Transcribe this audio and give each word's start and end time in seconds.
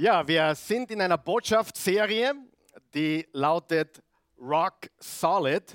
Ja, 0.00 0.28
wir 0.28 0.54
sind 0.54 0.92
in 0.92 1.00
einer 1.00 1.18
Botschaftsserie, 1.18 2.32
die 2.94 3.26
lautet 3.32 4.00
Rock 4.40 4.88
Solid. 5.00 5.74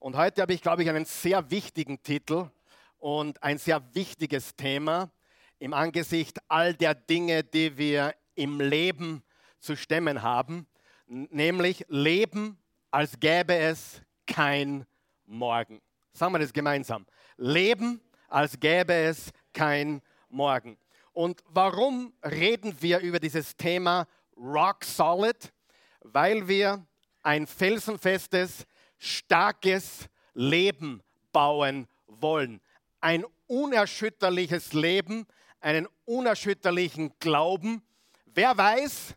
Und 0.00 0.16
heute 0.16 0.42
habe 0.42 0.54
ich, 0.54 0.60
glaube 0.60 0.82
ich, 0.82 0.90
einen 0.90 1.04
sehr 1.04 1.48
wichtigen 1.52 2.02
Titel 2.02 2.50
und 2.98 3.40
ein 3.44 3.58
sehr 3.58 3.80
wichtiges 3.94 4.56
Thema 4.56 5.12
im 5.60 5.72
Angesicht 5.72 6.40
all 6.48 6.74
der 6.74 6.96
Dinge, 6.96 7.44
die 7.44 7.78
wir 7.78 8.16
im 8.34 8.60
Leben 8.60 9.22
zu 9.60 9.76
stemmen 9.76 10.20
haben, 10.20 10.66
nämlich 11.06 11.84
Leben, 11.86 12.58
als 12.90 13.20
gäbe 13.20 13.54
es 13.54 14.02
kein 14.26 14.84
Morgen. 15.26 15.80
Sagen 16.12 16.34
wir 16.34 16.40
das 16.40 16.52
gemeinsam. 16.52 17.06
Leben, 17.36 18.00
als 18.26 18.58
gäbe 18.58 18.94
es 18.94 19.30
kein 19.52 20.02
Morgen. 20.28 20.76
Und 21.12 21.42
warum 21.46 22.12
reden 22.24 22.76
wir 22.80 23.00
über 23.00 23.18
dieses 23.18 23.56
Thema 23.56 24.06
Rock 24.36 24.84
Solid? 24.84 25.52
Weil 26.00 26.48
wir 26.48 26.86
ein 27.22 27.46
felsenfestes, 27.46 28.66
starkes 28.98 30.08
Leben 30.34 31.02
bauen 31.32 31.88
wollen. 32.06 32.60
Ein 33.00 33.24
unerschütterliches 33.46 34.72
Leben, 34.72 35.26
einen 35.60 35.88
unerschütterlichen 36.04 37.12
Glauben. 37.18 37.82
Wer 38.26 38.56
weiß, 38.56 39.14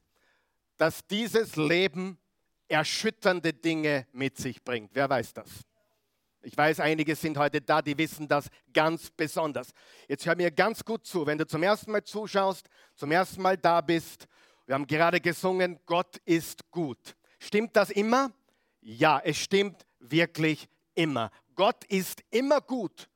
dass 0.78 1.06
dieses 1.08 1.56
Leben 1.56 2.18
erschütternde 2.68 3.54
Dinge 3.54 4.08
mit 4.12 4.38
sich 4.38 4.64
bringt? 4.64 4.92
Wer 4.94 5.10
weiß 5.10 5.34
das? 5.34 5.50
Ich 6.46 6.58
weiß, 6.58 6.82
einige 6.82 7.16
sind 7.16 7.38
heute 7.38 7.62
da, 7.62 7.82
die 7.82 7.98
wissen 7.98 8.28
das 8.28 8.50
ganz 8.74 9.10
besonders. 9.10 9.72
Jetzt 10.10 10.26
hör 10.26 10.36
mir 10.36 10.52
ganz 10.52 10.84
gut 10.84 11.06
zu, 11.06 11.26
wenn 11.26 11.38
du 11.38 11.48
zum 11.48 11.64
ersten 11.64 11.90
Mal 11.90 12.04
zuschaust, 12.04 12.68
zum 12.96 13.12
ersten 13.12 13.42
Mal 13.42 13.58
da 13.58 13.80
bist. 13.80 14.28
Wir 14.66 14.76
haben 14.76 14.86
gerade 14.86 15.22
gesungen, 15.22 15.80
Gott 15.86 16.18
ist 16.26 16.70
gut. 16.70 17.16
Stimmt 17.40 17.78
das 17.78 17.92
immer? 17.92 18.34
Ja, 18.82 19.22
es 19.24 19.38
stimmt 19.38 19.86
wirklich 20.00 20.68
immer. 20.96 21.32
Gott 21.56 21.86
ist 21.86 22.22
immer 22.30 22.60
gut, 22.60 23.08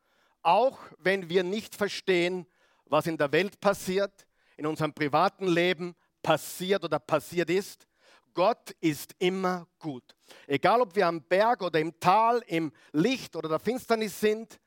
auch 0.42 0.80
wenn 0.98 1.28
wir 1.28 1.44
nicht 1.44 1.76
verstehen, 1.76 2.48
was 2.86 3.08
in 3.08 3.18
der 3.18 3.34
Welt 3.34 3.60
passiert, 3.60 4.26
in 4.56 4.66
unserem 4.66 4.94
privaten 4.94 5.48
Leben 5.48 5.96
passiert 6.23 6.86
oder 6.86 7.00
passiert 7.00 7.50
ist. 7.50 7.88
Gott 8.38 8.70
ist 8.82 9.16
immer 9.18 9.66
gut. 9.80 10.16
Egal 10.46 10.82
ob 10.82 10.96
wir 10.96 11.08
am 11.08 11.24
Berg 11.24 11.64
oder 11.64 11.80
im 11.80 12.00
Tal, 12.00 12.44
im 12.46 12.72
Licht 12.92 13.36
oder 13.36 13.50
der 13.50 13.58
Finsternis 13.58 14.20
sind, 14.20 14.60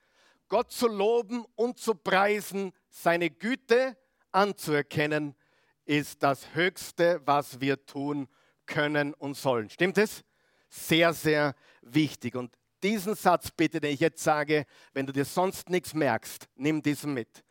Gott 0.49 0.73
zu 0.73 0.89
loben 0.89 1.45
und 1.55 1.79
zu 1.79 1.95
preisen, 1.95 2.73
seine 2.89 3.31
Güte 3.31 3.97
anzuerkennen, 4.33 5.37
ist 5.85 6.21
das 6.21 6.53
Höchste, 6.53 7.23
was 7.25 7.61
wir 7.61 7.87
tun 7.87 8.27
können 8.67 9.15
und 9.15 9.37
sollen. 9.37 9.71
Stimmt 9.71 9.99
es? 9.99 10.25
Sehr, 10.69 11.13
sehr 11.13 11.55
wichtig. 11.81 12.35
Und 12.35 12.53
diesen 12.83 13.15
Satz 13.15 13.53
bitte, 13.53 13.81
den 13.81 13.95
ich 13.95 14.01
jetzt 14.01 14.25
sage, 14.25 14.67
wenn 14.95 15.07
du 15.07 15.13
dir 15.13 15.25
sonst 15.25 15.71
nichts 15.71 15.95
merkst, 15.95 16.49
nimm 16.57 16.83
diesen 16.83 17.15
mit. 17.15 17.45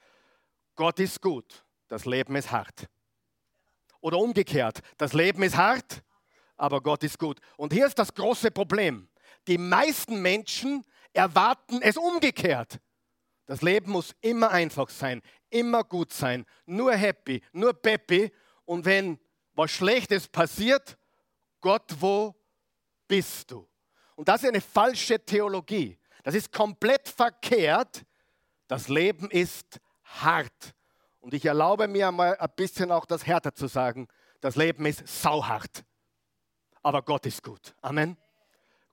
Gott 0.75 0.99
ist 0.99 1.21
gut, 1.21 1.63
das 1.87 2.03
Leben 2.03 2.35
ist 2.35 2.51
hart. 2.51 2.89
Oder 4.01 4.17
umgekehrt, 4.17 4.81
das 4.97 5.13
Leben 5.13 5.43
ist 5.43 5.55
hart, 5.55 6.03
aber 6.59 6.81
Gott 6.81 7.03
ist 7.03 7.17
gut. 7.17 7.39
Und 7.57 7.73
hier 7.73 7.87
ist 7.87 7.97
das 7.97 8.13
große 8.13 8.51
Problem. 8.51 9.07
Die 9.47 9.57
meisten 9.57 10.21
Menschen 10.21 10.83
erwarten 11.13 11.81
es 11.81 11.97
umgekehrt. 11.97 12.79
Das 13.45 13.61
Leben 13.61 13.91
muss 13.91 14.13
immer 14.21 14.51
einfach 14.51 14.89
sein, 14.89 15.21
immer 15.49 15.83
gut 15.83 16.13
sein, 16.13 16.45
nur 16.65 16.93
happy, 16.93 17.41
nur 17.53 17.73
peppy. 17.73 18.31
Und 18.65 18.85
wenn 18.85 19.17
was 19.55 19.71
Schlechtes 19.71 20.27
passiert, 20.27 20.97
Gott, 21.61 21.95
wo 21.99 22.35
bist 23.07 23.49
du? 23.49 23.67
Und 24.15 24.27
das 24.27 24.43
ist 24.43 24.49
eine 24.49 24.61
falsche 24.61 25.23
Theologie. 25.23 25.97
Das 26.23 26.35
ist 26.35 26.51
komplett 26.51 27.07
verkehrt. 27.07 28.03
Das 28.67 28.89
Leben 28.89 29.31
ist 29.31 29.79
hart. 30.03 30.75
Und 31.21 31.33
ich 31.33 31.45
erlaube 31.45 31.87
mir 31.87 32.11
mal 32.11 32.35
ein 32.37 32.49
bisschen 32.55 32.91
auch 32.91 33.05
das 33.05 33.25
härter 33.25 33.55
zu 33.55 33.67
sagen. 33.67 34.07
Das 34.41 34.55
Leben 34.55 34.85
ist 34.85 35.07
sauhart 35.07 35.83
aber 36.81 37.01
Gott 37.01 37.25
ist 37.25 37.43
gut. 37.43 37.73
Amen. 37.81 38.17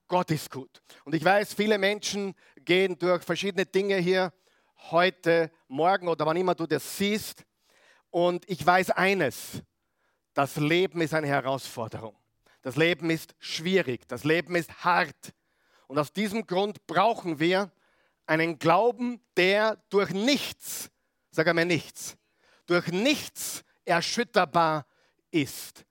Gott 0.07 0.31
ist 0.31 0.49
gut. 0.49 0.81
Und 1.03 1.15
ich 1.15 1.23
weiß, 1.23 1.53
viele 1.53 1.77
Menschen 1.77 2.33
gehen 2.63 2.97
durch 2.97 3.23
verschiedene 3.23 3.65
Dinge 3.65 3.97
hier 3.97 4.31
heute, 4.89 5.51
morgen 5.67 6.07
oder 6.07 6.25
wann 6.25 6.37
immer 6.37 6.55
du 6.55 6.65
das 6.65 6.97
siehst. 6.97 7.43
Und 8.09 8.49
ich 8.49 8.65
weiß 8.65 8.91
eines, 8.91 9.61
das 10.33 10.55
Leben 10.55 11.01
ist 11.01 11.13
eine 11.13 11.27
Herausforderung. 11.27 12.15
Das 12.61 12.75
Leben 12.75 13.09
ist 13.09 13.35
schwierig, 13.39 14.07
das 14.07 14.23
Leben 14.23 14.55
ist 14.55 14.83
hart. 14.83 15.33
Und 15.87 15.97
aus 15.97 16.11
diesem 16.11 16.45
Grund 16.45 16.85
brauchen 16.87 17.39
wir 17.39 17.71
einen 18.25 18.59
Glauben, 18.59 19.21
der 19.37 19.77
durch 19.89 20.11
nichts, 20.11 20.89
sag 21.31 21.47
einmal 21.47 21.65
nichts, 21.65 22.17
durch 22.65 22.87
nichts 22.87 23.63
erschütterbar 23.85 24.85
ist. 25.31 25.85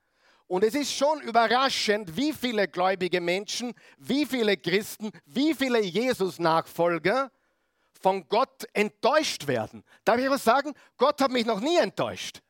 Und 0.49 0.63
es 0.63 0.75
ist 0.75 0.93
schon 0.93 1.21
überraschend, 1.23 2.17
wie 2.17 2.33
viele 2.33 2.69
gläubige 2.69 3.21
Menschen, 3.21 3.75
wie 3.99 4.25
viele 4.25 4.57
Christen, 4.57 5.11
wie 5.25 5.55
viele 5.55 5.81
Jesus-Nachfolger 5.81 7.33
von 8.01 8.29
Gott 8.29 8.65
enttäuscht 8.73 9.49
werden. 9.49 9.83
Darf 10.05 10.19
ich 10.19 10.31
was 10.31 10.45
sagen? 10.45 10.73
Gott 10.97 11.21
hat 11.21 11.33
mich 11.33 11.47
noch 11.47 11.61
nie 11.61 11.77
enttäuscht. 11.79 12.43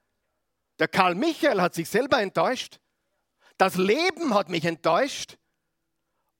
Der 0.78 0.88
Karl 0.88 1.14
Michael 1.14 1.62
hat 1.62 1.74
sich 1.74 1.88
selber 1.88 2.20
enttäuscht. 2.20 2.80
Das 3.56 3.76
Leben 3.76 4.34
hat 4.34 4.50
mich 4.50 4.66
enttäuscht. 4.66 5.38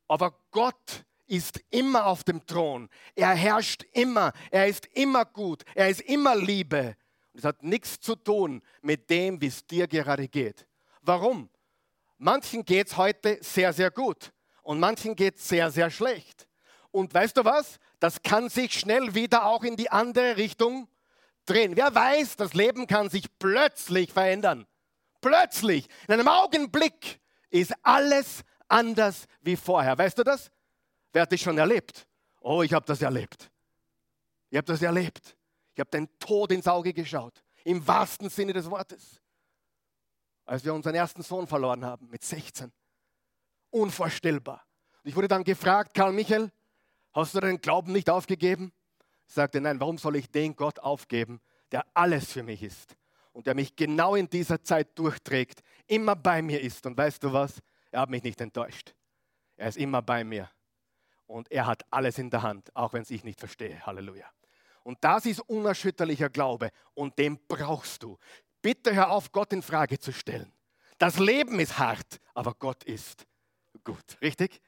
Aber 0.09 0.39
Gott 0.51 1.05
ist 1.27 1.61
immer 1.71 2.07
auf 2.07 2.23
dem 2.23 2.45
Thron. 2.47 2.91
Er 3.15 3.35
herrscht 3.35 3.85
immer. 3.93 4.33
Er 4.51 4.67
ist 4.67 4.87
immer 4.93 5.25
gut. 5.25 5.65
Er 5.75 5.89
ist 5.89 6.03
immer 6.03 6.37
Liebe. 6.37 6.97
Und 7.33 7.39
es 7.39 7.45
hat 7.45 7.63
nichts 7.63 7.99
zu 8.01 8.15
tun 8.15 8.63
mit 8.83 9.09
dem, 9.09 9.41
wie 9.41 9.47
es 9.47 9.67
dir 9.67 9.89
gerade 9.89 10.29
geht. 10.29 10.67
Warum? 11.07 11.49
Manchen 12.19 12.65
geht 12.65 12.89
es 12.89 12.97
heute 12.97 13.39
sehr, 13.41 13.73
sehr 13.73 13.93
gut 13.93 14.33
und 14.63 14.81
manchen 14.81 15.15
geht 15.15 15.37
es 15.37 15.47
sehr, 15.49 15.71
sehr 15.71 15.89
schlecht. 15.89 16.49
Und 16.91 17.15
weißt 17.15 17.37
du 17.37 17.45
was? 17.45 17.79
Das 18.01 18.23
kann 18.23 18.49
sich 18.49 18.73
schnell 18.75 19.15
wieder 19.15 19.47
auch 19.47 19.63
in 19.63 19.77
die 19.77 19.91
andere 19.91 20.37
Richtung 20.37 20.89
drehen. 21.45 21.77
Wer 21.77 21.95
weiß, 21.95 22.37
das 22.37 22.55
Leben 22.55 22.89
kann 22.89 23.09
sich 23.09 23.27
plötzlich 23.39 24.13
verändern. 24.13 24.67
Plötzlich, 25.21 25.89
in 26.09 26.15
einem 26.15 26.29
Augenblick 26.29 27.21
ist 27.51 27.73
alles 27.83 28.43
anders 28.67 29.27
wie 29.43 29.57
vorher. 29.57 29.97
Weißt 29.97 30.19
du 30.19 30.25
das? 30.25 30.51
Wer 31.13 31.23
hat 31.23 31.33
das 31.33 31.41
schon 31.41 31.57
erlebt? 31.57 32.07
Oh, 32.41 32.63
ich 32.63 32.73
habe 32.73 32.85
das 32.85 33.01
erlebt. 33.01 33.49
Ich 34.51 34.57
habe 34.57 34.67
das 34.67 34.83
erlebt. 34.83 35.37
Ich 35.75 35.81
habe 35.81 35.91
den 35.91 36.09
Tod 36.19 36.51
ins 36.51 36.67
Auge 36.67 36.93
geschaut. 36.93 37.45
Im 37.65 37.87
wahrsten 37.87 38.29
Sinne 38.29 38.53
des 38.53 38.69
Wortes 38.69 39.21
als 40.47 40.65
wir 40.65 40.73
unseren 40.73 40.95
ersten 40.95 41.23
Sohn 41.23 41.47
verloren 41.47 41.85
haben, 41.85 42.09
mit 42.09 42.23
16. 42.23 42.73
Unvorstellbar. 43.71 44.65
Und 45.03 45.11
ich 45.11 45.17
wurde 45.17 45.29
dann 45.29 45.45
gefragt, 45.45 45.93
Karl 45.95 46.13
Michael, 46.13 46.51
hast 47.13 47.35
du 47.35 47.41
deinen 47.41 47.61
Glauben 47.61 47.93
nicht 47.93 48.09
aufgegeben? 48.09 48.73
Ich 49.29 49.35
sagte, 49.35 49.61
nein, 49.61 49.81
warum 49.81 49.99
soll 49.99 50.17
ich 50.17 50.31
den 50.31 50.55
Gott 50.55 50.79
aufgeben, 50.79 51.41
der 51.73 51.85
alles 51.95 52.33
für 52.33 52.43
mich 52.43 52.63
ist 52.63 52.97
und 53.33 53.47
der 53.47 53.55
mich 53.55 53.75
genau 53.77 54.15
in 54.15 54.31
dieser 54.31 54.63
Zeit 54.63 54.99
durchträgt, 54.99 55.61
immer 55.87 56.17
bei 56.17 56.41
mir 56.43 56.61
ist. 56.61 56.87
Und 56.87 56.97
weißt 56.97 57.23
du 57.23 57.33
was? 57.33 57.61
Er 57.91 58.01
hat 58.01 58.11
mich 58.11 58.23
nicht 58.23 58.41
enttäuscht. 58.41 58.95
Er 59.57 59.69
ist 59.69 59.77
immer 59.77 60.01
bei 60.01 60.25
mir. 60.25 60.51
Und 61.27 61.51
er 61.51 61.67
hat 61.67 61.85
alles 61.91 62.19
in 62.19 62.31
der 62.31 62.43
Hand, 62.43 62.75
auch 62.75 62.93
wenn 62.93 63.03
es 63.03 63.11
ich 63.11 63.25
nicht 63.25 63.41
verstehe. 63.41 63.85
Halleluja. 63.85 64.27
Und 64.85 64.99
das 65.01 65.27
ist 65.27 65.41
unerschütterlicher 65.41 66.31
Glaube 66.31 66.71
und 66.95 67.19
den 67.19 67.39
brauchst 67.49 68.05
du. 68.05 68.19
Bitte 68.67 68.97
hör 68.97 69.13
auf, 69.13 69.31
Gott 69.31 69.53
in 69.53 69.63
Frage 69.63 69.97
zu 69.97 70.13
stellen. 70.13 70.53
Das 70.99 71.21
Leben 71.21 71.61
ist 71.61 71.79
hart, 71.79 72.21
aber 72.35 72.53
Gott 72.55 72.83
ist 72.83 73.25
gut. 73.85 74.21
Richtig? 74.21 74.61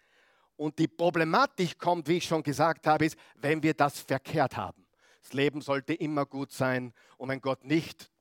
Und 0.55 0.79
die 0.79 0.87
Problematik 0.87 1.77
kommt, 1.81 2.07
wie 2.07 2.19
ich 2.19 2.25
schon 2.25 2.45
gesagt 2.45 2.87
habe, 2.87 3.07
ist, 3.07 3.19
wenn 3.35 3.61
wir 3.61 3.75
das 3.75 3.99
verkehrt 3.99 4.57
haben. 4.57 4.87
Das 5.21 5.33
Leben 5.33 5.63
sollte 5.63 5.95
immer 5.95 6.27
gut 6.27 6.53
sein 6.53 6.95
und 7.17 7.29
wenn 7.29 7.41
Gott 7.41 7.65
nicht, 7.65 8.13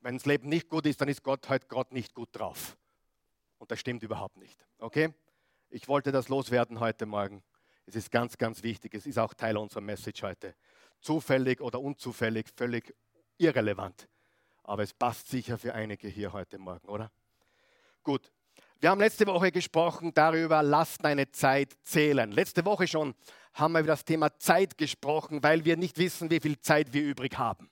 wenn 0.00 0.16
das 0.16 0.26
Leben 0.26 0.48
nicht 0.48 0.68
gut 0.68 0.86
ist, 0.86 1.00
dann 1.00 1.08
ist 1.08 1.22
Gott 1.22 1.48
heute 1.48 1.68
Gott 1.68 1.92
nicht 1.92 2.12
gut 2.12 2.30
drauf. 2.32 2.76
Und 3.58 3.70
das 3.70 3.78
stimmt 3.78 4.02
überhaupt 4.02 4.36
nicht. 4.38 4.66
Okay? 4.78 5.14
Ich 5.68 5.86
wollte 5.86 6.10
das 6.10 6.28
loswerden 6.28 6.80
heute 6.80 7.06
Morgen. 7.06 7.44
Es 7.84 7.94
ist 7.94 8.10
ganz, 8.10 8.36
ganz 8.38 8.64
wichtig. 8.64 8.92
Es 8.92 9.06
ist 9.06 9.20
auch 9.20 9.34
Teil 9.34 9.56
unserer 9.56 9.82
Message 9.82 10.24
heute. 10.24 10.56
Zufällig 11.00 11.60
oder 11.60 11.80
unzufällig, 11.80 12.48
völlig 12.56 12.92
irrelevant 13.38 14.08
aber 14.66 14.82
es 14.82 14.92
passt 14.92 15.28
sicher 15.28 15.56
für 15.58 15.74
einige 15.74 16.08
hier 16.08 16.32
heute 16.32 16.58
Morgen, 16.58 16.88
oder? 16.88 17.12
Gut. 18.02 18.32
Wir 18.80 18.90
haben 18.90 18.98
letzte 19.00 19.26
Woche 19.26 19.52
gesprochen 19.52 20.12
darüber, 20.12 20.62
lass 20.62 20.98
deine 20.98 21.30
Zeit 21.30 21.72
zählen. 21.82 22.30
Letzte 22.30 22.66
Woche 22.66 22.86
schon 22.86 23.14
haben 23.54 23.72
wir 23.72 23.80
über 23.80 23.88
das 23.88 24.04
Thema 24.04 24.38
Zeit 24.38 24.76
gesprochen, 24.76 25.42
weil 25.42 25.64
wir 25.64 25.78
nicht 25.78 25.96
wissen, 25.96 26.30
wie 26.30 26.40
viel 26.40 26.60
Zeit 26.60 26.92
wir 26.92 27.02
übrig 27.02 27.38
haben. 27.38 27.70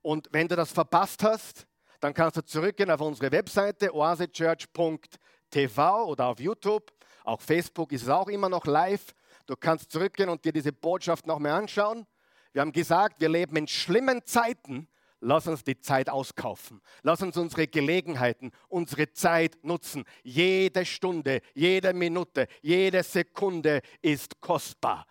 Und 0.00 0.28
wenn 0.32 0.48
du 0.48 0.56
das 0.56 0.72
verpasst 0.72 1.22
hast, 1.22 1.66
dann 2.00 2.14
kannst 2.14 2.38
du 2.38 2.44
zurückgehen 2.44 2.90
auf 2.90 3.02
unsere 3.02 3.30
Webseite 3.32 3.94
oasechurch.tv 3.94 6.06
oder 6.06 6.28
auf 6.28 6.40
YouTube. 6.40 6.90
Auch 7.24 7.42
Facebook 7.42 7.92
ist 7.92 8.04
es 8.04 8.08
auch 8.08 8.28
immer 8.28 8.48
noch 8.48 8.64
live. 8.64 9.12
Du 9.46 9.56
kannst 9.56 9.90
zurückgehen 9.90 10.30
und 10.30 10.42
dir 10.44 10.52
diese 10.52 10.72
Botschaft 10.72 11.26
noch 11.26 11.40
mehr 11.40 11.54
anschauen. 11.54 12.06
Wir 12.52 12.62
haben 12.62 12.72
gesagt, 12.72 13.20
wir 13.20 13.28
leben 13.28 13.56
in 13.56 13.68
schlimmen 13.68 14.24
Zeiten. 14.24 14.88
Lass 15.20 15.48
uns 15.48 15.64
die 15.64 15.80
Zeit 15.80 16.08
auskaufen. 16.08 16.80
Lass 17.02 17.22
uns 17.22 17.36
unsere 17.36 17.66
Gelegenheiten, 17.66 18.52
unsere 18.68 19.12
Zeit 19.12 19.64
nutzen. 19.64 20.04
Jede 20.22 20.84
Stunde, 20.84 21.40
jede 21.54 21.92
Minute, 21.92 22.46
jede 22.62 23.02
Sekunde 23.02 23.80
ist 24.00 24.40
kostbar. 24.40 25.06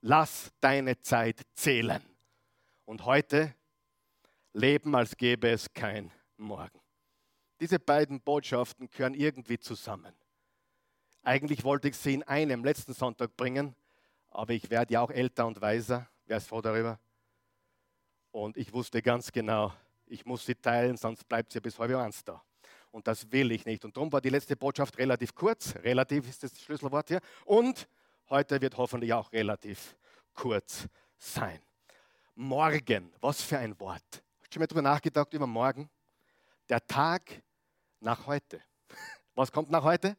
Lass 0.00 0.50
deine 0.60 1.00
Zeit 1.00 1.42
zählen. 1.54 2.02
Und 2.86 3.04
heute 3.04 3.54
leben, 4.54 4.94
als 4.94 5.16
gäbe 5.16 5.50
es 5.50 5.72
kein 5.72 6.10
Morgen. 6.36 6.80
Diese 7.60 7.78
beiden 7.78 8.20
Botschaften 8.20 8.90
gehören 8.90 9.14
irgendwie 9.14 9.58
zusammen. 9.58 10.14
Eigentlich 11.22 11.64
wollte 11.64 11.88
ich 11.88 11.96
sie 11.96 12.14
in 12.14 12.22
einem 12.22 12.64
letzten 12.64 12.92
Sonntag 12.92 13.36
bringen, 13.36 13.74
aber 14.28 14.52
ich 14.52 14.70
werde 14.70 14.94
ja 14.94 15.00
auch 15.00 15.10
älter 15.10 15.46
und 15.46 15.60
weiser. 15.60 16.08
Wer 16.26 16.38
ist 16.38 16.48
froh 16.48 16.60
darüber? 16.60 16.98
Und 18.34 18.56
ich 18.56 18.72
wusste 18.72 19.00
ganz 19.00 19.30
genau, 19.30 19.72
ich 20.06 20.26
muss 20.26 20.44
sie 20.44 20.56
teilen, 20.56 20.96
sonst 20.96 21.28
bleibt 21.28 21.52
sie 21.52 21.60
bis 21.60 21.78
halb 21.78 21.94
eins 21.94 22.24
da. 22.24 22.42
Und 22.90 23.06
das 23.06 23.30
will 23.30 23.52
ich 23.52 23.64
nicht. 23.64 23.84
Und 23.84 23.96
darum 23.96 24.10
war 24.12 24.20
die 24.20 24.28
letzte 24.28 24.56
Botschaft 24.56 24.98
relativ 24.98 25.36
kurz. 25.36 25.76
Relativ 25.76 26.28
ist 26.28 26.42
das 26.42 26.60
Schlüsselwort 26.60 27.06
hier. 27.06 27.20
Und 27.44 27.86
heute 28.30 28.60
wird 28.60 28.76
hoffentlich 28.76 29.12
auch 29.12 29.30
relativ 29.30 29.96
kurz 30.34 30.88
sein. 31.16 31.60
Morgen, 32.34 33.12
was 33.20 33.40
für 33.40 33.58
ein 33.58 33.78
Wort. 33.78 34.02
Hast 34.02 34.48
du 34.48 34.54
schon 34.54 34.60
mal 34.60 34.66
darüber 34.66 34.82
nachgedacht 34.82 35.32
über 35.32 35.46
morgen? 35.46 35.88
Der 36.68 36.84
Tag 36.84 37.40
nach 38.00 38.26
heute. 38.26 38.60
Was 39.36 39.52
kommt 39.52 39.70
nach 39.70 39.84
heute? 39.84 40.16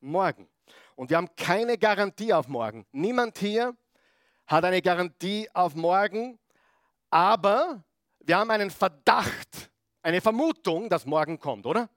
Morgen. 0.00 0.48
Und 0.94 1.10
wir 1.10 1.16
haben 1.16 1.34
keine 1.34 1.76
Garantie 1.76 2.32
auf 2.32 2.46
morgen. 2.46 2.86
Niemand 2.92 3.38
hier 3.38 3.76
hat 4.46 4.64
eine 4.64 4.82
Garantie 4.82 5.48
auf 5.52 5.74
morgen, 5.74 6.39
aber 7.10 7.82
wir 8.20 8.38
haben 8.38 8.50
einen 8.50 8.70
Verdacht, 8.70 9.70
eine 10.02 10.20
Vermutung, 10.20 10.88
dass 10.88 11.04
morgen 11.04 11.38
kommt, 11.38 11.66
oder? 11.66 11.90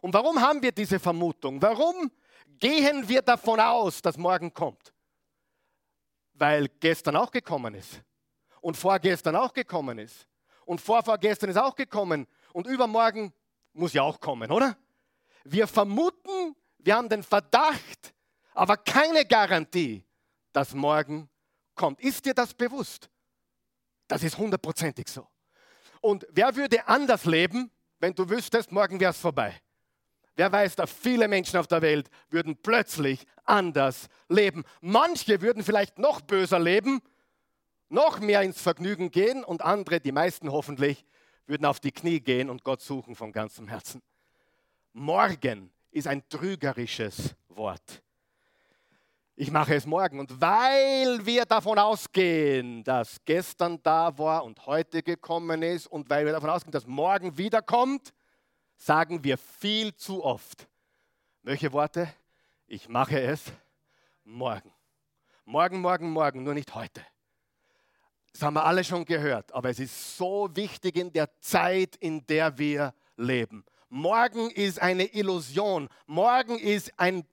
Und 0.00 0.14
warum 0.14 0.40
haben 0.40 0.62
wir 0.62 0.72
diese 0.72 0.98
Vermutung? 0.98 1.60
Warum 1.60 2.10
gehen 2.58 3.08
wir 3.08 3.22
davon 3.22 3.60
aus, 3.60 4.00
dass 4.02 4.16
morgen 4.16 4.52
kommt? 4.52 4.92
Weil 6.34 6.68
gestern 6.80 7.16
auch 7.16 7.30
gekommen 7.30 7.74
ist 7.74 8.02
und 8.60 8.76
vorgestern 8.76 9.36
auch 9.36 9.52
gekommen 9.52 9.98
ist 9.98 10.26
und 10.64 10.80
vorvorgestern 10.80 11.50
ist 11.50 11.56
auch 11.56 11.74
gekommen 11.74 12.26
und 12.52 12.66
übermorgen 12.66 13.32
muss 13.72 13.92
ja 13.92 14.02
auch 14.02 14.20
kommen, 14.20 14.50
oder? 14.50 14.76
Wir 15.44 15.66
vermuten, 15.66 16.54
wir 16.78 16.96
haben 16.96 17.08
den 17.08 17.22
Verdacht, 17.22 18.14
aber 18.54 18.76
keine 18.76 19.24
Garantie, 19.24 20.04
dass 20.52 20.74
morgen 20.74 21.28
kommt. 21.74 22.00
Ist 22.00 22.24
dir 22.24 22.34
das 22.34 22.52
bewusst? 22.52 23.08
Das 24.10 24.24
ist 24.24 24.38
hundertprozentig 24.38 25.06
so. 25.06 25.28
Und 26.00 26.26
wer 26.32 26.56
würde 26.56 26.88
anders 26.88 27.26
leben, 27.26 27.70
wenn 28.00 28.12
du 28.12 28.28
wüsstest, 28.28 28.72
morgen 28.72 28.98
wäre 28.98 29.12
es 29.12 29.18
vorbei? 29.18 29.54
Wer 30.34 30.50
weiß, 30.50 30.74
dass 30.74 30.90
viele 30.90 31.28
Menschen 31.28 31.60
auf 31.60 31.68
der 31.68 31.80
Welt 31.80 32.10
würden 32.28 32.56
plötzlich 32.60 33.24
anders 33.44 34.08
leben. 34.28 34.64
Manche 34.80 35.40
würden 35.42 35.62
vielleicht 35.62 36.00
noch 36.00 36.22
böser 36.22 36.58
leben, 36.58 37.00
noch 37.88 38.18
mehr 38.18 38.42
ins 38.42 38.60
Vergnügen 38.60 39.12
gehen 39.12 39.44
und 39.44 39.62
andere, 39.62 40.00
die 40.00 40.12
meisten 40.12 40.50
hoffentlich, 40.50 41.04
würden 41.46 41.64
auf 41.64 41.78
die 41.78 41.92
Knie 41.92 42.18
gehen 42.18 42.50
und 42.50 42.64
Gott 42.64 42.80
suchen 42.80 43.14
von 43.14 43.30
ganzem 43.30 43.68
Herzen. 43.68 44.02
Morgen 44.92 45.70
ist 45.92 46.08
ein 46.08 46.28
trügerisches 46.28 47.36
Wort. 47.48 48.02
Ich 49.40 49.50
mache 49.50 49.74
es 49.74 49.86
morgen. 49.86 50.20
Und 50.20 50.38
weil 50.38 51.24
wir 51.24 51.46
davon 51.46 51.78
ausgehen, 51.78 52.84
dass 52.84 53.16
gestern 53.24 53.82
da 53.82 54.18
war 54.18 54.44
und 54.44 54.66
heute 54.66 55.02
gekommen 55.02 55.62
ist 55.62 55.86
und 55.86 56.10
weil 56.10 56.26
wir 56.26 56.32
davon 56.34 56.50
ausgehen, 56.50 56.72
dass 56.72 56.86
morgen 56.86 57.38
wiederkommt, 57.38 58.12
sagen 58.76 59.24
wir 59.24 59.38
viel 59.38 59.94
zu 59.94 60.22
oft. 60.22 60.68
Welche 61.42 61.72
Worte? 61.72 62.12
Ich 62.66 62.90
mache 62.90 63.18
es 63.18 63.44
morgen. 64.24 64.74
Morgen, 65.46 65.80
morgen, 65.80 66.10
morgen, 66.10 66.42
nur 66.42 66.52
nicht 66.52 66.74
heute. 66.74 67.00
Das 68.34 68.42
haben 68.42 68.52
wir 68.52 68.66
alle 68.66 68.84
schon 68.84 69.06
gehört, 69.06 69.54
aber 69.54 69.70
es 69.70 69.78
ist 69.78 70.18
so 70.18 70.50
wichtig 70.52 70.96
in 70.96 71.14
der 71.14 71.30
Zeit, 71.40 71.96
in 71.96 72.26
der 72.26 72.58
wir 72.58 72.92
leben. 73.16 73.64
Morgen 73.88 74.50
ist 74.50 74.82
eine 74.82 75.04
Illusion. 75.14 75.88
Morgen 76.04 76.58
ist 76.58 76.92
ein 76.98 77.24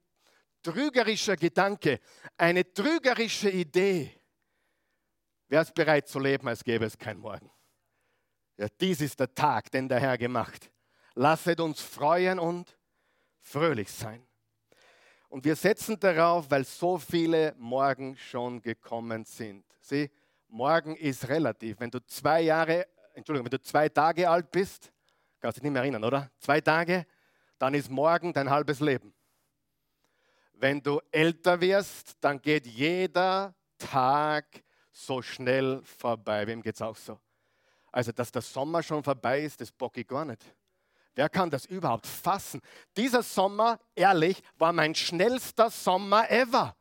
trügerischer 0.67 1.37
Gedanke, 1.37 1.99
eine 2.37 2.73
trügerische 2.73 3.49
Idee. 3.49 4.11
Wer 5.47 5.61
ist 5.61 5.73
bereit 5.73 6.09
zu 6.09 6.19
leben, 6.19 6.45
als 6.47 6.61
gäbe 6.61 6.83
es 6.83 6.97
kein 6.97 7.17
Morgen? 7.17 7.49
Ja, 8.57 8.67
dies 8.81 8.99
ist 8.99 9.17
der 9.19 9.33
Tag, 9.33 9.71
den 9.71 9.87
der 9.87 10.01
Herr 10.01 10.17
gemacht. 10.17 10.69
Lasset 11.15 11.61
uns 11.61 11.79
freuen 11.79 12.37
und 12.37 12.77
fröhlich 13.39 13.89
sein. 13.89 14.27
Und 15.29 15.45
wir 15.45 15.55
setzen 15.55 15.97
darauf, 15.99 16.51
weil 16.51 16.65
so 16.65 16.97
viele 16.97 17.55
Morgen 17.57 18.17
schon 18.17 18.61
gekommen 18.61 19.23
sind. 19.23 19.63
Sieh, 19.79 20.09
morgen 20.49 20.97
ist 20.97 21.29
relativ. 21.29 21.79
Wenn 21.79 21.91
du 21.91 22.03
zwei 22.05 22.41
Jahre, 22.41 22.87
Entschuldigung, 23.13 23.45
wenn 23.45 23.57
du 23.57 23.61
zwei 23.61 23.87
Tage 23.87 24.29
alt 24.29 24.51
bist, 24.51 24.91
kannst 25.39 25.57
du 25.57 25.61
dich 25.61 25.63
nicht 25.63 25.73
mehr 25.73 25.83
erinnern, 25.83 26.03
oder? 26.03 26.29
Zwei 26.39 26.59
Tage, 26.59 27.05
dann 27.57 27.73
ist 27.73 27.89
morgen 27.89 28.33
dein 28.33 28.49
halbes 28.49 28.81
Leben. 28.81 29.13
Wenn 30.59 30.81
du 30.81 30.99
älter 31.11 31.61
wirst, 31.61 32.17
dann 32.19 32.41
geht 32.41 32.65
jeder 32.65 33.53
Tag 33.77 34.45
so 34.91 35.21
schnell 35.21 35.81
vorbei. 35.83 36.47
Wem 36.47 36.63
geht 36.63 36.75
es 36.75 36.81
auch 36.81 36.95
so? 36.95 37.19
Also, 37.91 38.11
dass 38.11 38.31
der 38.31 38.41
Sommer 38.41 38.81
schon 38.81 39.03
vorbei 39.03 39.41
ist, 39.41 39.61
das 39.61 39.71
bock 39.71 39.95
ich 39.97 40.07
gar 40.07 40.25
nicht. 40.25 40.43
Wer 41.13 41.29
kann 41.29 41.49
das 41.49 41.65
überhaupt 41.65 42.07
fassen? 42.07 42.61
Dieser 42.95 43.21
Sommer, 43.21 43.79
ehrlich, 43.95 44.41
war 44.57 44.73
mein 44.73 44.95
schnellster 44.95 45.69
Sommer 45.69 46.29
ever. 46.29 46.75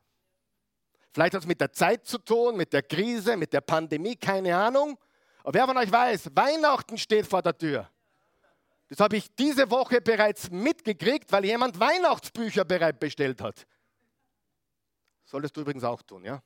Vielleicht 1.12 1.34
hat 1.34 1.42
es 1.42 1.46
mit 1.46 1.60
der 1.60 1.72
Zeit 1.72 2.06
zu 2.06 2.18
tun, 2.18 2.56
mit 2.56 2.72
der 2.72 2.82
Krise, 2.82 3.36
mit 3.36 3.52
der 3.52 3.62
Pandemie, 3.62 4.16
keine 4.16 4.56
Ahnung. 4.56 4.98
Aber 5.42 5.54
wer 5.54 5.66
von 5.66 5.76
euch 5.76 5.92
weiß, 5.92 6.30
Weihnachten 6.34 6.98
steht 6.98 7.26
vor 7.26 7.42
der 7.42 7.56
Tür. 7.56 7.90
Das 8.88 9.00
habe 9.00 9.16
ich 9.16 9.34
diese 9.34 9.70
Woche 9.70 10.00
bereits 10.00 10.50
mitgekriegt, 10.50 11.30
weil 11.32 11.44
jemand 11.44 11.78
Weihnachtsbücher 11.78 12.64
bereit 12.64 13.00
bestellt 13.00 13.40
hat. 13.40 13.66
Solltest 15.24 15.56
du 15.56 15.62
übrigens 15.62 15.82
auch 15.82 16.02
tun, 16.02 16.24
ja? 16.24 16.40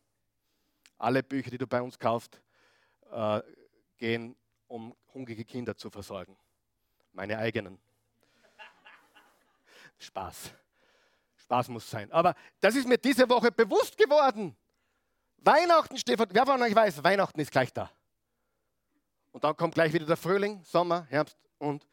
Alle 0.96 1.22
Bücher, 1.22 1.50
die 1.50 1.58
du 1.58 1.66
bei 1.66 1.82
uns 1.82 1.98
kaufst, 1.98 2.40
äh, 3.10 3.42
gehen, 3.98 4.36
um 4.68 4.96
hungrige 5.12 5.44
Kinder 5.44 5.76
zu 5.76 5.90
versorgen. 5.90 6.36
Meine 7.12 7.36
eigenen. 7.38 7.78
Spaß. 9.98 10.52
Spaß 11.36 11.68
muss 11.68 11.90
sein. 11.90 12.10
Aber 12.10 12.34
das 12.60 12.74
ist 12.74 12.88
mir 12.88 12.96
diese 12.96 13.28
Woche 13.28 13.52
bewusst 13.52 13.98
geworden. 13.98 14.56
Weihnachten 15.38 15.98
steht 15.98 16.16
vor, 16.16 16.26
wer 16.30 16.46
von 16.46 16.62
euch 16.62 16.74
weiß, 16.74 17.02
Weihnachten 17.02 17.40
ist 17.40 17.50
gleich 17.50 17.72
da. 17.72 17.90
Und 19.32 19.44
dann 19.44 19.56
kommt 19.56 19.74
gleich 19.74 19.92
wieder 19.92 20.06
der 20.06 20.16
Frühling, 20.16 20.62
Sommer, 20.64 21.06
Herbst 21.08 21.36
und 21.58 21.86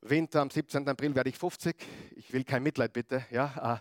Winter. 0.00 0.40
Am 0.40 0.50
17. 0.50 0.88
April 0.88 1.14
werde 1.14 1.30
ich 1.30 1.38
50. 1.38 1.76
Ich 2.16 2.32
will 2.32 2.44
kein 2.44 2.62
Mitleid, 2.62 2.92
bitte. 2.92 3.24
Ja, 3.30 3.74
äh, 3.74 3.78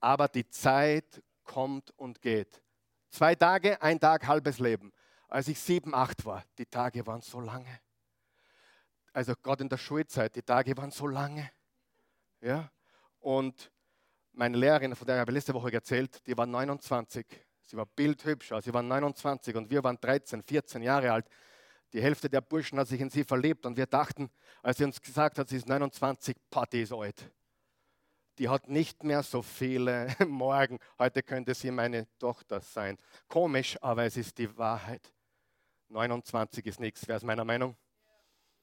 aber 0.00 0.28
die 0.28 0.48
Zeit 0.48 1.22
kommt 1.44 1.90
und 1.98 2.22
geht. 2.22 2.62
Zwei 3.10 3.34
Tage, 3.34 3.80
ein 3.82 3.98
Tag, 3.98 4.26
halbes 4.26 4.58
Leben. 4.58 4.92
Als 5.28 5.48
ich 5.48 5.58
sieben, 5.58 5.94
acht 5.94 6.24
war, 6.24 6.44
die 6.58 6.66
Tage 6.66 7.06
waren 7.06 7.22
so 7.22 7.40
lange. 7.40 7.80
Also 9.12 9.34
gerade 9.34 9.64
in 9.64 9.68
der 9.68 9.78
Schulzeit, 9.78 10.34
die 10.36 10.42
Tage 10.42 10.76
waren 10.76 10.90
so 10.90 11.06
lange. 11.06 11.50
Ja? 12.40 12.70
Und 13.18 13.70
meine 14.32 14.56
Lehrerin, 14.56 14.94
von 14.94 15.06
der 15.06 15.20
habe 15.20 15.32
ich 15.32 15.34
letzte 15.34 15.54
Woche 15.54 15.72
erzählt, 15.72 16.24
die 16.26 16.36
war 16.36 16.46
29. 16.46 17.26
Sie 17.62 17.76
war 17.76 17.86
bildhübsch, 17.86 18.52
sie 18.62 18.72
war 18.72 18.82
29 18.82 19.54
und 19.54 19.70
wir 19.70 19.82
waren 19.84 19.98
13, 20.00 20.42
14 20.42 20.82
Jahre 20.82 21.12
alt. 21.12 21.26
Die 21.92 22.00
Hälfte 22.00 22.30
der 22.30 22.40
Burschen 22.40 22.78
hat 22.78 22.88
sich 22.88 23.00
in 23.00 23.10
sie 23.10 23.24
verliebt 23.24 23.66
und 23.66 23.76
wir 23.76 23.86
dachten, 23.86 24.30
als 24.62 24.78
sie 24.78 24.84
uns 24.84 25.00
gesagt 25.00 25.38
hat, 25.38 25.48
sie 25.48 25.56
ist 25.56 25.68
29, 25.68 26.36
Party 26.50 26.82
ist 26.82 26.92
alt 26.92 27.30
die 28.40 28.48
hat 28.48 28.68
nicht 28.68 29.04
mehr 29.04 29.22
so 29.22 29.42
viele 29.42 30.08
Morgen. 30.26 30.78
Heute 30.98 31.22
könnte 31.22 31.52
sie 31.54 31.70
meine 31.70 32.08
Tochter 32.18 32.60
sein. 32.62 32.96
Komisch, 33.28 33.76
aber 33.82 34.04
es 34.04 34.16
ist 34.16 34.38
die 34.38 34.56
Wahrheit. 34.56 35.12
29 35.90 36.64
ist 36.64 36.80
nichts. 36.80 37.06
Wer 37.06 37.16
ist 37.16 37.22
meiner 37.22 37.44
Meinung? 37.44 37.76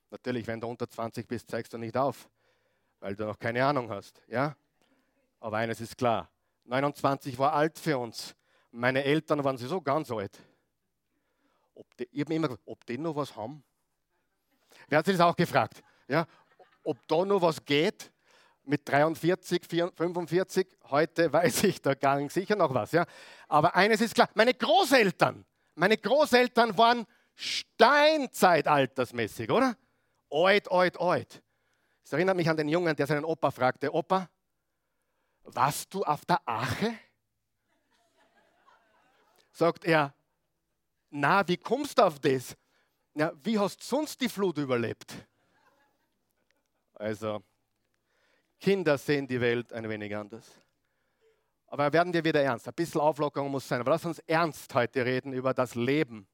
Natürlich, 0.09 0.47
wenn 0.47 0.59
du 0.59 0.67
unter 0.67 0.89
20 0.89 1.27
bist, 1.27 1.51
zeigst 1.51 1.73
du 1.73 1.77
nicht 1.77 1.95
auf, 1.95 2.27
weil 2.99 3.15
du 3.15 3.25
noch 3.25 3.37
keine 3.37 3.63
Ahnung 3.63 3.91
hast. 3.91 4.19
Ja? 4.27 4.55
Aber 5.39 5.57
eines 5.57 5.79
ist 5.79 5.95
klar: 5.95 6.27
29 6.63 7.37
war 7.37 7.53
alt 7.53 7.77
für 7.77 7.99
uns. 7.99 8.35
Meine 8.71 9.03
Eltern 9.03 9.43
waren 9.43 9.57
sie 9.57 9.67
so 9.67 9.79
ganz 9.79 10.09
alt. 10.09 10.39
Ob 11.77 11.97
die, 11.97 12.07
ich 12.11 12.21
habe 12.21 12.33
immer 12.33 12.47
gesagt, 12.47 12.63
ob 12.65 12.83
die 12.85 12.97
noch 12.97 13.15
was 13.15 13.35
haben. 13.35 13.63
Wer 14.87 14.97
hat 14.97 15.05
sich 15.05 15.15
das 15.15 15.23
auch 15.25 15.35
gefragt? 15.35 15.83
Ja, 16.07 16.25
ob 16.83 17.07
da 17.07 17.23
noch 17.23 17.39
was 17.41 17.63
geht? 17.63 18.11
Mit 18.63 18.89
43, 18.89 19.61
45, 19.95 20.67
heute 20.89 21.31
weiß 21.31 21.65
ich 21.65 21.79
da 21.81 21.93
gar 21.93 22.17
nicht 22.17 22.33
sicher 22.33 22.55
noch 22.55 22.73
was. 22.73 22.93
Ja. 22.93 23.05
Aber 23.47 23.75
eines 23.75 24.01
ist 24.01 24.15
klar, 24.15 24.27
meine 24.33 24.55
Großeltern, 24.55 25.45
meine 25.75 25.97
Großeltern 25.97 26.75
waren 26.77 27.05
steinzeitaltersmäßig, 27.35 29.51
oder? 29.51 29.77
Alt, 30.31 30.71
alt, 30.71 30.99
alt. 30.99 31.43
Das 32.01 32.13
erinnert 32.13 32.35
mich 32.35 32.49
an 32.49 32.57
den 32.57 32.69
Jungen, 32.69 32.95
der 32.95 33.05
seinen 33.05 33.23
Opa 33.23 33.51
fragte, 33.51 33.93
Opa, 33.93 34.27
warst 35.43 35.93
du 35.93 36.03
auf 36.03 36.25
der 36.25 36.41
Ache? 36.45 36.95
Sagt 39.51 39.85
er, 39.85 40.16
na, 41.19 41.47
wie 41.47 41.57
kommst 41.57 41.97
du 41.97 42.03
auf 42.03 42.19
das? 42.19 42.55
Ja, 43.15 43.31
wie 43.43 43.57
hast 43.57 43.81
du 43.81 43.85
sonst 43.85 44.21
die 44.21 44.29
Flut 44.29 44.57
überlebt? 44.59 45.15
Also, 46.93 47.43
Kinder 48.59 48.97
sehen 48.97 49.27
die 49.27 49.41
Welt 49.41 49.73
ein 49.73 49.89
wenig 49.89 50.15
anders. 50.15 50.45
Aber 51.67 51.91
werden 51.91 52.13
wir 52.13 52.23
wieder 52.23 52.41
ernst. 52.41 52.67
Ein 52.67 52.73
bisschen 52.73 53.01
Auflockerung 53.01 53.51
muss 53.51 53.67
sein. 53.67 53.81
Aber 53.81 53.91
lass 53.91 54.05
uns 54.05 54.19
ernst 54.19 54.73
heute 54.73 55.05
reden 55.05 55.33
über 55.33 55.53
das 55.53 55.75
Leben. 55.75 56.27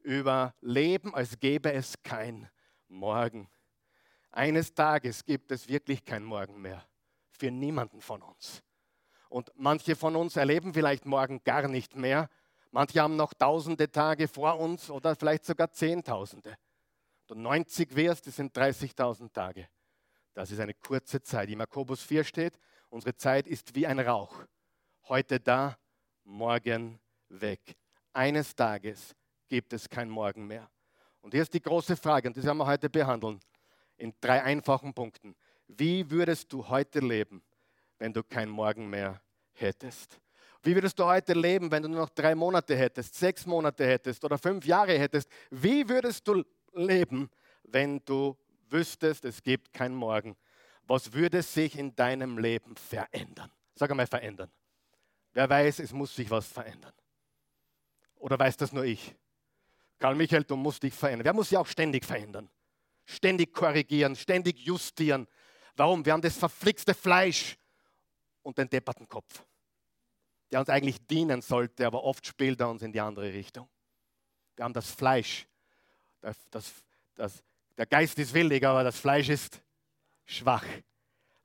Über 0.00 0.54
Leben, 0.60 1.14
als 1.14 1.38
gäbe 1.38 1.72
es 1.72 1.94
kein 2.02 2.48
Morgen. 2.88 3.48
Eines 4.30 4.74
Tages 4.74 5.24
gibt 5.24 5.50
es 5.50 5.68
wirklich 5.68 6.04
kein 6.04 6.24
Morgen 6.24 6.60
mehr. 6.60 6.84
Für 7.30 7.50
niemanden 7.50 8.00
von 8.00 8.22
uns. 8.22 8.62
Und 9.28 9.50
manche 9.54 9.96
von 9.96 10.14
uns 10.16 10.36
erleben 10.36 10.74
vielleicht 10.74 11.06
morgen 11.06 11.42
gar 11.42 11.68
nicht 11.68 11.96
mehr, 11.96 12.28
Manche 12.76 13.00
haben 13.00 13.16
noch 13.16 13.32
tausende 13.32 13.90
Tage 13.90 14.28
vor 14.28 14.60
uns 14.60 14.90
oder 14.90 15.16
vielleicht 15.16 15.46
sogar 15.46 15.72
Zehntausende. 15.72 16.58
Du 17.26 17.34
90 17.34 17.96
wirst, 17.96 18.26
das 18.26 18.36
sind 18.36 18.54
30.000 18.54 19.32
Tage. 19.32 19.66
Das 20.34 20.50
ist 20.50 20.60
eine 20.60 20.74
kurze 20.74 21.22
Zeit. 21.22 21.48
Im 21.48 21.60
Jakobus 21.60 22.02
4 22.02 22.22
steht, 22.22 22.58
unsere 22.90 23.16
Zeit 23.16 23.46
ist 23.46 23.74
wie 23.74 23.86
ein 23.86 23.98
Rauch. 23.98 24.44
Heute 25.08 25.40
da, 25.40 25.78
morgen 26.24 27.00
weg. 27.30 27.78
Eines 28.12 28.54
Tages 28.54 29.16
gibt 29.48 29.72
es 29.72 29.88
kein 29.88 30.10
Morgen 30.10 30.46
mehr. 30.46 30.68
Und 31.22 31.32
hier 31.32 31.44
ist 31.44 31.54
die 31.54 31.62
große 31.62 31.96
Frage, 31.96 32.28
und 32.28 32.36
das 32.36 32.44
werden 32.44 32.58
wir 32.58 32.66
heute 32.66 32.90
behandeln, 32.90 33.40
in 33.96 34.12
drei 34.20 34.42
einfachen 34.42 34.92
Punkten. 34.92 35.34
Wie 35.66 36.10
würdest 36.10 36.52
du 36.52 36.68
heute 36.68 37.00
leben, 37.00 37.42
wenn 37.96 38.12
du 38.12 38.22
kein 38.22 38.50
Morgen 38.50 38.90
mehr 38.90 39.22
hättest? 39.54 40.20
Wie 40.66 40.74
würdest 40.74 40.98
du 40.98 41.04
heute 41.04 41.32
leben, 41.32 41.70
wenn 41.70 41.84
du 41.84 41.88
nur 41.88 42.00
noch 42.00 42.08
drei 42.08 42.34
Monate 42.34 42.76
hättest, 42.76 43.14
sechs 43.14 43.46
Monate 43.46 43.86
hättest 43.86 44.24
oder 44.24 44.36
fünf 44.36 44.66
Jahre 44.66 44.98
hättest? 44.98 45.30
Wie 45.48 45.88
würdest 45.88 46.26
du 46.26 46.42
leben, 46.74 47.30
wenn 47.62 48.04
du 48.04 48.36
wüsstest, 48.68 49.24
es 49.24 49.40
gibt 49.40 49.72
kein 49.72 49.94
Morgen? 49.94 50.36
Was 50.88 51.12
würde 51.12 51.40
sich 51.42 51.78
in 51.78 51.94
deinem 51.94 52.36
Leben 52.38 52.74
verändern? 52.74 53.52
Sag 53.76 53.92
einmal 53.92 54.08
verändern. 54.08 54.50
Wer 55.34 55.48
weiß, 55.48 55.78
es 55.78 55.92
muss 55.92 56.16
sich 56.16 56.28
was 56.32 56.48
verändern? 56.48 56.94
Oder 58.16 58.36
weiß 58.36 58.56
das 58.56 58.72
nur 58.72 58.82
ich? 58.82 59.14
Karl 60.00 60.16
Michael, 60.16 60.42
du 60.42 60.56
musst 60.56 60.82
dich 60.82 60.94
verändern. 60.94 61.26
Wer 61.26 61.32
muss 61.32 61.50
sich 61.50 61.58
auch 61.58 61.68
ständig 61.68 62.04
verändern? 62.04 62.50
Ständig 63.04 63.54
korrigieren, 63.54 64.16
ständig 64.16 64.58
justieren. 64.58 65.28
Warum? 65.76 66.04
Wir 66.04 66.12
haben 66.12 66.22
das 66.22 66.36
verflixte 66.36 66.92
Fleisch 66.92 67.56
und 68.42 68.58
den 68.58 68.68
depperten 68.68 69.06
Kopf 69.06 69.44
der 70.50 70.60
uns 70.60 70.68
eigentlich 70.68 71.06
dienen 71.06 71.42
sollte, 71.42 71.86
aber 71.86 72.04
oft 72.04 72.26
spielt 72.26 72.60
er 72.60 72.68
uns 72.68 72.82
in 72.82 72.92
die 72.92 73.00
andere 73.00 73.32
Richtung. 73.32 73.68
Wir 74.54 74.64
haben 74.64 74.72
das 74.72 74.90
Fleisch. 74.90 75.46
Das, 76.20 76.36
das, 76.50 76.72
das, 77.14 77.42
der 77.76 77.86
Geist 77.86 78.18
ist 78.18 78.32
willig, 78.32 78.64
aber 78.64 78.84
das 78.84 78.98
Fleisch 78.98 79.28
ist 79.28 79.60
schwach. 80.24 80.64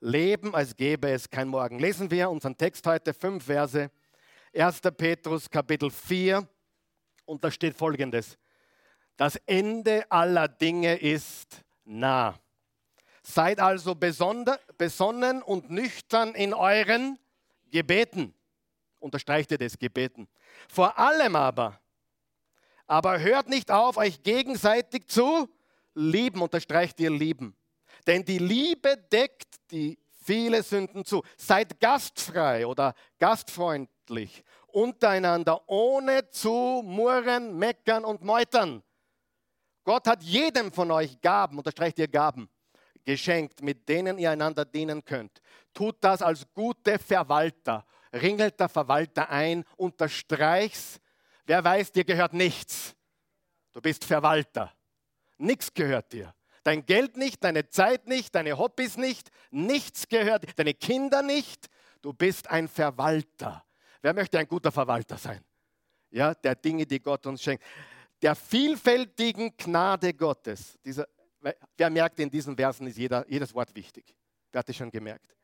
Leben, 0.00 0.54
als 0.54 0.76
gäbe 0.76 1.10
es 1.10 1.28
kein 1.28 1.48
Morgen. 1.48 1.78
Lesen 1.78 2.10
wir 2.10 2.30
unseren 2.30 2.56
Text 2.56 2.86
heute, 2.86 3.14
fünf 3.14 3.44
Verse. 3.44 3.90
1. 4.54 4.80
Petrus 4.96 5.48
Kapitel 5.48 5.90
4 5.90 6.46
und 7.24 7.42
da 7.42 7.50
steht 7.50 7.76
folgendes. 7.76 8.36
Das 9.16 9.36
Ende 9.46 10.10
aller 10.10 10.48
Dinge 10.48 10.96
ist 10.96 11.64
nah. 11.84 12.38
Seid 13.22 13.60
also 13.60 13.94
besonnen 13.94 15.42
und 15.42 15.70
nüchtern 15.70 16.34
in 16.34 16.52
euren 16.52 17.18
Gebeten 17.70 18.34
unterstreicht 19.02 19.50
ihr 19.50 19.58
das 19.58 19.78
Gebeten. 19.78 20.28
Vor 20.68 20.98
allem 20.98 21.36
aber, 21.36 21.80
aber 22.86 23.20
hört 23.20 23.48
nicht 23.48 23.70
auf, 23.70 23.96
euch 23.96 24.22
gegenseitig 24.22 25.06
zu 25.08 25.48
lieben, 25.94 26.40
unterstreicht 26.42 27.00
ihr 27.00 27.10
lieben. 27.10 27.56
Denn 28.06 28.24
die 28.24 28.38
Liebe 28.38 28.96
deckt 29.10 29.54
die 29.70 29.98
viele 30.24 30.62
Sünden 30.62 31.04
zu. 31.04 31.22
Seid 31.36 31.80
gastfrei 31.80 32.66
oder 32.66 32.94
gastfreundlich 33.18 34.44
untereinander, 34.68 35.68
ohne 35.68 36.28
zu 36.30 36.82
murren, 36.84 37.58
meckern 37.58 38.04
und 38.04 38.22
meutern. 38.22 38.82
Gott 39.84 40.06
hat 40.06 40.22
jedem 40.22 40.72
von 40.72 40.90
euch 40.90 41.20
Gaben, 41.20 41.58
unterstreicht 41.58 41.98
ihr 41.98 42.08
Gaben, 42.08 42.48
geschenkt, 43.04 43.62
mit 43.62 43.88
denen 43.88 44.18
ihr 44.18 44.30
einander 44.30 44.64
dienen 44.64 45.04
könnt. 45.04 45.42
Tut 45.74 45.96
das 46.00 46.22
als 46.22 46.46
gute 46.54 46.98
Verwalter 46.98 47.84
ringelt 48.12 48.60
der 48.60 48.68
Verwalter 48.68 49.30
ein, 49.30 49.64
unterstreich's. 49.76 51.00
Wer 51.46 51.64
weiß, 51.64 51.92
dir 51.92 52.04
gehört 52.04 52.34
nichts. 52.34 52.94
Du 53.72 53.80
bist 53.80 54.04
Verwalter. 54.04 54.72
Nichts 55.38 55.72
gehört 55.72 56.12
dir. 56.12 56.34
Dein 56.62 56.86
Geld 56.86 57.16
nicht, 57.16 57.42
deine 57.42 57.68
Zeit 57.68 58.06
nicht, 58.06 58.34
deine 58.34 58.56
Hobbys 58.56 58.96
nicht, 58.96 59.30
nichts 59.50 60.06
gehört, 60.08 60.44
dir. 60.44 60.52
deine 60.54 60.74
Kinder 60.74 61.22
nicht. 61.22 61.66
Du 62.00 62.12
bist 62.12 62.48
ein 62.48 62.68
Verwalter. 62.68 63.64
Wer 64.00 64.14
möchte 64.14 64.38
ein 64.38 64.46
guter 64.46 64.70
Verwalter 64.70 65.16
sein? 65.16 65.44
Ja, 66.10 66.34
der 66.34 66.54
Dinge, 66.54 66.86
die 66.86 67.00
Gott 67.00 67.26
uns 67.26 67.42
schenkt. 67.42 67.64
Der 68.20 68.34
vielfältigen 68.34 69.56
Gnade 69.56 70.14
Gottes. 70.14 70.78
Dieser, 70.84 71.08
wer 71.40 71.90
merkt, 71.90 72.20
in 72.20 72.30
diesen 72.30 72.54
Versen 72.56 72.86
ist 72.86 72.98
jeder, 72.98 73.28
jedes 73.28 73.52
Wort 73.54 73.74
wichtig. 73.74 74.14
Wer 74.52 74.60
hat 74.60 74.68
es 74.68 74.76
schon 74.76 74.90
gemerkt? 74.90 75.34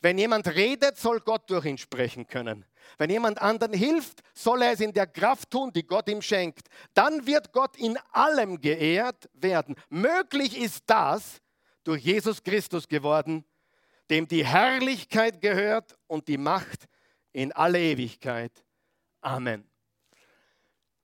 Wenn 0.00 0.18
jemand 0.18 0.46
redet, 0.48 0.96
soll 0.96 1.20
Gott 1.20 1.48
durch 1.50 1.66
ihn 1.66 1.78
sprechen 1.78 2.26
können. 2.26 2.64
Wenn 2.98 3.10
jemand 3.10 3.40
anderen 3.40 3.72
hilft, 3.72 4.20
soll 4.34 4.62
er 4.62 4.72
es 4.72 4.80
in 4.80 4.92
der 4.92 5.06
Kraft 5.06 5.50
tun, 5.50 5.72
die 5.72 5.86
Gott 5.86 6.08
ihm 6.08 6.22
schenkt. 6.22 6.68
Dann 6.94 7.26
wird 7.26 7.52
Gott 7.52 7.76
in 7.76 7.98
allem 8.12 8.60
geehrt 8.60 9.28
werden. 9.34 9.76
Möglich 9.88 10.58
ist 10.58 10.84
das 10.86 11.40
durch 11.84 12.02
Jesus 12.02 12.42
Christus 12.42 12.88
geworden, 12.88 13.44
dem 14.10 14.26
die 14.26 14.44
Herrlichkeit 14.44 15.40
gehört 15.40 15.96
und 16.06 16.28
die 16.28 16.38
Macht 16.38 16.86
in 17.32 17.52
alle 17.52 17.78
Ewigkeit. 17.78 18.52
Amen. 19.20 19.68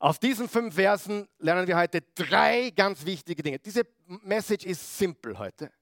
Aus 0.01 0.21
diesen 0.21 0.49
fünf 0.49 0.77
Versen 0.77 1.27
lernen 1.39 1.67
wir 1.67 1.77
heute 1.77 2.03
drei 2.15 2.71
ganz 2.71 3.05
wichtige 3.05 3.43
Dinge. 3.43 3.59
Diese 3.59 3.83
Message 4.07 4.65
ist 4.65 4.99
simpel 4.99 5.37
heute. 5.39 5.73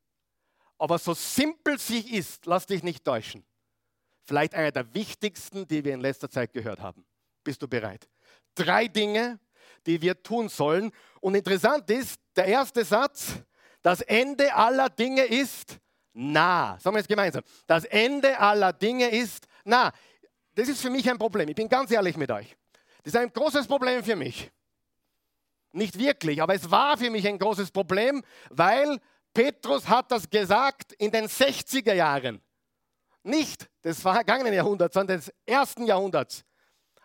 Aber 0.78 0.99
so 0.99 1.14
simpel 1.14 1.78
sie 1.78 2.00
ist, 2.16 2.47
lass 2.47 2.66
dich 2.66 2.83
nicht 2.83 3.04
täuschen. 3.04 3.45
Vielleicht 4.25 4.54
einer 4.54 4.73
der 4.73 4.92
wichtigsten, 4.95 5.66
die 5.66 5.85
wir 5.85 5.95
in 5.95 6.00
letzter 6.00 6.28
Zeit 6.28 6.52
gehört 6.52 6.80
haben. 6.80 7.04
Bist 7.45 7.62
du 7.62 7.68
bereit? 7.68 8.09
Drei 8.54 8.88
Dinge, 8.88 9.38
die 9.87 10.02
wir 10.02 10.21
tun 10.23 10.49
sollen. 10.49 10.90
Und 11.21 11.35
interessant 11.35 11.88
ist, 11.90 12.21
der 12.35 12.47
erste 12.47 12.85
Satz, 12.85 13.37
das 13.83 14.00
Ende 14.00 14.52
aller 14.54 14.90
Dinge 14.90 15.23
ist 15.23 15.78
nah. 16.12 16.78
Sagen 16.80 16.97
wir 16.97 17.00
jetzt 17.00 17.09
gemeinsam. 17.09 17.42
Das 17.66 17.85
Ende 17.85 18.38
aller 18.38 18.73
Dinge 18.73 19.09
ist 19.09 19.47
nah. 19.64 19.92
Das 20.54 20.68
ist 20.68 20.83
für 20.83 20.90
mich 20.90 21.09
ein 21.09 21.18
Problem. 21.18 21.49
Ich 21.49 21.54
bin 21.54 21.68
ganz 21.68 21.90
ehrlich 21.90 22.16
mit 22.16 22.30
euch. 22.30 22.56
Das 23.04 23.14
ist 23.14 23.21
ein 23.21 23.33
großes 23.33 23.68
Problem 23.68 24.02
für 24.02 24.16
mich. 24.16 24.50
Nicht 25.73 25.99
wirklich, 25.99 26.42
aber 26.42 26.54
es 26.54 26.71
war 26.71 26.97
für 26.97 27.11
mich 27.11 27.28
ein 27.28 27.38
großes 27.38 27.71
Problem, 27.71 28.25
weil 28.50 28.99
Petrus 29.36 29.86
hat 29.86 30.10
das 30.10 30.30
gesagt 30.30 30.94
in 30.94 31.10
den 31.10 31.26
60er 31.26 31.92
Jahren. 31.92 32.40
Nicht 33.22 33.68
des 33.84 34.00
vergangenen 34.00 34.54
Jahrhunderts, 34.54 34.94
sondern 34.94 35.18
des 35.18 35.30
ersten 35.44 35.84
Jahrhunderts. 35.84 36.42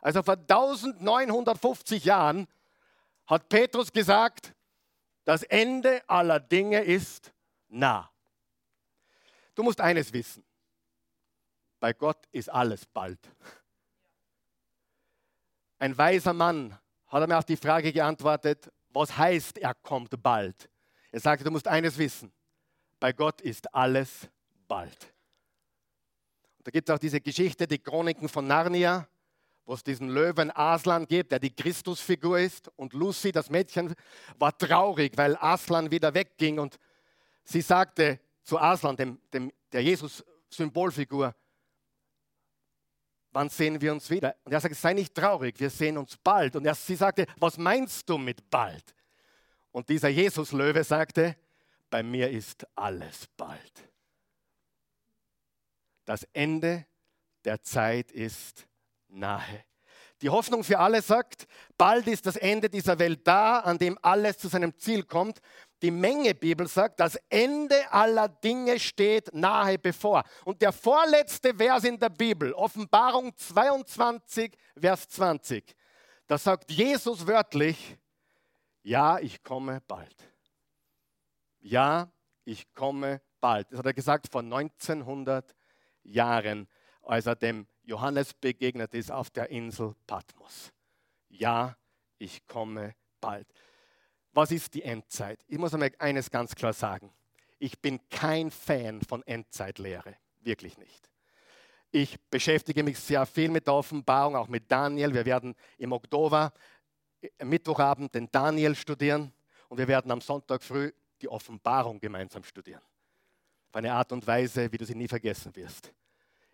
Also 0.01 0.23
vor 0.23 0.37
1950 0.37 2.05
Jahren 2.05 2.47
hat 3.27 3.49
Petrus 3.49 3.91
gesagt, 3.91 4.55
das 5.25 5.43
Ende 5.43 6.01
aller 6.07 6.39
Dinge 6.39 6.81
ist 6.81 7.33
nah. 7.67 8.09
Du 9.53 9.63
musst 9.63 9.81
eines 9.81 10.13
wissen. 10.13 10.45
Bei 11.81 11.91
Gott 11.91 12.25
ist 12.31 12.49
alles 12.49 12.85
bald. 12.85 13.19
Ein 15.79 15.97
weiser 15.97 16.31
Mann 16.31 16.79
hat 17.07 17.27
mir 17.27 17.37
auf 17.37 17.43
die 17.43 17.57
Frage 17.57 17.91
geantwortet, 17.91 18.71
was 18.87 19.17
heißt, 19.17 19.57
er 19.57 19.73
kommt 19.73 20.23
bald? 20.23 20.70
Er 21.11 21.19
sagte, 21.19 21.43
du 21.43 21.51
musst 21.51 21.67
eines 21.67 21.97
wissen, 21.97 22.31
bei 22.99 23.11
Gott 23.11 23.41
ist 23.41 23.73
alles 23.73 24.29
bald. 24.67 25.13
Und 26.57 26.67
da 26.67 26.71
gibt 26.71 26.89
es 26.89 26.95
auch 26.95 26.99
diese 26.99 27.19
Geschichte, 27.19 27.67
die 27.67 27.79
Chroniken 27.79 28.29
von 28.29 28.47
Narnia, 28.47 29.07
wo 29.65 29.73
es 29.73 29.83
diesen 29.83 30.09
Löwen 30.09 30.51
Aslan 30.51 31.07
gibt, 31.07 31.31
der 31.31 31.39
die 31.39 31.53
Christusfigur 31.53 32.39
ist. 32.39 32.69
Und 32.75 32.93
Lucy, 32.93 33.31
das 33.31 33.49
Mädchen, 33.49 33.93
war 34.37 34.57
traurig, 34.57 35.13
weil 35.15 35.35
Aslan 35.37 35.91
wieder 35.91 36.13
wegging. 36.13 36.59
Und 36.59 36.77
sie 37.43 37.61
sagte 37.61 38.19
zu 38.43 38.59
Aslan, 38.59 38.95
dem, 38.95 39.19
dem, 39.33 39.51
der 39.71 39.83
Jesus-Symbolfigur, 39.83 41.35
wann 43.31 43.49
sehen 43.49 43.79
wir 43.81 43.91
uns 43.91 44.09
wieder? 44.09 44.35
Und 44.43 44.51
er 44.51 44.61
sagte, 44.61 44.75
sei 44.75 44.93
nicht 44.93 45.15
traurig, 45.15 45.59
wir 45.59 45.69
sehen 45.69 45.97
uns 45.97 46.17
bald. 46.17 46.55
Und 46.55 46.65
er, 46.65 46.75
sie 46.75 46.95
sagte, 46.95 47.25
was 47.37 47.57
meinst 47.57 48.09
du 48.09 48.17
mit 48.17 48.49
bald? 48.49 48.93
Und 49.71 49.89
dieser 49.89 50.09
Jesus-Löwe 50.09 50.83
sagte, 50.83 51.35
bei 51.89 52.03
mir 52.03 52.29
ist 52.29 52.65
alles 52.75 53.27
bald. 53.37 53.89
Das 56.05 56.23
Ende 56.33 56.85
der 57.45 57.61
Zeit 57.61 58.11
ist 58.11 58.67
nahe. 59.07 59.65
Die 60.21 60.29
Hoffnung 60.29 60.63
für 60.63 60.77
alle 60.77 61.01
sagt, 61.01 61.47
bald 61.77 62.07
ist 62.07 62.27
das 62.27 62.35
Ende 62.35 62.69
dieser 62.69 62.99
Welt 62.99 63.25
da, 63.25 63.59
an 63.59 63.79
dem 63.79 63.97
alles 64.03 64.37
zu 64.37 64.47
seinem 64.47 64.77
Ziel 64.77 65.03
kommt. 65.03 65.39
Die 65.81 65.89
Menge 65.89 66.35
Bibel 66.35 66.67
sagt, 66.67 66.99
das 66.99 67.17
Ende 67.27 67.91
aller 67.91 68.29
Dinge 68.29 68.79
steht 68.79 69.33
nahe 69.33 69.79
bevor. 69.79 70.23
Und 70.45 70.61
der 70.61 70.73
vorletzte 70.73 71.55
Vers 71.55 71.85
in 71.85 71.97
der 71.97 72.09
Bibel, 72.09 72.53
Offenbarung 72.53 73.35
22, 73.35 74.55
Vers 74.79 75.09
20, 75.09 75.75
da 76.27 76.37
sagt 76.37 76.71
Jesus 76.71 77.25
wörtlich, 77.25 77.97
ja, 78.83 79.19
ich 79.19 79.43
komme 79.43 79.81
bald. 79.87 80.15
Ja, 81.59 82.11
ich 82.43 82.73
komme 82.73 83.21
bald. 83.39 83.71
Das 83.71 83.79
hat 83.79 83.85
er 83.85 83.93
gesagt 83.93 84.27
vor 84.31 84.41
1900 84.41 85.55
Jahren, 86.03 86.67
als 87.03 87.25
er 87.25 87.35
dem 87.35 87.67
Johannes 87.83 88.33
begegnet 88.33 88.93
ist 88.93 89.11
auf 89.11 89.29
der 89.29 89.49
Insel 89.49 89.95
Patmos. 90.07 90.71
Ja, 91.29 91.75
ich 92.17 92.45
komme 92.47 92.95
bald. 93.19 93.47
Was 94.33 94.51
ist 94.51 94.73
die 94.73 94.83
Endzeit? 94.83 95.43
Ich 95.47 95.57
muss 95.57 95.73
einmal 95.73 95.91
eines 95.99 96.31
ganz 96.31 96.55
klar 96.55 96.73
sagen. 96.73 97.13
Ich 97.59 97.79
bin 97.79 97.99
kein 98.09 98.49
Fan 98.49 99.01
von 99.01 99.23
Endzeitlehre, 99.23 100.15
wirklich 100.39 100.77
nicht. 100.77 101.09
Ich 101.91 102.19
beschäftige 102.29 102.83
mich 102.83 102.97
sehr 102.97 103.25
viel 103.25 103.49
mit 103.49 103.67
der 103.67 103.73
Offenbarung, 103.73 104.35
auch 104.35 104.47
mit 104.47 104.71
Daniel. 104.71 105.13
Wir 105.13 105.25
werden 105.25 105.53
im 105.77 105.91
Oktober, 105.91 106.53
Mittwochabend, 107.43 108.13
den 108.13 108.29
Daniel 108.31 108.75
studieren 108.75 109.33
und 109.69 109.77
wir 109.77 109.87
werden 109.87 110.11
am 110.11 110.21
Sonntag 110.21 110.63
früh 110.63 110.91
die 111.21 111.29
Offenbarung 111.29 111.99
gemeinsam 111.99 112.43
studieren. 112.43 112.81
Auf 113.69 113.75
eine 113.75 113.93
Art 113.93 114.11
und 114.11 114.25
Weise, 114.25 114.71
wie 114.71 114.77
du 114.77 114.85
sie 114.85 114.95
nie 114.95 115.07
vergessen 115.07 115.55
wirst. 115.55 115.93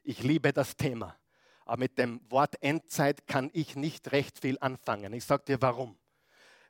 Ich 0.04 0.24
liebe 0.24 0.54
das 0.54 0.76
Thema, 0.76 1.18
aber 1.66 1.78
mit 1.78 1.98
dem 1.98 2.22
Wort 2.30 2.62
Endzeit 2.62 3.28
kann 3.28 3.50
ich 3.54 3.76
nicht 3.76 4.12
recht 4.12 4.40
viel 4.40 4.58
anfangen. 4.60 5.14
Ich 5.14 5.26
sage 5.26 5.44
dir 5.46 5.62
warum. 5.62 5.98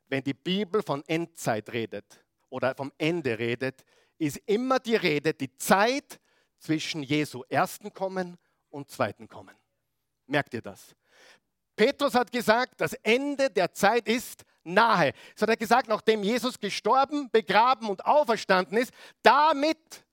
Wenn 0.08 0.24
die 0.24 0.34
Bibel 0.34 0.82
von 0.82 1.04
Endzeit 1.08 1.72
redet 1.74 2.24
oder 2.50 2.74
vom 2.76 2.92
Ende 2.98 3.38
redet, 3.38 3.84
ist 4.18 4.38
immer 4.46 4.80
die 4.80 4.96
Rede 4.96 5.34
die 5.34 5.56
Zeit 5.58 6.20
zwischen 6.58 7.04
Jesu 7.04 7.44
ersten 7.50 7.94
Kommen 7.94 8.38
und 8.70 8.90
zweiten 8.90 9.28
Kommen. 9.28 9.56
Merkt 10.26 10.54
ihr 10.54 10.62
das? 10.62 10.96
Petrus 11.78 12.16
hat 12.16 12.32
gesagt, 12.32 12.82
das 12.82 12.94
Ende 13.04 13.50
der 13.50 13.72
Zeit 13.72 14.08
ist 14.10 14.44
nahe. 14.64 15.14
Das 15.34 15.44
hat 15.44 15.50
er 15.50 15.58
gesagt, 15.58 15.88
nachdem 15.88 16.24
Jesus 16.24 16.60
gestorben, 16.60 17.30
begraben 17.32 17.88
und 17.88 18.04
auferstanden 18.06 18.78
ist. 18.78 18.92
Damit 19.22 20.06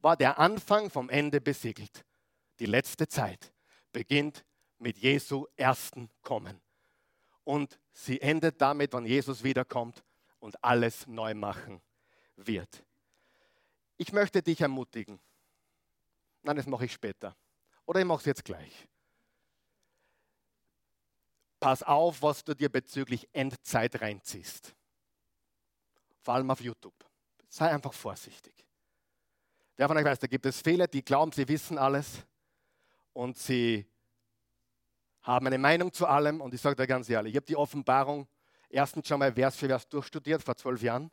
war 0.00 0.16
der 0.16 0.38
Anfang 0.38 0.90
vom 0.90 1.10
Ende 1.10 1.40
besiegelt. 1.40 2.04
Die 2.58 2.66
letzte 2.66 3.06
Zeit 3.06 3.52
beginnt 3.92 4.44
mit 4.78 4.96
Jesu 4.96 5.46
ersten 5.56 6.08
Kommen. 6.22 6.58
Und 7.44 7.78
sie 7.92 8.20
endet 8.20 8.60
damit, 8.60 8.94
wenn 8.94 9.04
Jesus 9.04 9.44
wiederkommt 9.44 10.02
und 10.38 10.62
alles 10.64 11.06
neu 11.06 11.34
machen 11.34 11.82
wird. 12.36 12.82
Ich 13.98 14.12
möchte 14.12 14.42
dich 14.42 14.62
ermutigen. 14.62 15.20
Nein, 16.42 16.56
das 16.56 16.66
mache 16.66 16.86
ich 16.86 16.92
später. 16.92 17.36
Oder 17.84 18.00
ich 18.00 18.06
mache 18.06 18.20
es 18.20 18.24
jetzt 18.24 18.44
gleich. 18.44 18.88
Pass 21.60 21.82
auf, 21.82 22.22
was 22.22 22.42
du 22.42 22.54
dir 22.54 22.70
bezüglich 22.70 23.28
Endzeit 23.32 24.00
reinziehst. 24.00 24.74
Vor 26.22 26.34
allem 26.34 26.50
auf 26.50 26.60
YouTube. 26.60 26.94
Sei 27.48 27.70
einfach 27.70 27.92
vorsichtig. 27.92 28.54
Wer 29.76 29.88
von 29.88 29.96
euch 29.96 30.04
weiß, 30.04 30.18
da 30.18 30.26
gibt 30.26 30.46
es 30.46 30.60
viele, 30.60 30.88
die 30.88 31.04
glauben, 31.04 31.32
sie 31.32 31.46
wissen 31.48 31.78
alles 31.78 32.24
und 33.12 33.38
sie 33.38 33.86
haben 35.22 35.46
eine 35.46 35.58
Meinung 35.58 35.92
zu 35.92 36.06
allem. 36.06 36.40
Und 36.40 36.54
ich 36.54 36.60
sage 36.60 36.76
dir 36.76 36.86
ganz 36.86 37.08
ehrlich, 37.08 37.32
ich 37.32 37.36
habe 37.36 37.46
die 37.46 37.56
Offenbarung 37.56 38.26
erstens 38.68 39.08
schon 39.08 39.18
mal 39.18 39.32
Vers 39.32 39.56
für 39.56 39.68
Vers 39.68 39.88
durchstudiert, 39.88 40.42
vor 40.42 40.56
zwölf 40.56 40.82
Jahren. 40.82 41.10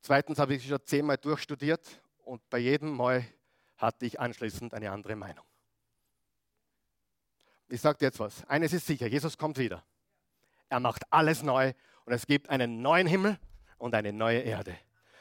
Zweitens 0.00 0.38
habe 0.38 0.54
ich 0.54 0.62
sie 0.62 0.68
schon 0.68 0.84
zehnmal 0.84 1.16
durchstudiert 1.16 2.02
und 2.18 2.48
bei 2.50 2.58
jedem 2.58 2.94
Mal 2.94 3.24
hatte 3.76 4.06
ich 4.06 4.20
anschließend 4.20 4.74
eine 4.74 4.90
andere 4.90 5.16
Meinung. 5.16 5.44
Ich 7.68 7.80
sage 7.80 7.98
dir 7.98 8.06
jetzt 8.06 8.20
was. 8.20 8.44
Eines 8.46 8.72
ist 8.72 8.86
sicher, 8.86 9.06
Jesus 9.06 9.38
kommt 9.38 9.58
wieder. 9.58 9.82
Er 10.68 10.80
macht 10.80 11.02
alles 11.10 11.42
neu 11.42 11.72
und 12.04 12.12
es 12.12 12.26
gibt 12.26 12.50
einen 12.50 12.82
neuen 12.82 13.06
Himmel 13.06 13.38
und 13.78 13.94
eine 13.94 14.12
neue 14.12 14.40
Erde. 14.40 14.76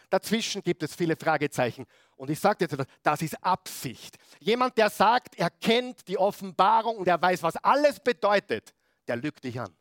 Dazwischen 0.10 0.62
gibt 0.62 0.84
es 0.84 0.94
viele 0.94 1.16
Fragezeichen. 1.16 1.86
Und 2.16 2.30
ich 2.30 2.40
sage 2.40 2.68
dir, 2.68 2.86
das 3.02 3.22
ist 3.22 3.44
Absicht. 3.44 4.18
Jemand, 4.40 4.78
der 4.78 4.90
sagt, 4.90 5.36
er 5.40 5.50
kennt 5.50 6.08
die 6.08 6.18
Offenbarung 6.18 6.98
und 6.98 7.08
er 7.08 7.20
weiß, 7.20 7.42
was 7.42 7.56
alles 7.58 8.00
bedeutet, 8.00 8.74
der 9.08 9.16
lügt 9.16 9.44
dich 9.44 9.60
an. 9.60 9.76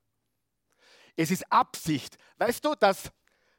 Es 1.16 1.30
ist 1.30 1.50
Absicht. 1.52 2.16
Weißt 2.38 2.64
du, 2.64 2.74
dass 2.74 3.10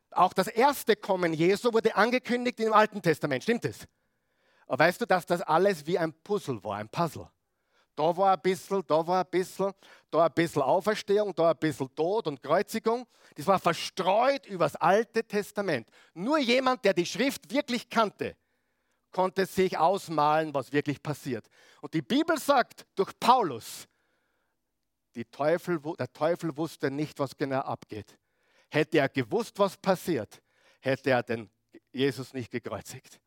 auch 0.09 0.33
das 0.33 0.47
erste 0.47 0.95
Kommen 0.95 1.33
Jesu 1.33 1.71
wurde 1.73 1.95
angekündigt 1.95 2.59
im 2.59 2.73
Alten 2.73 3.01
Testament. 3.01 3.43
Stimmt 3.43 3.65
es? 3.65 3.87
Weißt 4.67 5.01
du, 5.01 5.05
dass 5.05 5.25
das 5.25 5.41
alles 5.41 5.85
wie 5.85 5.99
ein 5.99 6.13
Puzzle 6.23 6.63
war, 6.63 6.77
ein 6.77 6.89
Puzzle? 6.89 7.29
Da 7.95 8.15
war 8.17 8.33
ein 8.33 8.41
bisschen, 8.41 8.83
da 8.87 9.05
war 9.05 9.23
ein 9.23 9.29
bisschen, 9.29 9.71
da 10.09 10.25
ein 10.25 10.33
bisschen 10.33 10.61
Auferstehung, 10.61 11.33
da 11.35 11.51
ein 11.51 11.57
bisschen 11.57 11.93
Tod 11.95 12.27
und 12.27 12.41
Kreuzigung. 12.41 13.05
Das 13.35 13.45
war 13.45 13.59
verstreut 13.59 14.45
über 14.47 14.65
das 14.65 14.75
Alte 14.75 15.23
Testament. 15.23 15.87
Nur 16.13 16.39
jemand, 16.39 16.83
der 16.85 16.93
die 16.93 17.05
Schrift 17.05 17.51
wirklich 17.51 17.89
kannte, 17.89 18.35
konnte 19.11 19.45
sich 19.45 19.77
ausmalen, 19.77 20.53
was 20.53 20.71
wirklich 20.71 21.01
passiert. 21.01 21.47
Und 21.81 21.93
die 21.93 22.01
Bibel 22.01 22.39
sagt 22.39 22.85
durch 22.95 23.11
Paulus, 23.19 23.87
Teufel, 25.29 25.79
der 25.99 26.11
Teufel 26.11 26.57
wusste 26.57 26.89
nicht, 26.89 27.19
was 27.19 27.37
genau 27.37 27.59
abgeht. 27.59 28.17
Hätte 28.71 28.97
er 28.97 29.09
gewusst, 29.09 29.59
was 29.59 29.77
passiert, 29.77 30.41
hätte 30.81 31.11
er 31.11 31.21
den 31.21 31.51
Jesus 31.91 32.33
nicht 32.33 32.49
gekreuzigt 32.49 33.19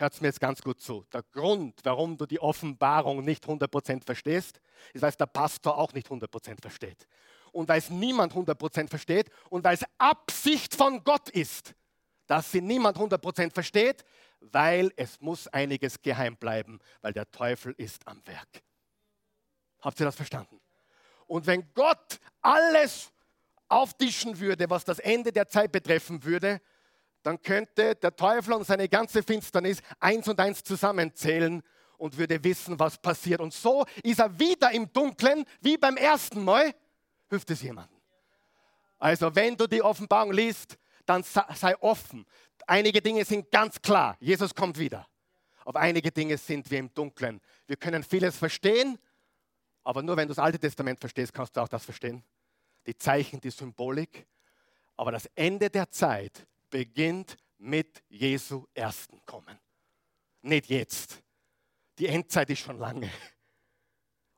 hört 0.00 0.14
es 0.14 0.20
mir 0.20 0.28
jetzt 0.28 0.40
ganz 0.40 0.62
gut 0.62 0.80
zu. 0.80 1.04
Der 1.12 1.22
Grund, 1.22 1.80
warum 1.84 2.16
du 2.16 2.26
die 2.26 2.40
Offenbarung 2.40 3.24
nicht 3.24 3.46
100% 3.46 4.04
verstehst, 4.04 4.60
ist, 4.92 5.02
weil 5.02 5.10
es 5.10 5.16
der 5.16 5.26
Pastor 5.26 5.76
auch 5.78 5.92
nicht 5.92 6.08
100% 6.08 6.60
versteht. 6.60 7.06
Und 7.52 7.68
weil 7.68 7.78
es 7.78 7.90
niemand 7.90 8.32
100% 8.32 8.88
versteht 8.88 9.30
und 9.48 9.64
weil 9.64 9.74
es 9.74 9.84
Absicht 9.98 10.74
von 10.74 11.02
Gott 11.04 11.28
ist, 11.30 11.74
dass 12.26 12.52
sie 12.52 12.60
niemand 12.60 12.96
100% 12.96 13.52
versteht, 13.52 14.04
weil 14.40 14.92
es 14.96 15.20
muss 15.20 15.48
einiges 15.48 16.00
geheim 16.00 16.36
bleiben, 16.36 16.78
weil 17.02 17.12
der 17.12 17.30
Teufel 17.30 17.74
ist 17.76 18.06
am 18.06 18.24
Werk. 18.26 18.62
Habt 19.80 19.98
ihr 20.00 20.06
das 20.06 20.16
verstanden? 20.16 20.60
Und 21.26 21.46
wenn 21.46 21.72
Gott 21.74 22.20
alles 22.40 23.12
auftischen 23.68 24.38
würde, 24.38 24.68
was 24.68 24.84
das 24.84 24.98
Ende 24.98 25.32
der 25.32 25.48
Zeit 25.48 25.72
betreffen 25.72 26.24
würde, 26.24 26.60
dann 27.22 27.40
könnte 27.42 27.94
der 27.94 28.14
Teufel 28.16 28.54
und 28.54 28.66
seine 28.66 28.88
ganze 28.88 29.22
Finsternis 29.22 29.80
eins 29.98 30.28
und 30.28 30.38
eins 30.40 30.62
zusammenzählen 30.62 31.62
und 31.98 32.16
würde 32.16 32.42
wissen, 32.42 32.78
was 32.78 32.96
passiert. 32.96 33.40
Und 33.40 33.52
so 33.52 33.84
ist 34.02 34.20
er 34.20 34.38
wieder 34.38 34.70
im 34.70 34.90
Dunkeln, 34.92 35.44
wie 35.60 35.76
beim 35.76 35.96
ersten 35.96 36.42
Mal. 36.44 36.74
Hilft 37.28 37.50
es 37.50 37.62
jemandem? 37.62 37.96
Also, 38.98 39.34
wenn 39.34 39.56
du 39.56 39.66
die 39.66 39.82
Offenbarung 39.82 40.32
liest, 40.32 40.78
dann 41.06 41.22
sei 41.22 41.74
offen. 41.80 42.26
Einige 42.66 43.00
Dinge 43.00 43.24
sind 43.24 43.50
ganz 43.50 43.80
klar. 43.80 44.16
Jesus 44.20 44.54
kommt 44.54 44.78
wieder. 44.78 45.06
Auf 45.64 45.76
einige 45.76 46.10
Dinge 46.10 46.36
sind 46.38 46.70
wir 46.70 46.78
im 46.78 46.92
Dunkeln. 46.92 47.40
Wir 47.66 47.76
können 47.76 48.02
vieles 48.02 48.36
verstehen, 48.36 48.98
aber 49.82 50.02
nur 50.02 50.16
wenn 50.16 50.28
du 50.28 50.34
das 50.34 50.42
Alte 50.42 50.58
Testament 50.58 51.00
verstehst, 51.00 51.32
kannst 51.32 51.56
du 51.56 51.60
auch 51.60 51.68
das 51.68 51.84
verstehen. 51.84 52.22
Die 52.86 52.96
Zeichen, 52.96 53.40
die 53.40 53.50
Symbolik. 53.50 54.26
Aber 54.96 55.12
das 55.12 55.26
Ende 55.34 55.70
der 55.70 55.90
Zeit 55.90 56.46
beginnt 56.70 57.36
mit 57.58 58.02
Jesu 58.08 58.66
ersten 58.74 59.20
Kommen. 59.26 59.58
Nicht 60.42 60.70
jetzt. 60.70 61.22
Die 61.98 62.06
Endzeit 62.06 62.48
ist 62.50 62.60
schon 62.60 62.78
lange. 62.78 63.10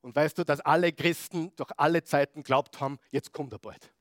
Und 0.01 0.17
weißt 0.17 0.39
du, 0.39 0.45
dass 0.45 0.61
alle 0.61 0.93
Christen 0.93 1.55
durch 1.55 1.71
alle 1.77 2.03
Zeiten 2.03 2.43
glaubt 2.43 2.81
haben, 2.81 2.99
jetzt 3.11 3.33
kommt 3.33 3.53
er 3.53 3.61
bald. 3.61 3.93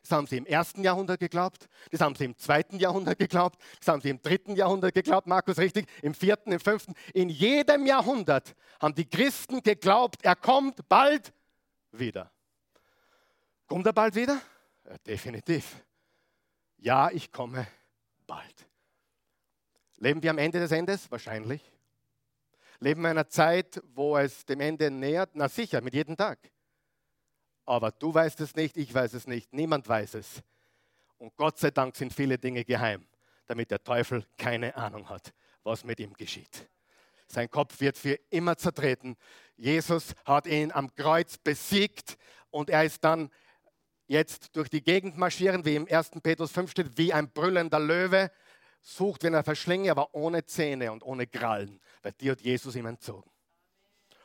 Das 0.00 0.12
haben 0.12 0.26
sie 0.26 0.38
im 0.38 0.46
ersten 0.46 0.82
Jahrhundert 0.82 1.20
geglaubt, 1.20 1.68
das 1.90 2.00
haben 2.00 2.14
sie 2.14 2.24
im 2.24 2.38
zweiten 2.38 2.78
Jahrhundert 2.78 3.18
geglaubt, 3.18 3.60
das 3.78 3.88
haben 3.88 4.00
sie 4.00 4.08
im 4.08 4.22
dritten 4.22 4.56
Jahrhundert 4.56 4.94
geglaubt, 4.94 5.26
Markus 5.26 5.58
richtig, 5.58 5.86
im 6.00 6.14
vierten, 6.14 6.50
im 6.50 6.60
fünften. 6.60 6.94
In 7.12 7.28
jedem 7.28 7.84
Jahrhundert 7.84 8.54
haben 8.80 8.94
die 8.94 9.04
Christen 9.04 9.62
geglaubt, 9.62 10.24
er 10.24 10.34
kommt 10.34 10.88
bald 10.88 11.34
wieder. 11.92 12.32
Kommt 13.66 13.86
er 13.86 13.92
bald 13.92 14.14
wieder? 14.14 14.40
Ja, 14.88 14.96
definitiv. 14.98 15.84
Ja, 16.78 17.10
ich 17.10 17.32
komme 17.32 17.66
bald. 18.26 18.66
Leben 19.96 20.22
wir 20.22 20.30
am 20.30 20.38
Ende 20.38 20.60
des 20.60 20.70
Endes? 20.70 21.10
Wahrscheinlich. 21.10 21.72
Leben 22.78 23.02
wir 23.02 23.10
in 23.10 23.18
einer 23.18 23.28
Zeit, 23.28 23.82
wo 23.94 24.16
es 24.16 24.46
dem 24.46 24.60
Ende 24.60 24.90
nähert? 24.90 25.30
Na 25.34 25.48
sicher, 25.48 25.80
mit 25.80 25.94
jedem 25.94 26.16
Tag. 26.16 26.38
Aber 27.66 27.90
du 27.90 28.14
weißt 28.14 28.40
es 28.40 28.54
nicht, 28.54 28.76
ich 28.76 28.94
weiß 28.94 29.12
es 29.14 29.26
nicht, 29.26 29.52
niemand 29.52 29.88
weiß 29.88 30.14
es. 30.14 30.42
Und 31.18 31.36
Gott 31.36 31.58
sei 31.58 31.72
Dank 31.72 31.96
sind 31.96 32.14
viele 32.14 32.38
Dinge 32.38 32.64
geheim, 32.64 33.06
damit 33.46 33.72
der 33.72 33.82
Teufel 33.82 34.24
keine 34.36 34.76
Ahnung 34.76 35.08
hat, 35.08 35.34
was 35.64 35.84
mit 35.84 35.98
ihm 35.98 36.14
geschieht. 36.14 36.68
Sein 37.26 37.50
Kopf 37.50 37.80
wird 37.80 37.98
für 37.98 38.18
immer 38.30 38.56
zertreten. 38.56 39.16
Jesus 39.56 40.14
hat 40.24 40.46
ihn 40.46 40.70
am 40.72 40.94
Kreuz 40.94 41.36
besiegt 41.36 42.16
und 42.50 42.70
er 42.70 42.84
ist 42.84 43.02
dann 43.02 43.30
jetzt 44.08 44.56
durch 44.56 44.68
die 44.68 44.82
Gegend 44.82 45.16
marschieren, 45.16 45.64
wie 45.64 45.76
im 45.76 45.86
1. 45.88 46.10
Petrus 46.22 46.50
5 46.50 46.70
steht, 46.70 46.98
wie 46.98 47.12
ein 47.12 47.30
brüllender 47.30 47.78
Löwe, 47.78 48.30
sucht, 48.80 49.22
wenn 49.22 49.34
er 49.34 49.44
verschlinge, 49.44 49.90
aber 49.90 50.14
ohne 50.14 50.44
Zähne 50.44 50.90
und 50.90 51.02
ohne 51.02 51.26
Krallen, 51.26 51.80
weil 52.02 52.12
die 52.12 52.30
hat 52.30 52.40
Jesus 52.40 52.74
ihm 52.74 52.86
entzogen. 52.86 53.30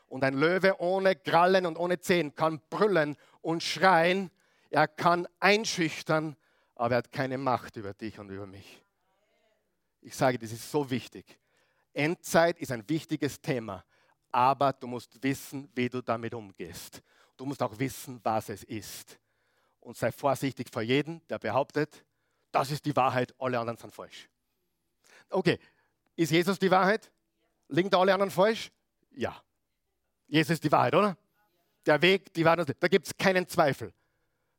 Und 0.08 0.24
ein 0.24 0.36
Löwe 0.36 0.80
ohne 0.80 1.15
Krallen 1.15 1.65
und 1.65 1.78
ohne 1.78 2.00
Zähne 2.00 2.32
kann 2.32 2.62
brüllen 2.69 3.17
und 3.41 3.62
schreien, 3.62 4.32
er 4.69 4.88
kann 4.88 5.28
einschüchtern, 5.39 6.36
aber 6.76 6.96
er 6.96 6.98
hat 7.00 7.12
keine 7.12 7.38
Macht 7.38 7.76
über 7.76 7.93
dich 7.93 8.19
und 8.19 8.30
über 8.30 8.48
mich. 8.48 8.82
Ich 10.02 10.15
sage, 10.15 10.38
das 10.39 10.52
ist 10.52 10.69
so 10.69 10.89
wichtig. 10.89 11.39
Endzeit 11.93 12.60
ist 12.60 12.72
ein 12.72 12.88
wichtiges 12.89 13.39
Thema, 13.39 13.84
aber 14.32 14.74
du 14.74 14.88
musst 14.88 15.22
wissen, 15.22 15.69
wie 15.76 15.89
du 15.89 16.02
damit 16.02 16.34
umgehst. 16.34 17.02
Du 17.38 17.46
musst 17.46 17.62
auch 17.62 17.78
wissen, 17.78 18.19
was 18.24 18.50
es 18.50 18.63
ist. 18.63 19.19
Und 19.84 19.98
sei 19.98 20.13
vorsichtig 20.13 20.69
vor 20.72 20.82
jedem, 20.82 21.22
der 21.28 21.39
behauptet, 21.39 22.06
das 22.52 22.72
ist 22.72 22.86
die 22.86 22.96
Wahrheit, 22.96 23.34
alle 23.38 23.60
anderen 23.60 23.78
sind 23.78 23.93
falsch. 23.93 24.30
Okay, 25.30 25.60
ist 26.15 26.32
Jesus 26.32 26.58
die 26.58 26.72
Wahrheit? 26.72 27.12
Liegen 27.67 27.89
da 27.89 28.00
alle 28.00 28.13
anderen 28.13 28.32
falsch? 28.32 28.72
Ja. 29.12 29.36
Jesus 30.28 30.52
ist 30.52 30.63
die 30.63 30.72
Wahrheit, 30.72 30.96
oder? 30.96 31.17
Der 31.86 32.02
Weg, 32.02 32.34
die 32.34 32.46
Wahrheit, 32.46 32.74
da 32.80 32.88
gibt 32.88 33.08
es 33.08 33.17
keinen 33.17 33.48
Zweifel. 33.48 33.91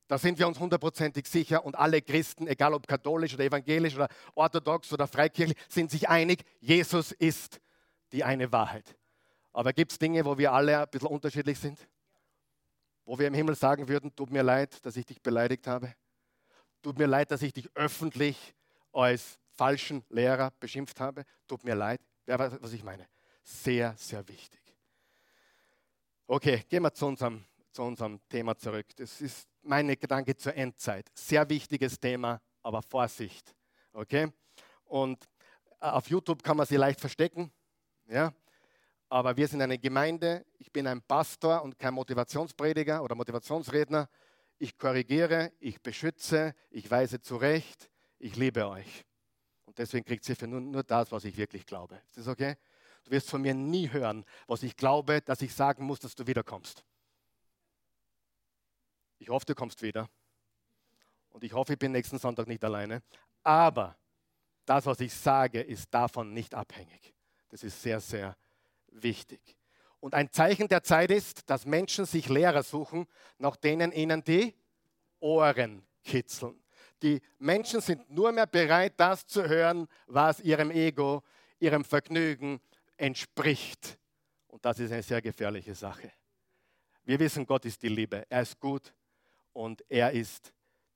Da 0.09 0.19
sind 0.19 0.39
wir 0.39 0.47
uns 0.47 0.59
hundertprozentig 0.59 1.27
sicher 1.27 1.65
und 1.65 1.75
alle 1.75 2.03
Christen, 2.03 2.47
egal 2.47 2.75
ob 2.75 2.87
katholisch 2.87 3.33
oder 3.33 3.45
evangelisch 3.45 3.95
oder 3.95 4.09
orthodox 4.35 4.93
oder 4.93 5.07
freikirchlich, 5.07 5.57
sind 5.69 5.91
sich 5.91 6.07
einig, 6.07 6.45
Jesus 6.61 7.13
ist 7.13 7.61
die 8.13 8.23
eine 8.25 8.53
Wahrheit. 8.53 8.95
Aber 9.55 9.73
gibt 9.73 9.93
es 9.93 9.99
Dinge, 9.99 10.25
wo 10.27 10.37
wir 10.37 10.53
alle 10.53 10.83
ein 10.83 10.89
bisschen 10.91 11.09
unterschiedlich 11.09 11.59
sind? 11.59 11.79
Wo 13.05 13.19
wir 13.19 13.27
im 13.27 13.35
Himmel 13.35 13.55
sagen 13.55 13.89
würden, 13.89 14.15
tut 14.15 14.31
mir 14.31 14.43
leid, 14.43 14.85
dass 14.85 14.97
ich 14.97 15.05
dich 15.05 15.21
beleidigt 15.21 15.67
habe. 15.67 15.95
Tut 16.83 16.99
mir 16.99 17.07
leid, 17.07 17.31
dass 17.31 17.43
ich 17.43 17.53
dich 17.53 17.69
öffentlich 17.75 18.55
als 18.93 19.39
falschen 19.57 20.05
Lehrer 20.09 20.53
beschimpft 20.59 21.01
habe. 21.01 21.25
Tut 21.47 21.65
mir 21.65 21.75
leid. 21.75 22.01
Wer 22.27 22.39
weiß, 22.39 22.53
was 22.61 22.73
ich 22.73 22.83
meine? 22.83 23.07
Sehr, 23.43 23.95
sehr 23.97 24.27
wichtig. 24.29 24.61
Okay, 26.27 26.65
gehen 26.69 26.83
wir 26.83 26.93
zu 26.93 27.07
unserem, 27.07 27.45
zu 27.71 27.83
unserem 27.83 28.19
Thema 28.29 28.57
zurück. 28.57 28.87
Das 28.97 29.21
ist 29.21 29.47
meine 29.63 29.97
Gedanke 29.97 30.35
zur 30.37 30.55
Endzeit. 30.55 31.11
Sehr 31.15 31.49
wichtiges 31.49 32.01
Thema, 32.01 32.41
aber 32.63 32.81
Vorsicht. 32.81 33.55
Okay? 33.93 34.33
Und 34.85 35.23
äh, 35.81 35.87
auf 35.87 36.09
YouTube 36.09 36.43
kann 36.43 36.57
man 36.57 36.67
sie 36.67 36.77
leicht 36.77 37.01
verstecken. 37.01 37.53
Ja? 38.07 38.33
Aber 39.15 39.37
wir 39.37 39.47
sind 39.47 39.63
eine 39.63 39.79
Gemeinde. 39.79 40.45
Ich 40.59 40.73
bin 40.73 40.89
ein 40.89 41.01
Pastor 41.01 41.63
und 41.63 41.79
kein 41.79 41.95
Motivationsprediger 41.95 43.01
oder 43.01 43.15
Motivationsredner. 43.15 44.09
Ich 44.59 44.77
korrigiere, 44.77 45.53
ich 45.61 45.81
beschütze, 45.81 46.53
ich 46.69 46.91
weise 46.91 47.21
zurecht, 47.21 47.89
ich 48.19 48.35
liebe 48.35 48.67
euch. 48.67 49.05
Und 49.67 49.79
deswegen 49.79 50.05
kriegt 50.05 50.27
für 50.27 50.49
nur, 50.49 50.61
nur 50.61 50.83
das, 50.83 51.13
was 51.13 51.25
ich 51.25 51.37
wirklich 51.37 51.65
glaube. 51.65 52.03
Ist 52.09 52.19
das 52.19 52.27
okay? 52.27 52.57
Du 53.05 53.13
wirst 53.13 53.31
von 53.31 53.41
mir 53.41 53.55
nie 53.55 53.89
hören, 53.89 54.25
was 54.49 54.65
ich 54.65 54.77
glaube, 54.77 55.23
dass 55.23 55.43
ich 55.43 55.55
sagen 55.55 55.85
muss, 55.85 56.01
dass 56.01 56.17
du 56.17 56.27
wiederkommst. 56.27 56.85
Ich 59.21 59.29
hoffe, 59.29 59.47
du 59.47 59.55
kommst 59.55 59.81
wieder. 59.83 60.11
Und 61.29 61.45
ich 61.45 61.53
hoffe, 61.53 61.75
ich 61.75 61.79
bin 61.79 61.93
nächsten 61.93 62.19
Sonntag 62.19 62.49
nicht 62.49 62.65
alleine. 62.65 63.01
Aber 63.45 63.97
das, 64.65 64.87
was 64.87 64.99
ich 64.99 65.15
sage, 65.15 65.61
ist 65.61 65.95
davon 65.95 66.33
nicht 66.33 66.53
abhängig. 66.53 67.15
Das 67.51 67.63
ist 67.63 67.81
sehr, 67.81 68.01
sehr 68.01 68.37
wichtig. 68.95 69.41
Und 70.01 70.15
ein 70.15 70.31
Zeichen 70.31 70.69
der 70.69 70.83
Zeit 70.83 71.11
ist, 71.11 71.49
dass 71.49 71.65
Menschen 71.65 72.05
sich 72.05 72.29
Lehrer 72.29 72.63
suchen, 72.63 73.07
nach 73.39 73.57
denen 73.57 73.93
ihnen 73.93 74.23
die 74.23 74.55
Ohren 75.21 75.83
kitzeln. 76.03 76.63
Die 77.03 77.21
Menschen 77.39 77.81
sind 77.81 78.11
nur 78.11 78.33
mehr 78.33 78.47
bereit, 78.47 78.95
das 78.97 79.27
zu 79.27 79.49
hören, 79.49 79.89
was 80.07 80.41
ihrem 80.41 80.71
Ego, 80.71 81.23
ihrem 81.59 81.85
Vergnügen 81.85 82.61
entspricht. 82.97 83.99
Und 84.49 84.65
das 84.65 84.79
ist 84.79 84.93
eine 84.93 85.03
sehr 85.03 85.21
gefährliche 85.21 85.75
Sache. 85.75 86.13
Wir 87.05 87.19
wissen, 87.19 87.47
Gott 87.47 87.65
ist 87.65 87.83
die 87.83 87.89
Liebe. 87.89 88.25
Er 88.29 88.43
ist 88.43 88.59
gut 88.59 88.95
und 89.53 89.85
er 89.89 90.13
ist 90.13 90.53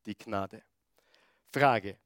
die 0.07 0.17
Gnade. 0.17 0.63
Frage, 1.53 1.99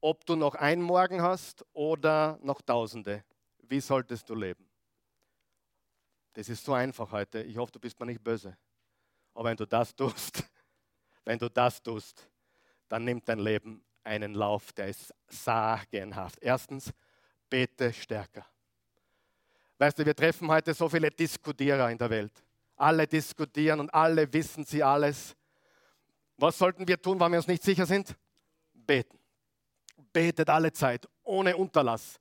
ob 0.00 0.24
du 0.24 0.36
noch 0.36 0.54
einen 0.54 0.82
Morgen 0.82 1.20
hast 1.20 1.64
oder 1.72 2.38
noch 2.42 2.62
Tausende, 2.62 3.24
wie 3.62 3.80
solltest 3.80 4.28
du 4.28 4.34
leben? 4.34 4.69
Das 6.32 6.48
ist 6.48 6.64
so 6.64 6.74
einfach 6.74 7.10
heute. 7.12 7.42
Ich 7.42 7.56
hoffe, 7.56 7.72
du 7.72 7.80
bist 7.80 7.98
mir 7.98 8.06
nicht 8.06 8.22
böse. 8.22 8.56
Aber 9.34 9.48
wenn 9.48 9.56
du 9.56 9.66
das 9.66 9.94
tust, 9.94 10.44
wenn 11.24 11.38
du 11.38 11.48
das 11.48 11.82
tust, 11.82 12.28
dann 12.88 13.04
nimmt 13.04 13.28
dein 13.28 13.38
Leben 13.38 13.84
einen 14.04 14.34
Lauf, 14.34 14.72
der 14.72 14.88
ist 14.88 15.14
sagenhaft. 15.28 16.38
Erstens, 16.40 16.92
bete 17.48 17.92
stärker. 17.92 18.46
Weißt 19.78 19.98
du, 19.98 20.04
wir 20.04 20.14
treffen 20.14 20.48
heute 20.48 20.74
so 20.74 20.88
viele 20.88 21.10
Diskutierer 21.10 21.90
in 21.90 21.98
der 21.98 22.10
Welt. 22.10 22.32
Alle 22.76 23.06
diskutieren 23.06 23.80
und 23.80 23.92
alle 23.92 24.30
wissen 24.32 24.64
sie 24.64 24.82
alles. 24.82 25.36
Was 26.36 26.58
sollten 26.58 26.86
wir 26.86 27.00
tun, 27.00 27.20
wenn 27.20 27.30
wir 27.32 27.38
uns 27.38 27.46
nicht 27.46 27.62
sicher 27.62 27.86
sind? 27.86 28.16
Beten. 28.72 29.18
Betet 30.12 30.48
alle 30.48 30.72
Zeit, 30.72 31.06
ohne 31.22 31.56
Unterlass. 31.56 32.18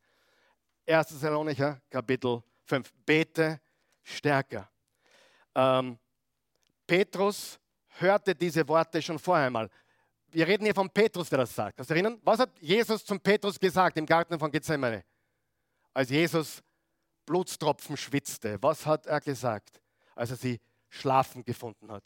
1. 0.86 1.08
Thessalonicher, 1.08 1.82
Kapitel 1.89 2.43
5. 2.65 2.91
Bete 3.06 3.60
stärker. 4.04 4.70
Ähm, 5.56 5.98
Petrus 6.86 7.60
hörte 8.00 8.34
diese 8.34 8.68
Worte 8.68 9.02
schon 9.02 9.20
vorher 9.20 9.50
mal. 9.50 9.70
Wir 10.32 10.48
reden 10.48 10.64
hier 10.66 10.76
von 10.76 10.90
Petrus, 10.90 11.30
der 11.30 11.40
das 11.40 11.54
sagt. 11.54 11.78
Kannst 11.78 11.90
du 11.90 11.94
erinnern? 11.94 12.20
Was 12.24 12.40
hat 12.40 12.60
Jesus 12.60 13.04
zum 13.04 13.20
Petrus 13.20 13.60
gesagt 13.60 13.98
im 13.98 14.06
Garten 14.06 14.38
von 14.38 14.52
Gethsemane? 14.52 15.04
Als 15.94 16.10
Jesus 16.10 16.62
Blutstropfen 17.26 17.98
schwitzte, 17.98 18.62
was 18.62 18.86
hat 18.86 19.08
er 19.08 19.20
gesagt, 19.22 19.82
als 20.16 20.32
er 20.32 20.38
sie 20.38 20.60
schlafen 20.90 21.44
gefunden 21.44 21.92
hat? 21.92 22.04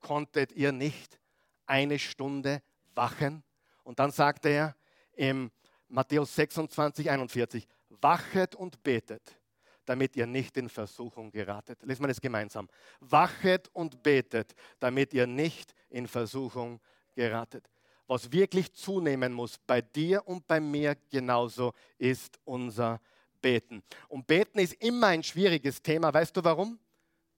Konntet 0.00 0.52
ihr 0.52 0.72
nicht 0.72 1.18
eine 1.66 1.98
Stunde 1.98 2.62
wachen? 2.94 3.42
Und 3.82 3.98
dann 3.98 4.10
sagte 4.10 4.48
er 4.48 4.76
im 5.14 5.50
Matthäus 5.88 6.34
26, 6.34 7.10
41, 7.10 7.66
wachet 7.88 8.54
und 8.54 8.82
betet 8.82 9.41
damit 9.84 10.16
ihr 10.16 10.26
nicht 10.26 10.56
in 10.56 10.68
Versuchung 10.68 11.30
geratet. 11.30 11.82
Lesen 11.82 12.02
wir 12.02 12.08
das 12.08 12.20
gemeinsam. 12.20 12.68
Wachet 13.00 13.68
und 13.72 14.02
betet, 14.02 14.54
damit 14.78 15.12
ihr 15.12 15.26
nicht 15.26 15.74
in 15.90 16.06
Versuchung 16.06 16.80
geratet. 17.14 17.68
Was 18.06 18.30
wirklich 18.30 18.72
zunehmen 18.72 19.32
muss 19.32 19.58
bei 19.58 19.80
dir 19.80 20.26
und 20.26 20.46
bei 20.46 20.60
mir 20.60 20.96
genauso 21.10 21.72
ist 21.98 22.38
unser 22.44 23.00
Beten. 23.40 23.82
Und 24.08 24.26
Beten 24.26 24.58
ist 24.58 24.74
immer 24.74 25.08
ein 25.08 25.22
schwieriges 25.22 25.82
Thema. 25.82 26.12
Weißt 26.12 26.36
du 26.36 26.44
warum? 26.44 26.78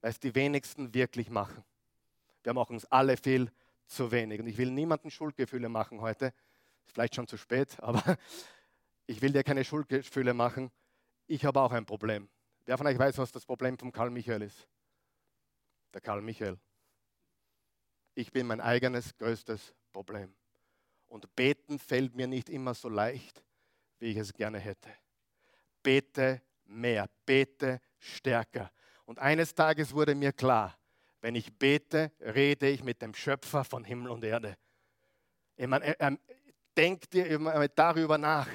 Weil 0.01 0.11
es 0.11 0.19
die 0.19 0.33
wenigsten 0.35 0.93
wirklich 0.93 1.29
machen. 1.29 1.63
Wir 2.43 2.53
machen 2.53 2.77
es 2.77 2.85
alle 2.91 3.17
viel 3.17 3.51
zu 3.87 4.11
wenig. 4.11 4.39
Und 4.39 4.47
ich 4.47 4.57
will 4.57 4.71
niemanden 4.71 5.09
Schuldgefühle 5.09 5.69
machen 5.69 6.01
heute. 6.01 6.27
Ist 6.85 6.93
vielleicht 6.93 7.15
schon 7.15 7.27
zu 7.27 7.37
spät, 7.37 7.75
aber 7.81 8.17
ich 9.07 9.21
will 9.21 9.31
dir 9.31 9.43
keine 9.43 9.63
Schuldgefühle 9.63 10.33
machen. 10.33 10.71
Ich 11.27 11.45
habe 11.45 11.59
auch 11.59 11.71
ein 11.71 11.85
Problem. 11.85 12.27
Wer 12.65 12.77
von 12.77 12.87
euch 12.87 12.97
weiß, 12.97 13.17
was 13.19 13.31
das 13.31 13.45
Problem 13.45 13.77
von 13.77 13.91
Karl 13.91 14.09
Michael 14.09 14.41
ist? 14.41 14.67
Der 15.93 16.01
Karl 16.01 16.21
Michael. 16.21 16.57
Ich 18.15 18.31
bin 18.31 18.47
mein 18.47 18.59
eigenes 18.59 19.15
größtes 19.17 19.75
Problem. 19.91 20.33
Und 21.07 21.35
beten 21.35 21.77
fällt 21.77 22.15
mir 22.15 22.27
nicht 22.27 22.49
immer 22.49 22.73
so 22.73 22.89
leicht, 22.89 23.43
wie 23.99 24.07
ich 24.07 24.17
es 24.17 24.33
gerne 24.33 24.59
hätte. 24.59 24.89
Bete 25.83 26.41
mehr, 26.65 27.07
bete 27.25 27.79
stärker. 27.99 28.71
Und 29.05 29.19
eines 29.19 29.53
Tages 29.53 29.93
wurde 29.93 30.15
mir 30.15 30.33
klar, 30.33 30.75
wenn 31.21 31.35
ich 31.35 31.53
bete, 31.53 32.11
rede 32.19 32.67
ich 32.69 32.83
mit 32.83 33.01
dem 33.01 33.13
Schöpfer 33.13 33.63
von 33.63 33.83
Himmel 33.83 34.09
und 34.09 34.23
Erde. 34.23 34.57
Ich 35.55 35.67
meine, 35.67 35.95
denkt 36.75 37.13
ihr 37.13 37.69
darüber 37.75 38.17
nach, 38.17 38.47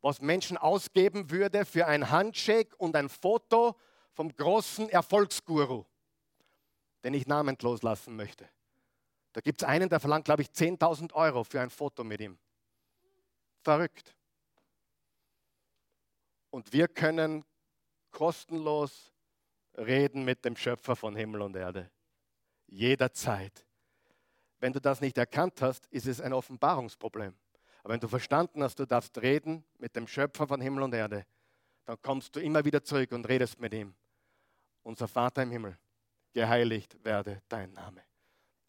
was 0.00 0.20
Menschen 0.20 0.56
ausgeben 0.56 1.30
würde 1.30 1.64
für 1.64 1.86
ein 1.86 2.10
Handshake 2.10 2.74
und 2.76 2.96
ein 2.96 3.08
Foto 3.08 3.76
vom 4.12 4.34
großen 4.34 4.88
Erfolgsguru. 4.88 5.84
den 7.02 7.14
ich 7.14 7.26
namenlos 7.26 7.82
lassen 7.82 8.14
möchte. 8.14 8.46
Da 9.32 9.40
gibt 9.40 9.62
es 9.62 9.68
einen, 9.68 9.88
der 9.88 10.00
verlangt, 10.00 10.26
glaube 10.26 10.42
ich, 10.42 10.48
10.000 10.48 11.14
Euro 11.14 11.44
für 11.44 11.60
ein 11.60 11.70
Foto 11.70 12.04
mit 12.04 12.20
ihm. 12.20 12.38
Verrückt. 13.62 14.14
Und 16.50 16.72
wir 16.72 16.88
können 16.88 17.44
kostenlos 18.10 19.12
reden 19.78 20.24
mit 20.24 20.44
dem 20.44 20.56
Schöpfer 20.56 20.96
von 20.96 21.14
Himmel 21.14 21.42
und 21.42 21.56
Erde. 21.56 21.90
Jederzeit. 22.66 23.66
Wenn 24.58 24.72
du 24.72 24.80
das 24.80 25.00
nicht 25.00 25.16
erkannt 25.16 25.62
hast, 25.62 25.86
ist 25.86 26.06
es 26.06 26.20
ein 26.20 26.32
Offenbarungsproblem. 26.32 27.34
Aber 27.82 27.94
wenn 27.94 28.00
du 28.00 28.08
verstanden 28.08 28.62
hast, 28.62 28.78
du 28.78 28.86
darfst 28.86 29.16
reden 29.18 29.64
mit 29.78 29.96
dem 29.96 30.06
Schöpfer 30.06 30.46
von 30.46 30.60
Himmel 30.60 30.82
und 30.82 30.94
Erde, 30.94 31.24
dann 31.84 32.00
kommst 32.02 32.36
du 32.36 32.40
immer 32.40 32.64
wieder 32.64 32.82
zurück 32.82 33.12
und 33.12 33.28
redest 33.28 33.60
mit 33.60 33.74
ihm. 33.74 33.94
Unser 34.82 35.08
Vater 35.08 35.42
im 35.42 35.50
Himmel, 35.50 35.78
geheiligt 36.32 36.96
werde 37.04 37.42
dein 37.48 37.72
Name. 37.72 38.02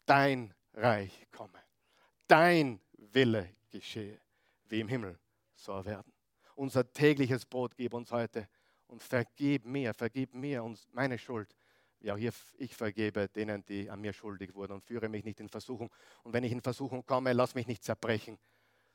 Dein 0.06 0.54
Reich 0.74 1.26
komme. 1.30 1.58
Dein 2.26 2.80
Wille 3.12 3.48
geschehe, 3.70 4.18
wie 4.68 4.80
im 4.80 4.88
Himmel 4.88 5.18
soll 5.54 5.84
werden. 5.84 6.12
Unser 6.54 6.90
tägliches 6.92 7.44
Brot 7.44 7.76
gib 7.76 7.94
uns 7.94 8.10
heute 8.10 8.48
und 8.86 9.02
vergib 9.02 9.64
mir, 9.64 9.94
vergib 9.94 10.34
mir 10.34 10.62
uns 10.62 10.86
meine 10.92 11.18
Schuld, 11.18 11.54
wie 12.00 12.10
auch 12.10 12.18
ich 12.58 12.74
vergebe 12.74 13.28
denen, 13.28 13.64
die 13.64 13.88
an 13.88 14.00
mir 14.00 14.12
schuldig 14.12 14.54
wurden 14.54 14.72
und 14.72 14.84
führe 14.84 15.08
mich 15.08 15.24
nicht 15.24 15.40
in 15.40 15.48
Versuchung. 15.48 15.92
Und 16.24 16.32
wenn 16.32 16.44
ich 16.44 16.52
in 16.52 16.60
Versuchung 16.60 17.06
komme, 17.06 17.32
lass 17.32 17.54
mich 17.54 17.66
nicht 17.66 17.84
zerbrechen, 17.84 18.38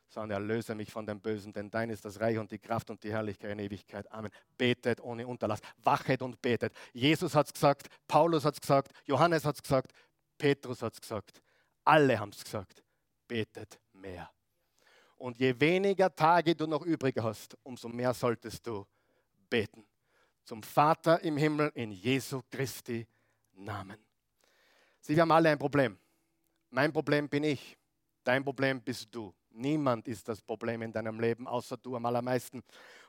sondern 0.08 0.42
erlöse 0.42 0.74
mich 0.74 0.90
von 0.90 1.06
dem 1.06 1.20
Bösen, 1.20 1.52
denn 1.52 1.70
dein 1.70 1.90
ist 1.90 2.04
das 2.04 2.18
Reich 2.20 2.38
und 2.38 2.50
die 2.50 2.58
Kraft 2.58 2.90
und 2.90 3.02
die 3.02 3.12
Herrlichkeit 3.12 3.52
in 3.52 3.58
Ewigkeit. 3.58 4.10
Amen. 4.10 4.30
Betet 4.56 5.00
ohne 5.00 5.26
Unterlass, 5.26 5.60
wachet 5.82 6.22
und 6.22 6.40
betet. 6.40 6.72
Jesus 6.92 7.34
hat 7.34 7.46
es 7.46 7.52
gesagt, 7.52 7.88
Paulus 8.06 8.44
hat 8.44 8.54
es 8.54 8.60
gesagt, 8.60 8.92
Johannes 9.04 9.44
hat 9.44 9.56
es 9.56 9.62
gesagt, 9.62 9.92
Petrus 10.38 10.82
hat 10.82 10.94
es 10.94 11.00
gesagt. 11.00 11.42
Alle 11.84 12.18
haben 12.18 12.30
es 12.30 12.42
gesagt. 12.42 12.82
Betet 13.26 13.78
mehr. 13.92 14.30
Und 15.16 15.38
je 15.38 15.58
weniger 15.58 16.14
Tage 16.14 16.54
du 16.54 16.66
noch 16.66 16.82
übrig 16.82 17.16
hast, 17.20 17.56
umso 17.62 17.88
mehr 17.88 18.14
solltest 18.14 18.66
du 18.66 18.86
beten. 19.50 19.84
Zum 20.44 20.62
Vater 20.62 21.20
im 21.22 21.36
Himmel 21.36 21.70
in 21.74 21.90
Jesu 21.90 22.40
Christi 22.50 23.06
Namen. 23.52 23.98
Sie, 25.00 25.20
haben 25.20 25.32
alle 25.32 25.50
ein 25.50 25.58
Problem. 25.58 25.98
Mein 26.70 26.92
Problem 26.92 27.28
bin 27.28 27.44
ich. 27.44 27.76
Dein 28.22 28.44
Problem 28.44 28.80
bist 28.80 29.08
du. 29.10 29.34
Niemand 29.58 30.06
ist 30.06 30.28
das 30.28 30.40
Problem 30.40 30.82
in 30.82 30.92
deinem 30.92 31.18
Leben, 31.18 31.48
außer 31.48 31.76
du 31.76 31.96
am 31.96 32.06
allermeisten. 32.06 32.62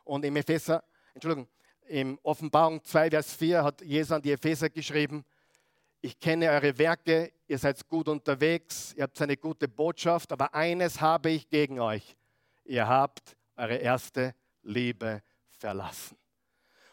Und 0.04 0.26
im 0.26 0.36
Epheser, 0.36 0.84
Entschuldigung, 1.14 1.48
im 1.88 2.20
Offenbarung 2.24 2.84
2, 2.84 3.12
Vers 3.12 3.34
4 3.36 3.64
hat 3.64 3.82
Jesus 3.82 4.12
an 4.12 4.22
die 4.22 4.32
Epheser 4.32 4.70
geschrieben, 4.70 5.24
ich 6.02 6.20
kenne 6.20 6.50
eure 6.50 6.78
Werke, 6.78 7.34
ihr 7.48 7.58
seid 7.58 7.88
gut 7.88 8.08
unterwegs, 8.08 8.94
ihr 8.96 9.04
habt 9.04 9.22
eine 9.22 9.38
gute 9.38 9.68
Botschaft, 9.68 10.32
aber 10.32 10.54
eines 10.56 11.02
habe 11.02 11.30
ich 11.30 11.50
gegen 11.50 11.80
euch. 11.80 12.16
Ihr 12.64 12.88
habt 12.88 13.36
eure 13.58 13.76
erste 13.76 14.34
Liebe 14.64 15.22
verlassen. 15.50 16.18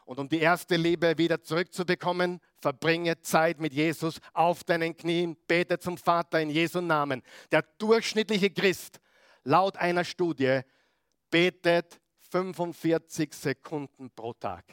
Und 0.05 0.19
um 0.19 0.29
die 0.29 0.40
erste 0.40 0.77
Liebe 0.77 1.19
wieder 1.19 1.42
zurückzubekommen, 1.42 2.40
verbringe 2.61 3.21
Zeit 3.23 3.61
mit 3.61 3.73
Jesus 3.73 4.21
auf 4.33 4.64
deinen 4.64 4.97
Knien, 4.97 5.37
bete 5.49 5.79
zum 5.79 5.97
Vater 5.97 6.40
in 6.40 6.51
Jesu 6.51 6.81
Namen. 6.81 7.23
Der 7.51 7.62
durchschnittliche 7.79 8.51
Christ, 8.51 9.01
laut 9.47 9.77
einer 9.77 10.05
Studie, 10.05 10.61
betet 11.31 12.01
45 12.31 13.33
Sekunden 13.33 14.11
pro 14.11 14.33
Tag. 14.35 14.65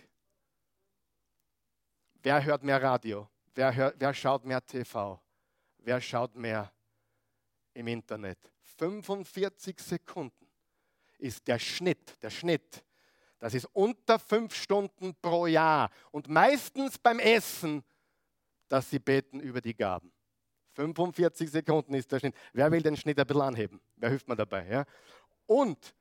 Wer 2.22 2.44
hört 2.44 2.64
mehr 2.64 2.82
Radio? 2.82 3.30
Wer, 3.56 3.76
hört, 3.76 3.96
wer 4.00 4.14
schaut 4.14 4.46
mehr 4.46 4.66
TV? 4.66 5.22
Wer 5.78 6.02
schaut 6.02 6.36
mehr 6.36 6.72
im 7.74 7.88
Internet? 7.88 8.40
45 8.78 9.80
Sekunden 9.80 10.48
ist 11.18 11.48
der 11.48 11.60
Schnitt, 11.60 12.22
der 12.22 12.30
Schnitt 12.30 12.84
das 13.44 13.54
ist 13.54 13.66
unter 13.74 14.20
fünf 14.20 14.56
Stunden 14.56 15.14
pro 15.22 15.48
Jahr. 15.48 15.90
Und 16.12 16.30
meistens 16.30 16.98
beim 16.98 17.20
Essen, 17.20 17.84
dass 18.70 18.90
sie 18.90 19.00
beten 19.00 19.42
über 19.42 19.60
die 19.60 19.76
Gaben. 19.76 20.14
45 20.74 21.52
Sekunden 21.52 21.94
ist 21.94 22.12
der 22.12 22.20
Schnitt. 22.20 22.36
Wer 22.54 22.72
will 22.72 22.82
den 22.82 22.98
Schnitt 22.98 23.20
ein 23.20 23.26
bisschen 23.26 23.42
anheben? 23.42 23.80
Wer 23.96 24.10
hilft 24.10 24.28
mir 24.28 24.36
dabei? 24.36 24.68
Ja? 24.68 24.86
Und 25.46 25.94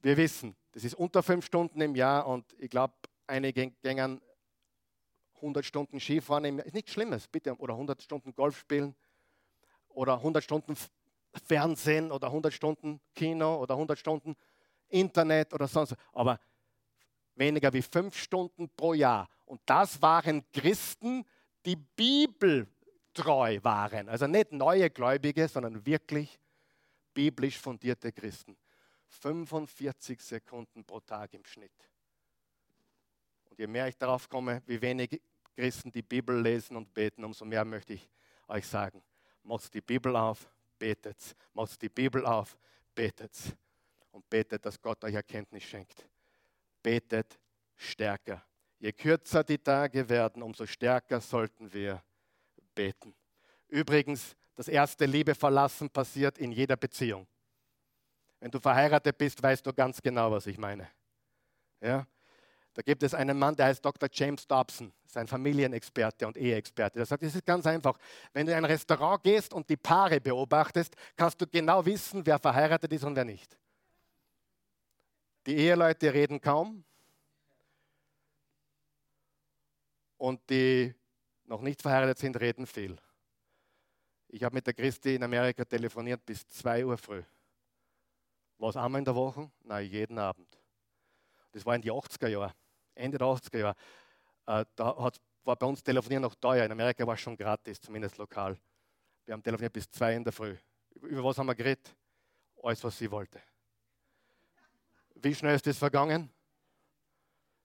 wir 0.00 0.16
wissen, 0.16 0.54
das 0.72 0.84
ist 0.84 0.94
unter 0.94 1.22
fünf 1.22 1.44
Stunden 1.44 1.80
im 1.80 1.94
Jahr 1.94 2.26
und 2.26 2.44
ich 2.58 2.70
glaube, 2.70 2.94
einige 3.26 3.70
gängen 3.82 4.20
100 5.36 5.64
Stunden 5.64 6.00
Skifahren 6.00 6.44
im 6.44 6.58
Jahr. 6.58 6.66
Ist 6.66 6.74
nichts 6.74 6.92
Schlimmes, 6.92 7.26
bitte. 7.28 7.54
Oder 7.56 7.74
100 7.74 8.02
Stunden 8.02 8.34
Golf 8.34 8.58
spielen 8.58 8.94
oder 9.88 10.14
100 10.14 10.42
Stunden 10.44 10.76
Fernsehen 11.46 12.10
oder 12.12 12.28
100 12.28 12.52
Stunden 12.52 13.00
Kino 13.14 13.56
oder 13.56 13.74
100 13.74 13.98
Stunden 13.98 14.36
Internet 14.88 15.52
oder 15.52 15.68
sonst. 15.68 15.94
Aber 16.12 16.40
weniger 17.34 17.72
wie 17.72 17.82
fünf 17.82 18.16
Stunden 18.16 18.68
pro 18.70 18.94
Jahr. 18.94 19.28
Und 19.44 19.60
das 19.66 20.00
waren 20.02 20.44
Christen, 20.52 21.24
die 21.64 21.76
bibeltreu 23.18 23.58
waren. 23.62 24.08
Also 24.08 24.26
nicht 24.26 24.52
neue 24.52 24.90
Gläubige, 24.90 25.48
sondern 25.48 25.84
wirklich 25.84 26.38
biblisch 27.14 27.58
fundierte 27.58 28.12
Christen. 28.12 28.56
45 29.08 30.20
Sekunden 30.20 30.84
pro 30.84 31.00
Tag 31.00 31.34
im 31.34 31.44
Schnitt. 31.44 31.72
Und 33.50 33.58
je 33.58 33.66
mehr 33.66 33.88
ich 33.88 33.96
darauf 33.96 34.28
komme, 34.28 34.62
wie 34.66 34.80
wenig 34.80 35.20
Christen 35.56 35.90
die 35.90 36.02
Bibel 36.02 36.40
lesen 36.40 36.76
und 36.76 36.92
beten, 36.92 37.24
umso 37.24 37.44
mehr 37.44 37.64
möchte 37.64 37.94
ich 37.94 38.08
euch 38.46 38.66
sagen, 38.66 39.02
macht 39.42 39.72
die 39.74 39.80
Bibel 39.80 40.14
auf, 40.14 40.48
betet. 40.78 41.34
Macht 41.54 41.80
die 41.82 41.88
Bibel 41.88 42.24
auf, 42.24 42.56
betet. 42.94 43.56
Und 44.12 44.28
betet, 44.28 44.64
dass 44.64 44.80
Gott 44.80 45.02
euch 45.04 45.14
Erkenntnis 45.14 45.64
schenkt 45.64 46.06
betet 46.82 47.38
stärker. 47.76 48.42
Je 48.78 48.92
kürzer 48.92 49.44
die 49.44 49.58
Tage 49.58 50.08
werden, 50.08 50.42
umso 50.42 50.64
stärker 50.64 51.20
sollten 51.20 51.72
wir 51.72 52.02
beten. 52.78 53.12
Übrigens, 53.66 54.36
das 54.54 54.68
erste 54.68 55.04
Liebe 55.04 55.34
verlassen 55.34 55.90
passiert 55.90 56.38
in 56.38 56.52
jeder 56.52 56.76
Beziehung. 56.76 57.26
Wenn 58.38 58.52
du 58.52 58.60
verheiratet 58.60 59.18
bist, 59.18 59.42
weißt 59.42 59.66
du 59.66 59.72
ganz 59.72 60.00
genau, 60.00 60.30
was 60.30 60.46
ich 60.46 60.58
meine. 60.58 60.88
Ja? 61.80 62.06
Da 62.74 62.82
gibt 62.82 63.02
es 63.02 63.14
einen 63.14 63.36
Mann, 63.36 63.56
der 63.56 63.66
heißt 63.66 63.84
Dr. 63.84 64.08
James 64.12 64.46
Dobson, 64.46 64.92
ist 65.04 65.16
ein 65.16 65.26
Familienexperte 65.26 66.24
und 66.24 66.36
Eheexperte. 66.36 66.98
Der 66.98 67.06
sagt, 67.06 67.24
es 67.24 67.34
ist 67.34 67.44
ganz 67.44 67.66
einfach. 67.66 67.98
Wenn 68.32 68.46
du 68.46 68.52
in 68.52 68.58
ein 68.58 68.64
Restaurant 68.64 69.24
gehst 69.24 69.52
und 69.52 69.68
die 69.68 69.76
Paare 69.76 70.20
beobachtest, 70.20 70.94
kannst 71.16 71.40
du 71.40 71.48
genau 71.48 71.84
wissen, 71.84 72.24
wer 72.24 72.38
verheiratet 72.38 72.92
ist 72.92 73.02
und 73.02 73.16
wer 73.16 73.24
nicht. 73.24 73.58
Die 75.46 75.56
Eheleute 75.56 76.14
reden 76.14 76.40
kaum 76.40 76.84
und 80.16 80.40
die 80.48 80.94
noch 81.48 81.62
nicht 81.62 81.82
verheiratet 81.82 82.18
sind, 82.18 82.38
reden 82.38 82.66
viel. 82.66 82.96
Ich 84.28 84.42
habe 84.44 84.54
mit 84.54 84.66
der 84.66 84.74
Christi 84.74 85.14
in 85.14 85.22
Amerika 85.22 85.64
telefoniert 85.64 86.24
bis 86.24 86.46
2 86.46 86.84
Uhr 86.84 86.98
früh. 86.98 87.22
Was 88.58 88.76
einmal 88.76 88.98
in 88.98 89.04
der 89.04 89.14
Woche? 89.14 89.50
Nein, 89.60 89.86
jeden 89.86 90.18
Abend. 90.18 90.48
Das 91.52 91.64
war 91.64 91.74
in 91.74 91.82
die 91.82 91.90
80er 91.90 92.28
Jahre, 92.28 92.54
Ende 92.94 93.16
der 93.16 93.26
80er 93.26 93.58
Jahre. 93.58 93.76
Äh, 94.46 94.64
da 94.76 95.10
war 95.44 95.56
bei 95.56 95.66
uns 95.66 95.82
Telefonieren 95.82 96.22
noch 96.22 96.34
teuer. 96.34 96.64
In 96.64 96.72
Amerika 96.72 97.06
war 97.06 97.14
es 97.14 97.20
schon 97.20 97.36
gratis, 97.36 97.80
zumindest 97.80 98.18
lokal. 98.18 98.58
Wir 99.24 99.32
haben 99.32 99.42
telefoniert 99.42 99.72
bis 99.72 99.90
2 99.90 100.16
in 100.16 100.24
der 100.24 100.32
Früh. 100.32 100.56
Über 101.00 101.24
was 101.24 101.38
haben 101.38 101.46
wir 101.46 101.54
geredet? 101.54 101.94
Alles, 102.62 102.82
was 102.84 102.98
sie 102.98 103.10
wollte. 103.10 103.40
Wie 105.14 105.34
schnell 105.34 105.54
ist 105.54 105.66
das 105.66 105.78
vergangen? 105.78 106.30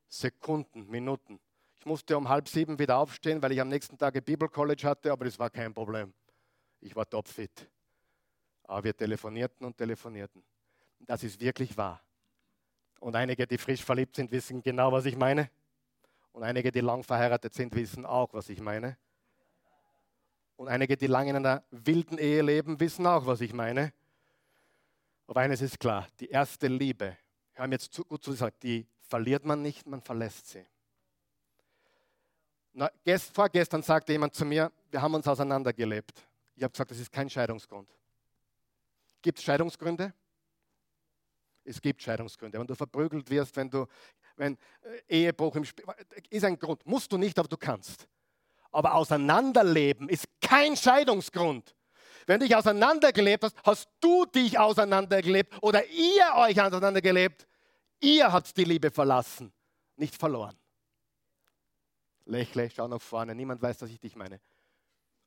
Sekunden, 0.08 0.90
Minuten. 0.90 1.40
Ich 1.84 1.86
musste 1.86 2.18
um 2.18 2.30
halb 2.30 2.48
sieben 2.48 2.80
wieder 2.80 2.98
aufstehen, 2.98 3.42
weil 3.42 3.52
ich 3.52 3.60
am 3.60 3.68
nächsten 3.68 3.98
Tag 3.98 4.16
ein 4.16 4.24
Bibelcollege 4.24 4.88
hatte, 4.88 5.12
aber 5.12 5.26
das 5.26 5.38
war 5.38 5.50
kein 5.50 5.74
Problem. 5.74 6.14
Ich 6.80 6.96
war 6.96 7.06
topfit. 7.10 7.70
Aber 8.64 8.86
wir 8.86 8.96
telefonierten 8.96 9.68
und 9.68 9.76
telefonierten. 9.76 10.42
Das 11.02 11.26
ist 11.26 11.42
wirklich 11.42 11.76
wahr. 11.76 12.02
Und 13.02 13.18
einige, 13.18 13.46
die 13.46 13.58
frisch 13.58 13.84
verliebt 13.84 14.16
sind, 14.16 14.32
wissen 14.32 14.64
genau, 14.64 14.94
was 14.94 15.04
ich 15.04 15.18
meine. 15.18 15.50
Und 16.32 16.44
einige, 16.44 16.72
die 16.72 16.80
lang 16.80 17.04
verheiratet 17.04 17.54
sind, 17.54 17.76
wissen 17.76 18.06
auch, 18.06 18.34
was 18.34 18.48
ich 18.48 18.62
meine. 18.62 18.98
Und 20.56 20.70
einige, 20.70 20.96
die 20.96 21.08
lange 21.08 21.32
in 21.32 21.36
einer 21.36 21.66
wilden 21.70 22.18
Ehe 22.18 22.44
leben, 22.44 22.80
wissen 22.80 23.06
auch, 23.06 23.26
was 23.26 23.42
ich 23.42 23.52
meine. 23.52 23.92
Aber 25.28 25.42
eines 25.42 25.62
ist 25.62 25.82
klar, 25.82 26.08
die 26.22 26.30
erste 26.30 26.68
Liebe 26.68 27.18
hör 27.52 27.68
mir 27.68 27.76
jetzt 27.76 27.92
zu, 27.92 28.06
gut 28.06 28.24
zu 28.24 28.32
sagen, 28.32 28.56
die 28.64 28.88
verliert 29.02 29.44
man 29.44 29.62
nicht, 29.62 29.86
man 29.86 30.00
verlässt 30.00 30.48
sie. 30.48 30.66
Na, 32.74 32.90
gest, 33.04 33.34
vorgestern 33.34 33.84
sagte 33.84 34.12
jemand 34.12 34.34
zu 34.34 34.46
mir, 34.46 34.72
wir 34.90 35.02
haben 35.02 35.14
uns 35.14 35.28
auseinandergelebt. 35.28 36.24
Ich 36.56 36.64
habe 36.64 36.72
gesagt, 36.72 36.92
das 36.92 37.00
ist 37.00 37.12
kein 37.12 37.30
Scheidungsgrund. 37.30 37.90
Gibt 39.22 39.38
es 39.38 39.44
Scheidungsgründe? 39.44 40.14
Es 41.64 41.80
gibt 41.80 42.02
Scheidungsgründe. 42.02 42.60
Wenn 42.60 42.68
du 42.68 42.76
verprügelt 42.76 43.30
wirst, 43.30 43.56
wenn 43.56 43.70
du, 43.70 43.86
wenn 44.36 44.58
äh, 45.08 45.22
Ehebruch 45.26 45.56
im 45.56 45.66
Spiel, 45.66 45.86
ist 46.30 46.44
ein 46.44 46.58
Grund. 46.58 46.86
Musst 46.86 47.12
du 47.12 47.18
nicht, 47.18 47.38
aber 47.40 47.48
du 47.48 47.58
kannst. 47.58 48.08
Aber 48.72 48.96
auseinanderleben 48.96 50.10
ist 50.10 50.26
kein 50.42 50.76
Scheidungsgrund. 50.76 51.76
Wenn 52.26 52.40
du 52.40 52.48
dich 52.48 52.56
auseinandergelebt 52.56 53.44
hast, 53.44 53.56
hast 53.64 53.88
du 54.00 54.26
dich 54.26 54.58
auseinandergelebt 54.58 55.62
oder 55.62 55.86
ihr 55.88 56.26
euch 56.36 56.60
auseinandergelebt. 56.60 57.48
Ihr 58.00 58.32
habt 58.32 58.58
die 58.58 58.64
Liebe 58.64 58.92
verlassen, 58.92 59.54
nicht 59.96 60.16
verloren. 60.16 60.58
Lächle, 62.26 62.70
schau 62.70 62.88
nach 62.88 63.02
vorne. 63.02 63.36
Niemand 63.36 63.62
weiß, 63.62 63.78
dass 63.78 63.90
ich 63.90 64.00
dich 64.00 64.16
meine 64.16 64.40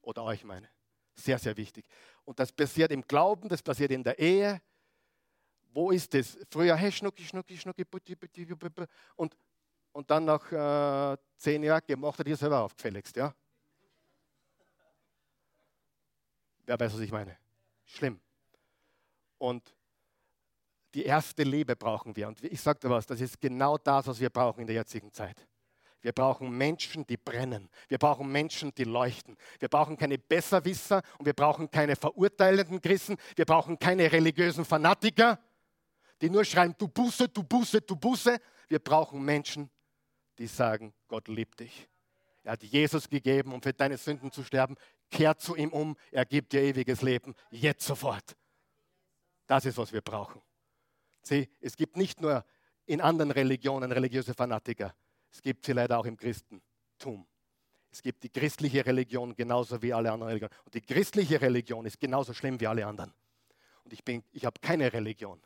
oder 0.03 0.25
euch 0.25 0.45
meine. 0.45 0.69
Sehr, 1.15 1.39
sehr 1.39 1.57
wichtig. 1.57 1.87
Und 2.25 2.39
das 2.39 2.53
passiert 2.53 2.93
im 2.93 3.03
Glauben, 3.03 3.49
das 3.49 3.63
passiert 3.63 3.91
in 3.91 4.05
der 4.05 4.19
Ehe. 4.19 4.61
Wo 5.73 5.91
ist 5.91 6.13
das? 6.15 6.39
Früher, 6.51 6.77
hey, 6.77 6.93
schnucki, 6.93 7.25
schnucki, 7.25 7.57
schnucki, 7.57 7.85
putti, 7.85 8.17
putti, 8.17 8.47
putti, 8.47 8.85
und, 9.17 9.37
und 9.93 10.11
dann 10.11 10.25
nach 10.25 10.53
äh, 10.53 11.17
zehn 11.37 11.63
Jahren 11.63 12.01
macht 12.01 12.21
er 12.21 12.25
dir 12.25 12.37
selber 12.37 12.61
aufgefälligst, 12.63 13.17
ja? 13.17 13.35
Wer 16.65 16.81
weiß, 16.81 16.95
was 16.95 17.01
ich 17.01 17.13
meine? 17.13 17.39
Schlimm. 17.85 18.21
Und 19.39 19.75
die 20.95 21.05
erste 21.05 21.43
Liebe 21.43 21.77
brauchen 21.77 22.17
wir. 22.17 22.29
Und 22.29 22.43
ich 22.43 22.61
sage 22.61 22.81
dir 22.81 22.91
was, 22.91 23.07
das 23.07 23.21
ist 23.21 23.41
genau 23.41 23.79
das, 23.79 24.07
was 24.07 24.19
wir 24.19 24.31
brauchen 24.31 24.61
in 24.61 24.67
der 24.67 24.77
jetzigen 24.77 25.13
Zeit. 25.13 25.47
Wir 26.07 26.13
brauchen 26.13 26.57
Menschen, 26.57 27.05
die 27.05 27.17
brennen. 27.17 27.69
Wir 27.89 27.99
brauchen 27.99 28.31
Menschen, 28.31 28.73
die 28.77 28.85
leuchten. 28.85 29.37
Wir 29.59 29.69
brauchen 29.69 29.97
keine 29.97 30.19
Besserwisser 30.19 31.03
und 31.19 31.27
wir 31.27 31.33
brauchen 31.33 31.69
keine 31.69 31.97
verurteilenden 31.97 32.81
Christen. 32.81 33.17
Wir 33.35 33.45
brauchen 33.45 33.77
keine 33.77 34.13
religiösen 34.13 34.65
Fanatiker, 34.65 35.41
die 36.23 36.31
nur 36.31 36.45
schreien, 36.45 36.77
du 36.79 36.87
Buße, 36.87 37.29
du 37.29 37.43
Buße, 37.43 37.81
du 37.81 37.97
Buße. 37.97 38.39
Wir 38.69 38.79
brauchen 38.79 39.25
Menschen, 39.25 39.69
die 40.39 40.47
sagen, 40.47 40.95
Gott 41.09 41.27
liebt 41.27 41.59
dich. 41.59 41.89
Er 42.45 42.53
hat 42.53 42.63
Jesus 42.63 43.09
gegeben, 43.09 43.53
um 43.53 43.61
für 43.61 43.73
deine 43.73 43.97
Sünden 43.97 44.31
zu 44.31 44.45
sterben. 44.45 44.77
Kehr 45.11 45.37
zu 45.37 45.57
ihm 45.57 45.71
um, 45.71 45.97
er 46.13 46.25
gibt 46.25 46.53
dir 46.53 46.63
ewiges 46.63 47.03
Leben, 47.03 47.35
jetzt 47.51 47.85
sofort. 47.85 48.37
Das 49.49 49.65
ist, 49.65 49.77
was 49.77 49.93
wir 49.93 50.03
brauchen. 50.03 50.41
Sieh, 51.23 51.49
es 51.61 51.77
gibt 51.77 51.97
nicht 51.97 52.21
nur 52.21 52.45
in 52.85 53.01
anderen 53.01 53.33
Religionen 53.33 53.91
religiöse 53.91 54.35
Fanatiker, 54.35 54.95
es 55.37 55.43
gibt 55.43 55.67
sie 55.67 55.73
leider 55.73 55.99
auch 55.99 56.07
im 56.07 56.17
Christentum. 56.17 57.27
Es 57.91 58.01
gibt 58.01 58.23
die 58.25 58.31
christliche 58.31 58.87
Religion 58.87 59.37
genauso 59.37 59.83
wie 59.83 59.93
alle 59.93 60.11
anderen 60.11 60.31
Religionen. 60.31 60.55
Und 60.65 60.75
die 60.75 60.81
christliche 60.81 61.39
Religion 61.43 61.85
ist 61.85 62.01
genauso 62.01 62.33
schlimm 62.33 62.59
wie 62.59 62.67
alle 62.67 62.87
anderen. 62.87 63.13
Und 63.85 63.93
ich, 63.93 64.03
ich 64.33 64.47
habe 64.47 64.59
keine 64.63 64.91
Religion. 64.91 65.39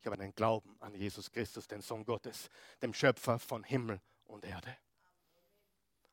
Ich 0.00 0.06
habe 0.06 0.22
einen 0.22 0.36
Glauben 0.36 0.76
an 0.78 0.94
Jesus 0.94 1.32
Christus, 1.32 1.66
den 1.66 1.80
Sohn 1.80 2.04
Gottes, 2.04 2.48
dem 2.80 2.94
Schöpfer 2.94 3.40
von 3.40 3.64
Himmel 3.64 4.00
und 4.26 4.44
Erde. 4.44 4.76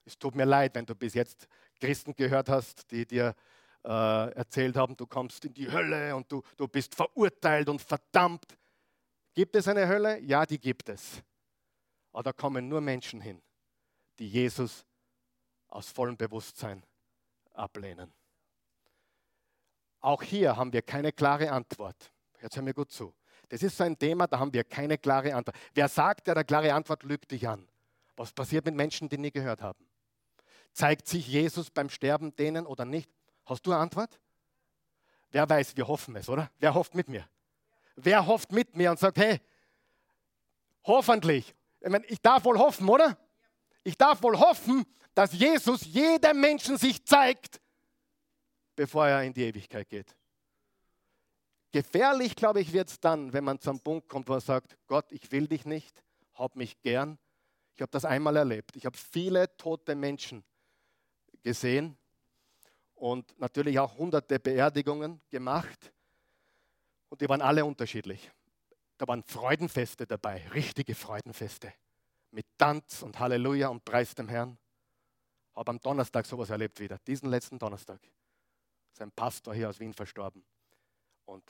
Es 0.04 0.18
tut 0.18 0.34
mir 0.34 0.46
leid, 0.46 0.74
wenn 0.74 0.88
du 0.88 0.96
bis 0.96 1.14
jetzt 1.14 1.48
Christen 1.80 2.16
gehört 2.16 2.50
hast, 2.50 2.90
die 2.90 3.06
dir 3.06 3.36
äh, 3.84 4.34
erzählt 4.34 4.76
haben, 4.76 4.98
du 4.98 5.06
kommst 5.06 5.46
in 5.46 5.54
die 5.54 5.72
Hölle 5.72 6.16
und 6.16 6.32
du, 6.32 6.42
du 6.58 6.68
bist 6.68 6.96
verurteilt 6.96 7.70
und 7.70 7.84
verdammt. 7.84 8.58
Gibt 9.36 9.56
es 9.56 9.68
eine 9.68 9.88
Hölle? 9.88 10.20
Ja, 10.22 10.44
die 10.44 10.60
gibt 10.60 10.90
es. 10.90 11.22
Aber 12.12 12.24
da 12.24 12.34
kommen 12.34 12.68
nur 12.68 12.82
Menschen 12.82 13.22
hin, 13.22 13.42
die 14.20 14.28
Jesus 14.28 14.86
aus 15.68 15.90
vollem 15.90 16.18
Bewusstsein 16.18 16.84
ablehnen. 17.54 18.12
Auch 20.02 20.24
hier 20.24 20.58
haben 20.58 20.74
wir 20.74 20.82
keine 20.82 21.12
klare 21.12 21.52
Antwort. 21.52 22.12
Jetzt 22.42 22.56
hör 22.56 22.64
mir 22.64 22.74
gut 22.74 22.92
zu. 22.92 23.14
Das 23.50 23.62
ist 23.62 23.78
so 23.78 23.84
ein 23.84 23.98
Thema, 23.98 24.28
da 24.28 24.40
haben 24.40 24.54
wir 24.54 24.64
keine 24.64 24.98
klare 24.98 25.36
Antwort. 25.36 25.56
Wer 25.74 25.88
sagt, 25.88 26.28
der 26.28 26.36
eine 26.36 26.46
klare 26.46 26.74
Antwort 26.74 27.04
lügt 27.04 27.32
dich 27.32 27.48
an? 27.48 27.68
Was 28.16 28.32
passiert 28.32 28.66
mit 28.66 28.76
Menschen, 28.76 29.10
die 29.10 29.18
nie 29.18 29.32
gehört 29.32 29.62
haben? 29.62 29.86
Zeigt 30.74 31.08
sich 31.08 31.28
Jesus 31.28 31.70
beim 31.70 31.90
Sterben 31.90 32.36
denen 32.36 32.66
oder 32.66 32.86
nicht? 32.86 33.12
Hast 33.46 33.66
du 33.66 33.72
eine 33.72 33.82
Antwort? 33.82 34.20
Wer 35.32 35.50
weiß, 35.50 35.78
wir 35.78 35.88
hoffen 35.88 36.16
es, 36.16 36.30
oder? 36.30 36.50
Wer 36.60 36.74
hofft 36.74 36.96
mit 36.96 37.08
mir? 37.08 37.28
Wer 37.96 38.26
hofft 38.26 38.52
mit 38.52 38.76
mir 38.76 38.92
und 38.92 39.00
sagt, 39.00 39.18
hey, 39.18 39.40
hoffentlich, 40.84 41.54
ich, 41.82 41.90
meine, 41.90 42.06
ich 42.06 42.22
darf 42.22 42.46
wohl 42.46 42.58
hoffen, 42.58 42.88
oder? 42.88 43.18
Ich 43.84 43.98
darf 43.98 44.22
wohl 44.22 44.38
hoffen, 44.40 44.86
dass 45.14 45.34
Jesus 45.34 45.84
jedem 45.86 46.40
Menschen 46.40 46.78
sich 46.78 47.04
zeigt, 47.06 47.60
bevor 48.76 49.08
er 49.08 49.24
in 49.24 49.34
die 49.34 49.44
Ewigkeit 49.44 49.90
geht. 49.90 50.16
Gefährlich, 51.72 52.36
glaube 52.36 52.62
ich, 52.62 52.72
wird 52.74 52.90
es 52.90 53.00
dann, 53.00 53.32
wenn 53.34 53.44
man 53.44 53.60
zum 53.60 53.80
Punkt 53.80 54.08
kommt, 54.10 54.28
wo 54.28 54.34
er 54.34 54.42
sagt, 54.42 54.78
Gott, 54.88 55.12
ich 55.12 55.32
will 55.32 55.48
dich 55.48 55.66
nicht, 55.66 56.04
hab 56.36 56.56
mich 56.56 56.82
gern. 56.82 57.18
Ich 57.76 57.82
habe 57.82 57.92
das 57.92 58.06
einmal 58.06 58.36
erlebt. 58.36 58.76
Ich 58.76 58.86
habe 58.86 58.98
viele 58.98 59.56
tote 59.58 59.96
Menschen 59.96 60.44
gesehen 61.42 61.98
und 62.96 63.38
natürlich 63.40 63.80
auch 63.80 63.98
hunderte 63.98 64.40
Beerdigungen 64.40 65.22
gemacht. 65.30 65.92
Und 67.10 67.22
die 67.22 67.28
waren 67.28 67.42
alle 67.42 67.66
unterschiedlich. 67.66 68.30
Da 69.02 69.08
waren 69.08 69.24
Freudenfeste 69.24 70.06
dabei, 70.06 70.48
richtige 70.50 70.94
Freudenfeste. 70.94 71.74
Mit 72.30 72.46
Tanz 72.60 73.02
und 73.02 73.18
Halleluja 73.18 73.70
und 73.70 73.84
Preis 73.84 74.14
dem 74.14 74.30
Herrn. 74.30 74.60
Habe 75.56 75.72
am 75.72 75.80
Donnerstag 75.80 76.28
sowas 76.28 76.52
erlebt 76.52 76.80
wieder, 76.80 77.00
diesen 77.08 77.28
letzten 77.28 77.58
Donnerstag. 77.58 78.00
Sein 78.94 79.12
Pastor 79.12 79.56
hier 79.56 79.70
aus 79.70 79.80
Wien 79.80 79.92
verstorben. 79.92 80.46
Und 81.26 81.44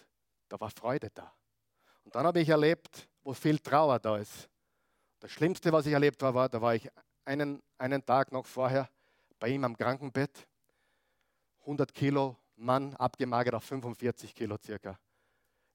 da 0.47 0.61
war 0.61 0.69
Freude 0.69 1.09
da. 1.13 1.33
Und 2.05 2.15
dann 2.15 2.25
habe 2.25 2.39
ich 2.39 2.47
erlebt, 2.47 3.09
wo 3.21 3.33
viel 3.33 3.59
Trauer 3.59 3.99
da 3.99 4.15
ist. 4.15 4.47
Das 5.19 5.29
Schlimmste, 5.29 5.73
was 5.73 5.85
ich 5.85 5.91
erlebt 5.91 6.23
habe, 6.23 6.33
war, 6.33 6.47
da 6.47 6.61
war 6.61 6.73
ich 6.73 6.89
einen, 7.25 7.61
einen 7.77 8.05
Tag 8.05 8.31
noch 8.31 8.45
vorher 8.45 8.89
bei 9.39 9.49
ihm 9.49 9.65
am 9.65 9.75
Krankenbett. 9.75 10.47
100 11.63 11.93
Kilo 11.93 12.37
Mann, 12.55 12.95
abgemagert 12.95 13.55
auf 13.55 13.65
45 13.65 14.33
Kilo 14.33 14.55
circa 14.63 14.97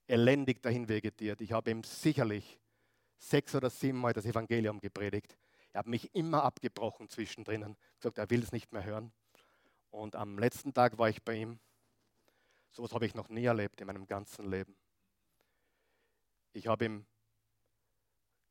elendig 0.07 0.63
dahin 0.63 0.89
vegetiert. 0.89 1.41
Ich 1.41 1.53
habe 1.53 1.71
ihm 1.71 1.83
sicherlich 1.85 2.59
sechs 3.19 3.55
oder 3.55 3.71
sieben 3.71 3.99
Mal 3.99 4.13
das 4.13 4.27
Evangelium 4.27 4.81
gepredigt. 4.81 5.37
Er 5.73 5.81
hat 5.81 5.87
mich 5.87 6.15
immer 6.15 6.43
abgebrochen 6.43 7.09
zwischendrin, 7.09 7.77
gesagt, 7.99 8.19
er 8.19 8.31
will 8.31 8.43
es 8.43 8.53
nicht 8.53 8.73
mehr 8.73 8.85
hören. 8.85 9.13
Und 9.91 10.17
am 10.17 10.39
letzten 10.39 10.73
Tag 10.73 10.99
war 10.99 11.09
ich 11.09 11.23
bei 11.23 11.35
ihm. 11.35 11.59
So 12.71 12.83
etwas 12.83 12.95
habe 12.95 13.07
ich 13.07 13.15
noch 13.15 13.29
nie 13.29 13.45
erlebt 13.45 13.81
in 13.81 13.87
meinem 13.87 14.07
ganzen 14.07 14.51
Leben. 14.51 14.77
Ich 16.53 16.67
habe 16.67 16.85
ihm 16.87 17.07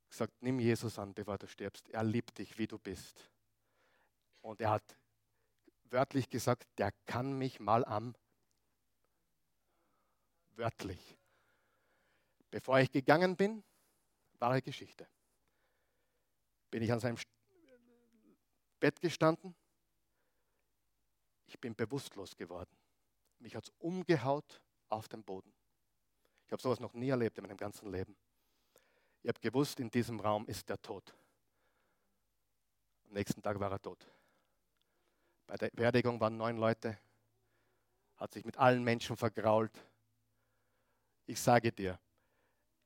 gesagt, 0.10 0.34
nimm 0.42 0.60
Jesus 0.60 0.98
an, 1.00 1.14
bevor 1.14 1.38
du 1.38 1.48
stirbst. 1.48 1.90
Er 1.90 2.04
liebt 2.04 2.38
dich, 2.38 2.58
wie 2.58 2.68
du 2.68 2.78
bist. 2.78 3.30
Und 4.42 4.62
er 4.62 4.72
hat 4.72 4.98
wörtlich 5.90 6.30
gesagt, 6.30 6.68
der 6.78 6.92
kann 7.06 7.38
mich 7.38 7.60
mal 7.60 7.84
am, 7.86 8.16
wörtlich, 10.52 11.18
Bevor 12.56 12.80
ich 12.80 12.90
gegangen 12.90 13.36
bin, 13.36 13.66
wahre 14.40 14.62
Geschichte, 14.62 15.06
bin 16.72 16.82
ich 16.82 16.90
an 16.90 17.02
seinem 17.02 17.18
Bett 18.80 19.02
gestanden. 19.02 19.54
Ich 21.48 21.60
bin 21.60 21.76
bewusstlos 21.76 22.34
geworden. 22.38 22.74
Mich 23.40 23.58
hat 23.58 23.66
es 23.66 23.74
umgehaut 23.80 24.62
auf 24.88 25.10
den 25.10 25.22
Boden. 25.22 25.54
Ich 26.46 26.52
habe 26.54 26.62
sowas 26.62 26.80
noch 26.80 26.94
nie 26.94 27.10
erlebt 27.10 27.38
in 27.38 27.44
meinem 27.44 27.58
ganzen 27.58 27.92
Leben. 27.92 28.16
Ich 29.22 29.28
habe 29.28 29.40
gewusst, 29.42 29.82
in 29.82 29.92
diesem 29.92 30.22
Raum 30.22 30.48
ist 30.48 30.70
der 30.70 30.82
Tod. 30.82 31.14
Am 33.04 33.12
nächsten 33.16 33.42
Tag 33.42 33.60
war 33.60 33.70
er 33.70 33.82
tot. 33.82 34.08
Bei 35.46 35.58
der 35.58 35.72
Beerdigung 35.72 36.22
waren 36.22 36.38
neun 36.38 36.56
Leute, 36.56 36.98
hat 38.16 38.32
sich 38.32 38.46
mit 38.46 38.56
allen 38.56 38.82
Menschen 38.82 39.18
vergrault. 39.18 39.78
Ich 41.26 41.42
sage 41.42 41.74
dir, 41.74 42.00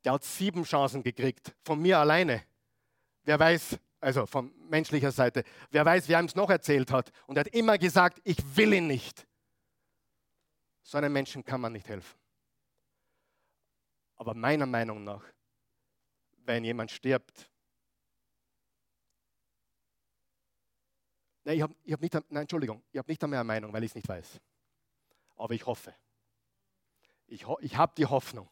der 0.03 0.13
hat 0.13 0.23
sieben 0.23 0.63
Chancen 0.63 1.03
gekriegt, 1.03 1.53
von 1.63 1.81
mir 1.81 1.99
alleine. 1.99 2.43
Wer 3.23 3.39
weiß, 3.39 3.77
also 3.99 4.25
von 4.25 4.53
menschlicher 4.69 5.11
Seite, 5.11 5.43
wer 5.71 5.85
weiß, 5.85 6.07
wer 6.07 6.19
ihm 6.19 6.25
es 6.25 6.35
noch 6.35 6.49
erzählt 6.49 6.91
hat. 6.91 7.11
Und 7.27 7.37
er 7.37 7.41
hat 7.41 7.47
immer 7.49 7.77
gesagt, 7.77 8.21
ich 8.23 8.37
will 8.55 8.73
ihn 8.73 8.87
nicht. 8.87 9.27
So 10.83 10.97
einem 10.97 11.13
Menschen 11.13 11.43
kann 11.43 11.61
man 11.61 11.73
nicht 11.73 11.87
helfen. 11.87 12.17
Aber 14.15 14.33
meiner 14.33 14.65
Meinung 14.65 15.03
nach, 15.03 15.23
wenn 16.45 16.63
jemand 16.63 16.91
stirbt, 16.91 17.49
nein, 21.43 21.57
ich 21.57 21.61
habe 21.61 21.75
hab 21.91 22.01
nicht, 22.01 22.13
nein, 22.13 22.41
Entschuldigung, 22.41 22.83
ich 22.91 22.97
habe 22.97 23.11
nicht 23.11 23.23
einmal 23.23 23.39
eine 23.39 23.47
Meinung, 23.47 23.73
weil 23.73 23.83
ich 23.83 23.91
es 23.91 23.95
nicht 23.95 24.07
weiß. 24.07 24.39
Aber 25.35 25.53
ich 25.53 25.65
hoffe. 25.65 25.93
Ich, 27.27 27.45
ich 27.61 27.77
habe 27.77 27.93
die 27.95 28.07
Hoffnung, 28.07 28.49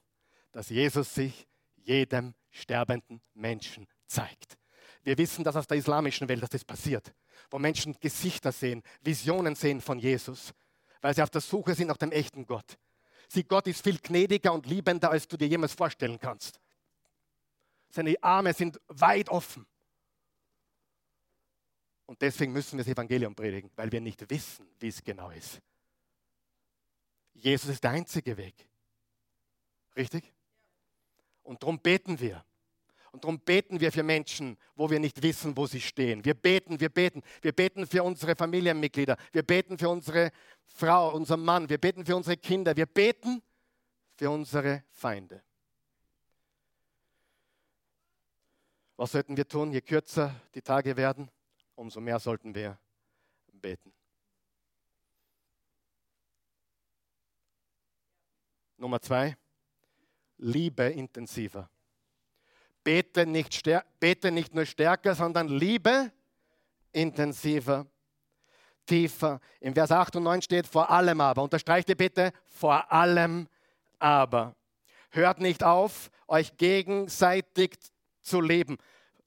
dass 0.58 0.70
Jesus 0.70 1.14
sich 1.14 1.47
jedem 1.76 2.34
sterbenden 2.49 3.22
Menschen 3.36 3.86
zeigt. 4.08 4.58
Wir 5.03 5.16
wissen 5.20 5.43
dass 5.43 5.55
aus 5.55 5.68
der 5.68 5.78
islamischen 5.78 6.28
Welt, 6.28 6.41
dass 6.41 6.49
das 6.49 6.66
passiert, 6.66 7.14
wo 7.51 7.60
Menschen 7.60 7.95
Gesichter 7.99 8.51
sehen, 8.51 8.82
Visionen 9.03 9.53
sehen 9.53 9.82
von 9.82 9.99
Jesus, 9.99 10.55
weil 10.99 11.14
sie 11.14 11.22
auf 11.22 11.30
der 11.30 11.41
Suche 11.41 11.76
sind 11.76 11.89
nach 11.89 11.97
dem 11.97 12.12
echten 12.12 12.47
Gott. 12.47 12.80
Sie, 13.30 13.43
Gott 13.43 13.68
ist 13.68 13.84
viel 13.84 13.99
gnädiger 13.99 14.51
und 14.51 14.66
liebender, 14.66 15.12
als 15.12 15.28
du 15.28 15.38
dir 15.38 15.47
jemals 15.47 15.74
vorstellen 15.74 16.18
kannst. 16.18 16.60
Seine 17.91 18.16
Arme 18.24 18.51
sind 18.51 18.82
weit 18.88 19.30
offen. 19.30 19.64
Und 22.08 22.20
deswegen 22.20 22.51
müssen 22.51 22.80
wir 22.80 22.84
das 22.84 22.91
Evangelium 22.91 23.36
predigen, 23.36 23.70
weil 23.76 23.91
wir 23.91 24.01
nicht 24.01 24.28
wissen, 24.28 24.68
wie 24.80 24.88
es 24.88 25.03
genau 25.03 25.30
ist. 25.30 25.62
Jesus 27.36 27.70
ist 27.70 27.84
der 27.84 27.91
einzige 27.91 28.36
Weg. 28.38 28.55
Richtig? 29.95 30.34
Und 31.48 31.64
darum 31.64 31.80
beten 31.80 32.20
wir. 32.20 32.43
Und 33.14 33.24
darum 33.24 33.39
beten 33.39 33.80
wir 33.80 33.89
für 33.89 34.04
Menschen, 34.04 34.58
wo 34.76 34.89
wir 34.89 35.00
nicht 35.00 35.24
wissen, 35.24 35.56
wo 35.56 35.66
sie 35.66 35.80
stehen. 35.80 36.26
Wir 36.26 36.34
beten, 36.34 36.78
wir 36.82 36.89
beten. 36.89 37.24
Wir 37.41 37.54
beten 37.54 37.88
für 37.88 38.04
unsere 38.04 38.36
Familienmitglieder. 38.36 39.16
Wir 39.32 39.43
beten 39.43 39.78
für 39.78 39.88
unsere 39.88 40.32
Frau, 40.66 41.16
unseren 41.16 41.45
Mann. 41.45 41.70
Wir 41.70 41.78
beten 41.78 42.06
für 42.06 42.18
unsere 42.18 42.36
Kinder. 42.36 42.76
Wir 42.76 42.86
beten 42.86 43.41
für 44.18 44.30
unsere 44.30 44.84
Feinde. 44.89 45.41
Was 48.98 49.14
sollten 49.14 49.38
wir 49.38 49.48
tun? 49.48 49.72
Je 49.72 49.82
kürzer 49.82 50.36
die 50.54 50.62
Tage 50.62 50.98
werden, 50.98 51.32
umso 51.76 52.02
mehr 52.02 52.20
sollten 52.20 52.54
wir 52.54 52.78
beten. 53.54 53.93
Nummer 58.76 59.02
zwei, 59.02 59.38
Liebe 60.38 60.84
intensiver. 60.84 61.70
Bete 62.84 63.26
nicht, 63.26 63.64
bete 64.00 64.32
nicht 64.32 64.54
nur 64.54 64.66
stärker, 64.66 65.14
sondern 65.16 65.48
Liebe 65.48 66.12
intensiver, 66.94 67.86
tiefer. 68.86 69.40
Im 69.60 69.74
Vers 69.74 69.92
8 69.92 70.16
und 70.16 70.24
9 70.24 70.42
steht 70.42 70.68
vor 70.68 70.90
allem 70.90 71.20
aber. 71.22 71.44
Unterstreicht 71.44 71.90
ihr 71.90 71.98
bitte, 71.98 72.32
vor 72.46 72.92
allem 72.92 73.48
aber. 74.00 74.56
Hört 75.10 75.40
nicht 75.40 75.64
auf, 75.64 76.10
euch 76.28 76.56
gegenseitig 76.58 77.78
zu 78.22 78.42
leben. 78.42 78.78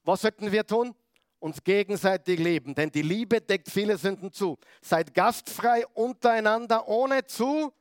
Was 0.03 0.21
sollten 0.21 0.51
wir 0.51 0.65
tun? 0.65 0.95
Uns 1.39 1.63
gegenseitig 1.63 2.39
leben, 2.39 2.75
denn 2.75 2.91
die 2.91 3.01
Liebe 3.01 3.41
deckt 3.41 3.69
viele 3.69 3.97
Sünden 3.97 4.31
zu. 4.31 4.59
Seid 4.81 5.13
gastfrei 5.13 5.87
untereinander, 5.87 6.87
ohne 6.87 7.25
zu 7.25 7.73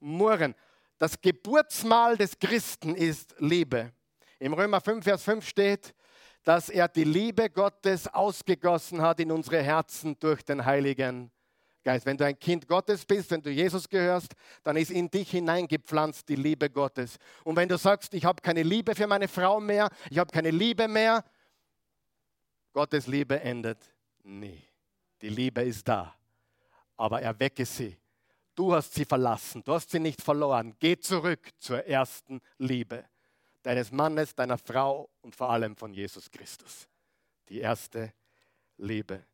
murren. 0.00 0.54
Das 1.00 1.18
Geburtsmal 1.18 2.18
des 2.18 2.38
Christen 2.38 2.94
ist 2.94 3.34
Liebe. 3.38 3.90
Im 4.38 4.52
Römer 4.52 4.82
5, 4.82 5.02
Vers 5.02 5.24
5 5.24 5.48
steht, 5.48 5.94
dass 6.44 6.68
er 6.68 6.88
die 6.88 7.04
Liebe 7.04 7.48
Gottes 7.48 8.06
ausgegossen 8.06 9.00
hat 9.00 9.18
in 9.18 9.32
unsere 9.32 9.62
Herzen 9.62 10.18
durch 10.18 10.44
den 10.44 10.62
Heiligen 10.62 11.30
Geist. 11.82 12.04
Wenn 12.04 12.18
du 12.18 12.26
ein 12.26 12.38
Kind 12.38 12.68
Gottes 12.68 13.06
bist, 13.06 13.30
wenn 13.30 13.40
du 13.40 13.48
Jesus 13.48 13.88
gehörst, 13.88 14.34
dann 14.62 14.76
ist 14.76 14.90
in 14.90 15.10
dich 15.10 15.30
hineingepflanzt 15.30 16.28
die 16.28 16.36
Liebe 16.36 16.68
Gottes. 16.68 17.16
Und 17.44 17.56
wenn 17.56 17.70
du 17.70 17.78
sagst, 17.78 18.12
ich 18.12 18.26
habe 18.26 18.42
keine 18.42 18.62
Liebe 18.62 18.94
für 18.94 19.06
meine 19.06 19.26
Frau 19.26 19.58
mehr, 19.58 19.88
ich 20.10 20.18
habe 20.18 20.30
keine 20.30 20.50
Liebe 20.50 20.86
mehr, 20.86 21.24
Gottes 22.74 23.06
Liebe 23.06 23.40
endet 23.40 23.78
nie. 24.22 24.62
Die 25.22 25.30
Liebe 25.30 25.62
ist 25.62 25.88
da, 25.88 26.14
aber 26.98 27.22
erwecke 27.22 27.64
sie 27.64 27.99
Du 28.60 28.74
hast 28.74 28.92
sie 28.92 29.06
verlassen, 29.06 29.64
du 29.64 29.72
hast 29.72 29.90
sie 29.90 29.98
nicht 29.98 30.20
verloren. 30.20 30.76
Geh 30.78 30.98
zurück 30.98 31.48
zur 31.60 31.86
ersten 31.86 32.42
Liebe 32.58 33.06
deines 33.62 33.90
Mannes, 33.90 34.34
deiner 34.34 34.58
Frau 34.58 35.08
und 35.22 35.34
vor 35.34 35.48
allem 35.48 35.74
von 35.74 35.94
Jesus 35.94 36.30
Christus. 36.30 36.86
Die 37.48 37.60
erste 37.60 38.12
Liebe. 38.76 39.24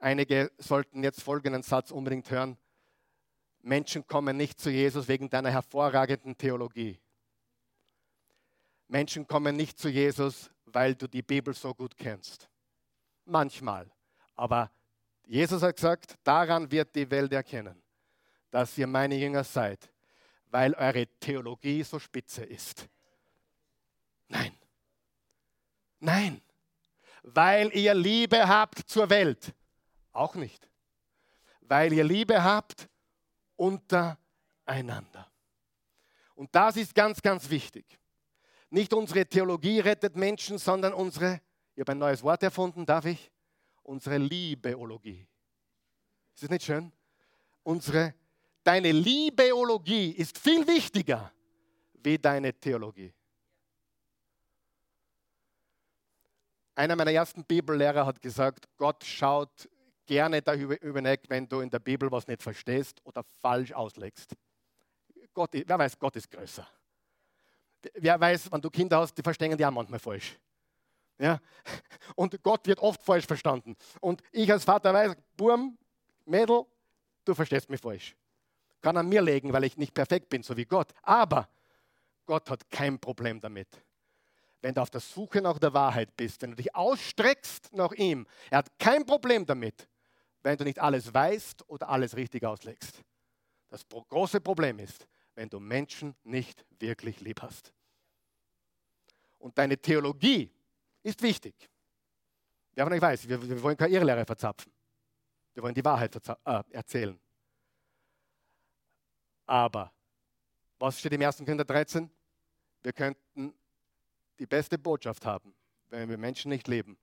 Einige 0.00 0.50
sollten 0.58 1.04
jetzt 1.04 1.22
folgenden 1.22 1.62
Satz 1.62 1.92
unbedingt 1.92 2.28
hören. 2.28 2.58
Menschen 3.60 4.04
kommen 4.04 4.36
nicht 4.36 4.58
zu 4.58 4.70
Jesus 4.70 5.06
wegen 5.06 5.30
deiner 5.30 5.52
hervorragenden 5.52 6.36
Theologie. 6.36 6.98
Menschen 8.88 9.28
kommen 9.28 9.54
nicht 9.54 9.78
zu 9.78 9.88
Jesus, 9.88 10.50
weil 10.64 10.96
du 10.96 11.06
die 11.06 11.22
Bibel 11.22 11.54
so 11.54 11.72
gut 11.72 11.96
kennst. 11.96 12.48
Manchmal. 13.26 13.88
Aber 14.34 14.72
Jesus 15.24 15.62
hat 15.62 15.76
gesagt, 15.76 16.16
daran 16.24 16.70
wird 16.70 16.94
die 16.96 17.08
Welt 17.10 17.32
erkennen, 17.32 17.81
dass 18.52 18.76
ihr 18.76 18.86
meine 18.86 19.16
Jünger 19.16 19.42
seid, 19.42 19.90
weil 20.50 20.74
eure 20.74 21.06
Theologie 21.18 21.82
so 21.82 21.98
spitze 21.98 22.44
ist. 22.44 22.86
Nein. 24.28 24.52
Nein. 25.98 26.42
Weil 27.22 27.74
ihr 27.74 27.94
Liebe 27.94 28.46
habt 28.46 28.78
zur 28.80 29.08
Welt. 29.08 29.54
Auch 30.12 30.34
nicht. 30.34 30.68
Weil 31.62 31.94
ihr 31.94 32.04
Liebe 32.04 32.44
habt 32.44 32.88
untereinander. 33.56 35.30
Und 36.34 36.54
das 36.54 36.76
ist 36.76 36.94
ganz, 36.94 37.22
ganz 37.22 37.48
wichtig. 37.48 37.98
Nicht 38.68 38.92
unsere 38.92 39.24
Theologie 39.24 39.80
rettet 39.80 40.14
Menschen, 40.14 40.58
sondern 40.58 40.92
unsere, 40.92 41.40
ich 41.74 41.80
habe 41.80 41.92
ein 41.92 41.98
neues 41.98 42.22
Wort 42.22 42.42
erfunden, 42.42 42.84
darf 42.84 43.06
ich? 43.06 43.30
Unsere 43.82 44.18
Liebeologie. 44.18 45.26
Ist 46.34 46.42
das 46.42 46.50
nicht 46.50 46.64
schön? 46.64 46.92
Unsere 47.62 48.14
Deine 48.64 48.92
Liebeologie 48.92 50.12
ist 50.12 50.38
viel 50.38 50.66
wichtiger 50.66 51.32
wie 51.94 52.16
deine 52.16 52.52
Theologie. 52.52 53.12
Einer 56.74 56.96
meiner 56.96 57.12
ersten 57.12 57.44
Bibellehrer 57.44 58.06
hat 58.06 58.20
gesagt, 58.22 58.66
Gott 58.76 59.04
schaut 59.04 59.68
gerne 60.06 60.40
darüber 60.40 60.76
hinweg, 60.76 61.22
wenn 61.28 61.48
du 61.48 61.60
in 61.60 61.70
der 61.70 61.80
Bibel 61.80 62.10
was 62.10 62.26
nicht 62.26 62.42
verstehst 62.42 63.00
oder 63.04 63.24
falsch 63.40 63.72
auslegst. 63.72 64.34
Gott, 65.34 65.50
wer 65.52 65.78
weiß, 65.78 65.98
Gott 65.98 66.16
ist 66.16 66.30
größer. 66.30 66.66
Wer 67.94 68.20
weiß, 68.20 68.50
wenn 68.52 68.60
du 68.60 68.70
Kinder 68.70 68.98
hast, 68.98 69.14
die 69.14 69.22
verstehen 69.22 69.56
die 69.56 69.66
auch 69.66 69.70
manchmal 69.70 69.98
falsch. 69.98 70.38
Ja? 71.18 71.40
Und 72.14 72.40
Gott 72.42 72.66
wird 72.66 72.78
oft 72.78 73.02
falsch 73.02 73.26
verstanden. 73.26 73.76
Und 74.00 74.22
ich 74.30 74.50
als 74.50 74.64
Vater 74.64 74.94
weiß, 74.94 75.14
Burm, 75.36 75.76
Mädel, 76.24 76.64
du 77.24 77.34
verstehst 77.34 77.68
mich 77.68 77.80
falsch 77.80 78.14
kann 78.82 78.96
an 78.96 79.08
mir 79.08 79.22
legen, 79.22 79.52
weil 79.52 79.64
ich 79.64 79.76
nicht 79.76 79.94
perfekt 79.94 80.28
bin, 80.28 80.42
so 80.42 80.56
wie 80.56 80.64
Gott. 80.64 80.92
Aber 81.02 81.48
Gott 82.26 82.50
hat 82.50 82.68
kein 82.70 82.98
Problem 82.98 83.40
damit. 83.40 83.68
Wenn 84.60 84.74
du 84.74 84.82
auf 84.82 84.90
der 84.90 85.00
Suche 85.00 85.40
nach 85.40 85.58
der 85.58 85.72
Wahrheit 85.72 86.16
bist, 86.16 86.42
wenn 86.42 86.50
du 86.50 86.56
dich 86.56 86.74
ausstreckst 86.74 87.72
nach 87.72 87.92
ihm, 87.92 88.26
er 88.50 88.58
hat 88.58 88.78
kein 88.78 89.04
Problem 89.04 89.46
damit, 89.46 89.88
wenn 90.42 90.56
du 90.56 90.64
nicht 90.64 90.78
alles 90.78 91.12
weißt 91.12 91.68
oder 91.68 91.88
alles 91.88 92.16
richtig 92.16 92.44
auslegst. 92.44 93.02
Das 93.68 93.84
große 93.88 94.40
Problem 94.40 94.78
ist, 94.78 95.06
wenn 95.34 95.48
du 95.48 95.58
Menschen 95.58 96.14
nicht 96.24 96.64
wirklich 96.78 97.20
lieb 97.20 97.40
hast. 97.42 97.72
Und 99.38 99.56
deine 99.58 99.76
Theologie 99.76 100.50
ist 101.02 101.22
wichtig. 101.22 101.54
Wer 102.74 102.84
von 102.84 102.92
euch 102.92 103.02
weiß, 103.02 103.28
wir, 103.28 103.48
wir 103.48 103.62
wollen 103.62 103.76
keine 103.76 103.92
Irrlehre 103.92 104.24
verzapfen. 104.24 104.72
Wir 105.54 105.62
wollen 105.62 105.74
die 105.74 105.84
Wahrheit 105.84 106.16
äh, 106.44 106.62
erzählen. 106.70 107.18
Aber, 109.52 109.92
was 110.78 110.98
steht 110.98 111.12
im 111.12 111.20
1. 111.20 111.36
Korinther 111.36 111.66
13? 111.66 112.10
Wir 112.82 112.94
könnten 112.94 113.52
die 114.38 114.46
beste 114.46 114.78
Botschaft 114.78 115.26
haben, 115.26 115.54
wenn 115.90 116.08
wir 116.08 116.16
Menschen 116.16 116.48
nicht 116.48 116.68
leben, 116.68 116.96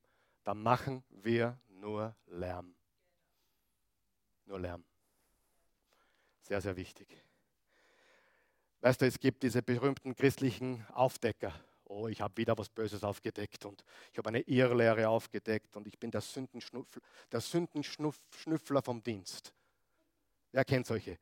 dann 0.43 0.63
machen 0.63 1.03
wir 1.11 1.59
nur 1.67 2.15
Lärm. 2.25 2.73
Nur 4.47 4.59
Lärm. 4.61 4.83
Sehr, 6.41 6.59
sehr 6.59 6.75
wichtig. 6.75 7.23
Weißt 8.81 8.99
du, 8.99 9.05
es 9.05 9.19
gibt 9.19 9.43
diese 9.43 9.61
berühmten 9.61 10.15
christlichen 10.15 10.83
Aufdecker. 10.93 11.53
Oh, 11.83 12.07
ich 12.07 12.19
habe 12.19 12.35
wieder 12.37 12.57
was 12.57 12.69
Böses 12.69 13.03
aufgedeckt 13.03 13.63
und 13.65 13.83
ich 14.11 14.17
habe 14.17 14.29
eine 14.29 14.41
Irrlehre 14.41 15.07
aufgedeckt 15.07 15.75
und 15.75 15.85
ich 15.85 15.99
bin 15.99 16.09
der 16.09 16.21
Sündenschnüffler, 16.21 17.03
der 17.31 17.41
Sündenschnüffler 17.41 18.81
vom 18.81 19.03
Dienst. 19.03 19.53
Wer 20.51 20.65
kennt 20.65 20.87
solche? 20.87 21.19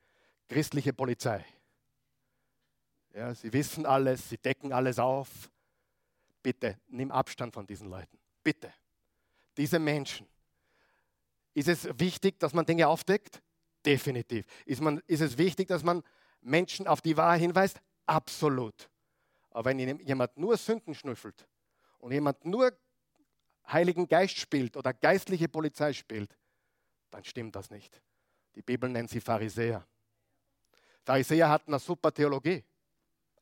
Christliche 0.48 0.92
Polizei. 0.92 1.44
Ja, 3.14 3.34
sie 3.34 3.52
wissen 3.52 3.86
alles, 3.86 4.28
sie 4.28 4.38
decken 4.38 4.72
alles 4.72 4.98
auf. 4.98 5.50
Bitte, 6.42 6.78
nimm 6.88 7.10
Abstand 7.10 7.54
von 7.54 7.66
diesen 7.66 7.88
Leuten. 7.88 8.18
Bitte. 8.42 8.72
Diese 9.56 9.78
Menschen. 9.78 10.26
Ist 11.54 11.68
es 11.68 11.88
wichtig, 11.98 12.38
dass 12.38 12.52
man 12.52 12.64
Dinge 12.64 12.86
aufdeckt? 12.86 13.42
Definitiv. 13.84 14.46
Ist, 14.64 14.80
man, 14.80 15.02
ist 15.06 15.20
es 15.20 15.36
wichtig, 15.36 15.68
dass 15.68 15.82
man 15.82 16.02
Menschen 16.40 16.86
auf 16.86 17.00
die 17.00 17.16
Wahrheit 17.16 17.40
hinweist? 17.40 17.80
Absolut. 18.06 18.88
Aber 19.50 19.70
wenn 19.70 19.98
jemand 20.00 20.36
nur 20.36 20.56
Sünden 20.56 20.94
schnüffelt 20.94 21.48
und 21.98 22.12
jemand 22.12 22.44
nur 22.44 22.72
Heiligen 23.66 24.06
Geist 24.06 24.38
spielt 24.38 24.76
oder 24.76 24.94
geistliche 24.94 25.48
Polizei 25.48 25.92
spielt, 25.92 26.36
dann 27.10 27.24
stimmt 27.24 27.56
das 27.56 27.70
nicht. 27.70 28.00
Die 28.54 28.62
Bibel 28.62 28.88
nennt 28.88 29.10
sie 29.10 29.20
Pharisäer. 29.20 29.86
Pharisäer 31.08 31.48
hatten 31.48 31.72
eine 31.72 31.78
super 31.78 32.12
Theologie, 32.12 32.62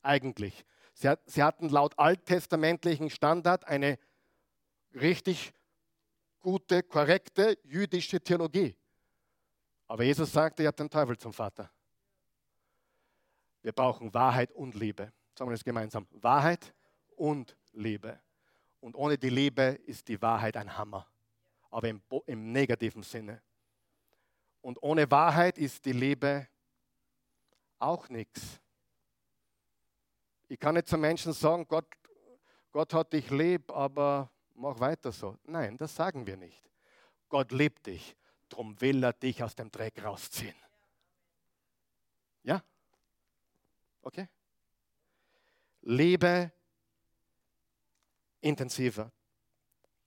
eigentlich. 0.00 0.64
Sie, 0.94 1.12
sie 1.26 1.42
hatten 1.42 1.68
laut 1.68 1.98
alttestamentlichen 1.98 3.10
Standard 3.10 3.66
eine 3.66 3.98
richtig 4.94 5.52
gute, 6.38 6.84
korrekte 6.84 7.58
jüdische 7.64 8.20
Theologie. 8.20 8.76
Aber 9.88 10.04
Jesus 10.04 10.30
sagte, 10.30 10.62
ihr 10.62 10.68
habt 10.68 10.78
den 10.78 10.88
Teufel 10.88 11.18
zum 11.18 11.32
Vater. 11.32 11.68
Wir 13.62 13.72
brauchen 13.72 14.14
Wahrheit 14.14 14.52
und 14.52 14.76
Liebe. 14.76 15.12
Sagen 15.36 15.50
wir 15.50 15.54
das 15.54 15.64
gemeinsam. 15.64 16.06
Wahrheit 16.12 16.72
und 17.16 17.56
Liebe. 17.72 18.20
Und 18.78 18.94
ohne 18.94 19.18
die 19.18 19.30
Liebe 19.30 19.76
ist 19.86 20.06
die 20.06 20.22
Wahrheit 20.22 20.56
ein 20.56 20.78
Hammer. 20.78 21.04
aber 21.72 21.88
im, 21.88 22.00
im 22.26 22.52
negativen 22.52 23.02
Sinne. 23.02 23.42
Und 24.60 24.80
ohne 24.84 25.10
Wahrheit 25.10 25.58
ist 25.58 25.84
die 25.84 25.92
Liebe 25.92 26.46
auch 27.78 28.08
nichts. 28.08 28.60
Ich 30.48 30.58
kann 30.58 30.74
nicht 30.74 30.88
zu 30.88 30.96
Menschen 30.96 31.32
sagen, 31.32 31.66
Gott, 31.66 31.86
Gott 32.72 32.94
hat 32.94 33.12
dich 33.12 33.30
lieb, 33.30 33.70
aber 33.72 34.30
mach 34.54 34.78
weiter 34.78 35.12
so. 35.12 35.36
Nein, 35.44 35.76
das 35.76 35.94
sagen 35.94 36.26
wir 36.26 36.36
nicht. 36.36 36.62
Gott 37.28 37.50
liebt 37.52 37.86
dich, 37.86 38.16
darum 38.48 38.80
will 38.80 39.02
er 39.02 39.12
dich 39.12 39.42
aus 39.42 39.54
dem 39.54 39.70
Dreck 39.70 40.02
rausziehen. 40.04 40.54
Ja? 42.42 42.62
Okay? 44.02 44.28
Liebe 45.82 46.52
intensiver. 48.40 49.10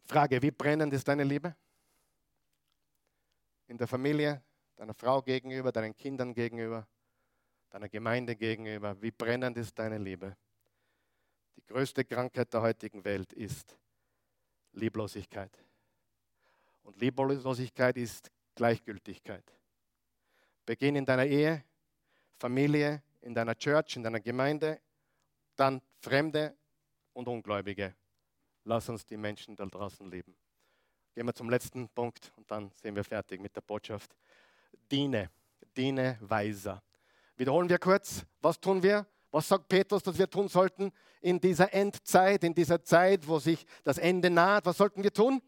Frage, 0.05 0.41
wie 0.41 0.51
brennend 0.51 0.93
ist 0.93 1.07
deine 1.07 1.24
Liebe? 1.24 1.55
In 3.67 3.78
der 3.78 3.88
Familie, 3.88 4.41
deiner 4.76 4.93
Frau 4.93 5.22
gegenüber, 5.22 5.72
deinen 5.72 5.95
Kindern 5.95 6.34
gegenüber, 6.34 6.88
deiner 7.70 7.89
Gemeinde 7.89 8.36
gegenüber. 8.36 8.99
Wie 9.01 9.11
brennend 9.11 9.57
ist 9.57 9.78
deine 9.78 9.97
Liebe? 9.97 10.36
Die 11.55 11.65
größte 11.65 12.03
Krankheit 12.05 12.53
der 12.53 12.61
heutigen 12.61 13.03
Welt 13.03 13.34
ist 13.34 13.78
Lieblosigkeit. 14.74 15.51
Und 16.84 16.99
Lieblosigkeit 16.99 17.97
ist 17.97 18.32
Gleichgültigkeit. 18.55 19.43
Beginn 20.65 20.95
in 20.95 21.05
deiner 21.05 21.26
Ehe, 21.26 21.63
Familie, 22.38 23.03
in 23.22 23.34
deiner 23.34 23.55
Church, 23.55 23.95
in 23.95 24.03
deiner 24.03 24.20
Gemeinde, 24.20 24.80
dann 25.55 25.82
Fremde 25.99 26.55
und 27.13 27.28
Ungläubige. 27.28 27.95
Lass 28.63 28.88
uns 28.89 29.05
die 29.05 29.17
Menschen 29.17 29.55
da 29.55 29.65
draußen 29.65 30.09
lieben. 30.09 30.36
Gehen 31.13 31.26
wir 31.26 31.34
zum 31.34 31.49
letzten 31.49 31.89
Punkt 31.89 32.32
und 32.38 32.49
dann 32.49 32.72
sind 32.82 32.95
wir 32.95 33.03
fertig 33.03 33.41
mit 33.41 33.55
der 33.55 33.61
Botschaft. 33.61 34.15
Diene, 34.89 35.30
diene 35.76 36.17
weiser. 36.22 36.82
Wiederholen 37.40 37.70
wir 37.70 37.80
kurz, 37.80 38.26
was 38.42 38.60
tun 38.60 38.84
wir? 38.84 39.08
Was 39.32 39.48
sagt 39.48 39.70
Petrus, 39.70 40.04
dass 40.04 40.18
wir 40.18 40.30
tun 40.30 40.50
sollten 40.50 40.92
in 41.22 41.40
dieser 41.40 41.74
Endzeit, 41.74 42.44
in 42.44 42.54
dieser 42.54 42.84
Zeit, 42.84 43.26
wo 43.26 43.40
sich 43.40 43.66
das 43.86 43.98
Ende 43.98 44.30
naht? 44.30 44.66
Was 44.66 44.76
sollten 44.76 45.02
wir 45.04 45.14
tun? 45.14 45.42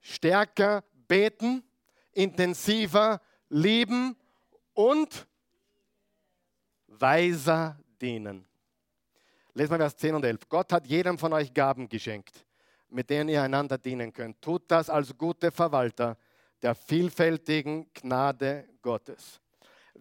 Stärker 0.00 0.84
beten, 1.08 1.64
intensiver 2.12 3.22
lieben 3.48 4.14
und 4.74 5.26
weiser 6.88 7.80
dienen. 7.98 8.44
Lesen 9.54 9.70
wir 9.70 9.78
Vers 9.78 9.96
10 9.96 10.14
und 10.14 10.26
11. 10.26 10.46
Gott 10.50 10.74
hat 10.74 10.86
jedem 10.86 11.16
von 11.16 11.32
euch 11.32 11.54
Gaben 11.54 11.88
geschenkt, 11.88 12.44
mit 12.90 13.08
denen 13.08 13.30
ihr 13.30 13.42
einander 13.42 13.78
dienen 13.78 14.12
könnt. 14.12 14.42
Tut 14.42 14.70
das 14.70 14.90
als 14.90 15.16
gute 15.16 15.50
Verwalter 15.50 16.18
der 16.60 16.74
vielfältigen 16.74 17.90
Gnade 17.94 18.68
Gottes. 18.82 19.41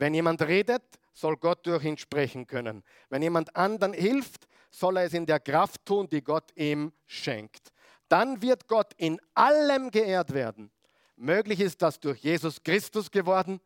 Wenn 0.02 0.16
jemand 0.16 0.42
redet, 0.42 0.82
soll 1.14 1.38
Gott 1.38 1.68
durch 1.68 1.84
ihn 1.84 1.96
sprechen 1.96 2.48
können. 2.48 2.84
Wenn 3.10 3.22
jemand 3.22 3.56
anderen 3.56 3.94
hilft, 3.94 4.48
soll 4.72 4.98
er 4.98 5.04
es 5.04 5.14
in 5.14 5.28
der 5.28 5.40
Kraft 5.40 5.86
tun, 5.86 6.10
die 6.10 6.24
Gott 6.24 6.52
ihm 6.56 6.92
schenkt. 7.06 7.72
Dann 8.10 8.42
wird 8.42 8.68
Gott 8.68 8.96
in 8.98 9.22
allem 9.36 9.92
geehrt 9.92 10.34
werden. 10.34 10.72
Möglich 11.18 11.60
ist 11.60 11.84
das 11.84 12.00
durch 12.00 12.18
Jesus 12.18 12.64
Christus 12.64 13.12
geworden, 13.12 13.62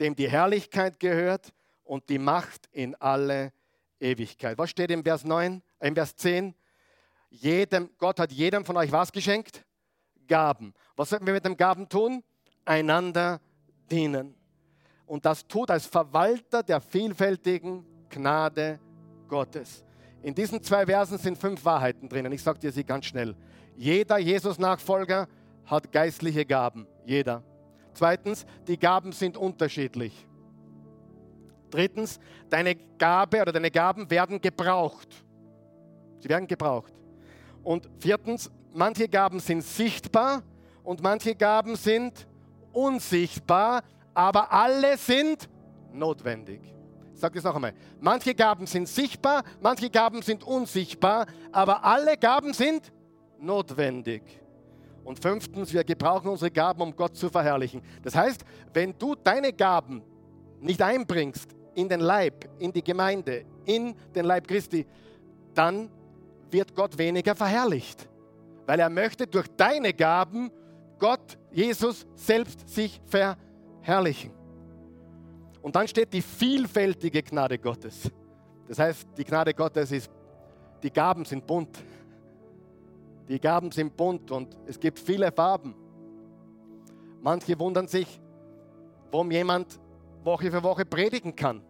dem 0.00 0.16
die 0.16 0.28
Herrlichkeit 0.28 0.98
gehört 0.98 1.52
und 1.84 2.08
die 2.08 2.18
Macht 2.18 2.66
in 2.72 2.96
alle 2.96 3.52
Ewigkeit. 4.00 4.58
Was 4.58 4.70
steht 4.70 4.90
im 4.90 5.04
Vers 5.04 5.22
9, 5.22 5.62
im 5.78 5.94
Vers 5.94 6.16
10? 6.16 6.56
Jedem, 7.30 7.90
Gott 7.98 8.18
hat 8.18 8.32
jedem 8.32 8.64
von 8.64 8.76
euch 8.78 8.90
was 8.90 9.12
geschenkt? 9.12 9.64
Gaben. 10.26 10.74
Was 10.96 11.10
sollten 11.10 11.26
wir 11.26 11.34
mit 11.34 11.44
den 11.44 11.56
Gaben 11.56 11.88
tun? 11.88 12.24
Einander 12.64 13.40
dienen. 13.88 14.37
Und 15.08 15.24
das 15.24 15.46
tut 15.46 15.70
als 15.70 15.86
Verwalter 15.86 16.62
der 16.62 16.80
vielfältigen 16.80 17.84
Gnade 18.10 18.78
Gottes. 19.26 19.84
In 20.22 20.34
diesen 20.34 20.62
zwei 20.62 20.84
Versen 20.84 21.16
sind 21.18 21.38
fünf 21.38 21.64
Wahrheiten 21.64 22.08
drinnen. 22.08 22.30
Ich 22.32 22.42
sage 22.42 22.58
dir 22.58 22.70
sie 22.70 22.84
ganz 22.84 23.06
schnell. 23.06 23.34
Jeder 23.74 24.18
Jesus-Nachfolger 24.18 25.26
hat 25.64 25.90
geistliche 25.90 26.44
Gaben. 26.44 26.86
Jeder. 27.06 27.42
Zweitens, 27.94 28.44
die 28.66 28.78
Gaben 28.78 29.12
sind 29.12 29.36
unterschiedlich. 29.36 30.26
Drittens, 31.70 32.20
deine 32.50 32.74
Gabe 32.74 33.40
oder 33.40 33.52
deine 33.52 33.70
Gaben 33.70 34.10
werden 34.10 34.40
gebraucht. 34.40 35.08
Sie 36.20 36.28
werden 36.28 36.46
gebraucht. 36.46 36.92
Und 37.62 37.88
viertens, 37.98 38.50
manche 38.74 39.08
Gaben 39.08 39.40
sind 39.40 39.62
sichtbar 39.62 40.42
und 40.82 41.02
manche 41.02 41.34
Gaben 41.34 41.76
sind 41.76 42.26
unsichtbar, 42.72 43.82
aber 44.18 44.52
alle 44.52 44.96
sind 44.96 45.48
notwendig. 45.92 46.60
Ich 47.14 47.20
sage 47.20 47.36
das 47.36 47.44
noch 47.44 47.54
einmal. 47.54 47.72
Manche 48.00 48.34
Gaben 48.34 48.66
sind 48.66 48.88
sichtbar, 48.88 49.44
manche 49.60 49.88
Gaben 49.90 50.22
sind 50.22 50.42
unsichtbar, 50.42 51.26
aber 51.52 51.84
alle 51.84 52.16
Gaben 52.16 52.52
sind 52.52 52.92
notwendig. 53.38 54.22
Und 55.04 55.20
fünftens, 55.20 55.72
wir 55.72 55.84
gebrauchen 55.84 56.28
unsere 56.28 56.50
Gaben, 56.50 56.82
um 56.82 56.96
Gott 56.96 57.16
zu 57.16 57.28
verherrlichen. 57.28 57.80
Das 58.02 58.16
heißt, 58.16 58.44
wenn 58.74 58.92
du 58.98 59.14
deine 59.14 59.52
Gaben 59.52 60.02
nicht 60.58 60.82
einbringst 60.82 61.54
in 61.76 61.88
den 61.88 62.00
Leib, 62.00 62.48
in 62.58 62.72
die 62.72 62.82
Gemeinde, 62.82 63.44
in 63.66 63.94
den 64.16 64.24
Leib 64.24 64.48
Christi, 64.48 64.84
dann 65.54 65.88
wird 66.50 66.74
Gott 66.74 66.98
weniger 66.98 67.36
verherrlicht. 67.36 68.08
Weil 68.66 68.80
er 68.80 68.90
möchte 68.90 69.28
durch 69.28 69.46
deine 69.56 69.94
Gaben 69.94 70.50
Gott, 70.98 71.38
Jesus 71.52 72.04
selbst 72.16 72.68
sich 72.68 73.00
verherrlichen. 73.06 73.47
Und 75.62 75.74
dann 75.74 75.88
steht 75.88 76.12
die 76.12 76.22
vielfältige 76.22 77.22
Gnade 77.22 77.58
Gottes. 77.58 78.10
Das 78.68 78.78
heißt, 78.78 79.08
die 79.16 79.24
Gnade 79.24 79.54
Gottes 79.54 79.90
ist, 79.92 80.10
die 80.82 80.90
Gaben 80.90 81.24
sind 81.24 81.46
bunt. 81.46 81.78
Die 83.28 83.40
Gaben 83.40 83.70
sind 83.70 83.96
bunt 83.96 84.30
und 84.30 84.56
es 84.66 84.78
gibt 84.78 84.98
viele 84.98 85.32
Farben. 85.32 85.74
Manche 87.22 87.58
wundern 87.58 87.88
sich, 87.88 88.20
warum 89.10 89.30
jemand 89.30 89.80
Woche 90.22 90.50
für 90.50 90.62
Woche 90.62 90.84
predigen 90.84 91.34
kann. 91.34 91.62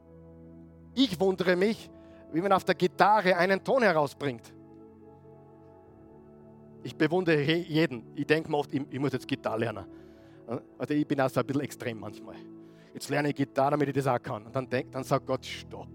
Ich 0.95 1.19
wundere 1.21 1.57
mich, 1.57 1.91
wie 2.33 2.41
man 2.41 2.53
auf 2.53 2.65
der 2.65 2.75
Gitarre 2.75 3.37
einen 3.37 3.63
Ton 3.63 3.83
herausbringt. 3.83 4.53
Ich 6.83 6.97
bewundere 6.97 7.41
jeden. 7.41 8.15
Ich 8.15 8.27
denke 8.27 8.51
mir 8.51 8.59
oft, 8.59 8.73
ich 8.73 8.99
muss 8.99 9.13
jetzt 9.13 9.27
Gitarre 9.27 9.61
lernen. 9.61 9.85
Also 10.79 10.95
ich 10.95 11.07
bin 11.07 11.21
auch 11.21 11.29
so 11.29 11.41
ein 11.41 11.47
bisschen 11.47 11.63
extrem 11.63 12.01
manchmal. 12.01 12.37
Jetzt 12.95 13.11
lerne 13.11 13.29
ich 13.29 13.35
Gitarre, 13.35 13.73
damit 13.73 13.89
ich 13.89 13.95
das 13.95 14.07
auch 14.07 14.23
kann. 14.23 14.47
Und 14.47 14.57
dann, 14.57 14.69
denk, 14.69 14.91
dann 14.93 15.05
sagt 15.05 15.27
Gott, 15.27 15.45
stopp. 15.45 15.89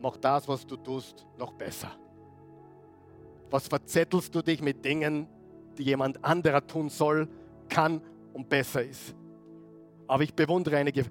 Mach 0.00 0.18
das, 0.18 0.46
was 0.46 0.66
du 0.66 0.76
tust, 0.76 1.26
noch 1.38 1.52
besser. 1.52 1.90
Was 3.50 3.68
verzettelst 3.68 4.34
du 4.34 4.42
dich 4.42 4.60
mit 4.60 4.84
Dingen, 4.84 5.26
die 5.78 5.84
jemand 5.84 6.22
anderer 6.22 6.66
tun 6.66 6.90
soll, 6.90 7.26
kann 7.70 8.02
und 8.34 8.48
besser 8.48 8.84
ist? 8.84 9.14
Aber 10.06 10.22
ich 10.22 10.34
bewundere 10.34 10.76
einige, 10.76 11.06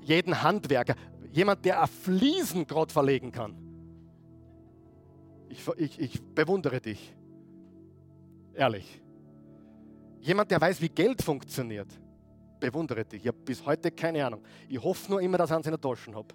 jeden 0.00 0.42
Handwerker, 0.42 0.96
jemand, 1.30 1.64
der 1.64 1.80
ein 1.80 2.66
gerade 2.66 2.92
verlegen 2.92 3.30
kann. 3.30 3.54
Ich, 5.48 5.66
ich, 5.76 6.00
ich 6.00 6.22
bewundere 6.22 6.80
dich. 6.80 7.14
Ehrlich. 8.58 9.00
Jemand, 10.20 10.50
der 10.50 10.60
weiß, 10.60 10.80
wie 10.80 10.88
Geld 10.88 11.22
funktioniert. 11.22 11.86
Bewundere 12.58 13.04
dich. 13.04 13.22
Ich 13.22 13.28
habe 13.28 13.38
bis 13.44 13.64
heute 13.64 13.92
keine 13.92 14.26
Ahnung. 14.26 14.42
Ich 14.68 14.82
hoffe 14.82 15.12
nur 15.12 15.20
immer, 15.22 15.38
dass 15.38 15.50
ich 15.52 15.56
es 15.56 15.66
in 15.66 15.70
der 15.70 15.80
Tasche 15.80 16.12
habe. 16.12 16.34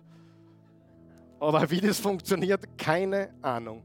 Aber 1.37 1.69
wie 1.69 1.81
das 1.81 1.99
funktioniert, 1.99 2.77
keine 2.77 3.33
Ahnung. 3.41 3.83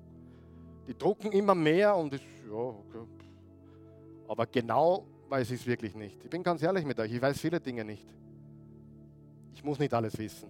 Die 0.86 0.97
drucken 0.97 1.32
immer 1.32 1.57
mehr 1.57 1.97
und 1.97 2.14
ich, 2.14 2.22
ja, 2.49 2.55
okay. 2.55 3.05
Aber 4.28 4.47
genau 4.47 5.05
weiß 5.28 5.51
ich 5.51 5.61
es 5.62 5.66
wirklich 5.66 5.97
nicht. 5.97 6.22
Ich 6.22 6.30
bin 6.30 6.45
ganz 6.45 6.62
ehrlich 6.62 6.84
mit 6.84 7.01
euch, 7.01 7.12
ich 7.12 7.20
weiß 7.20 7.41
viele 7.41 7.59
Dinge 7.59 7.84
nicht. 7.84 8.07
Ich 9.53 9.64
muss 9.64 9.80
nicht 9.80 9.93
alles 9.93 10.16
wissen. 10.16 10.49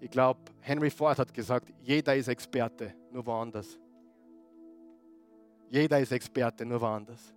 Ich 0.00 0.10
glaube, 0.10 0.38
Henry 0.60 0.90
Ford 0.90 1.18
hat 1.18 1.34
gesagt, 1.34 1.72
jeder 1.82 2.14
ist 2.14 2.28
Experte, 2.28 2.94
nur 3.10 3.26
woanders. 3.26 3.76
Jeder 5.70 6.00
ist 6.00 6.12
Experte, 6.12 6.64
nur 6.64 6.80
woanders. 6.80 7.34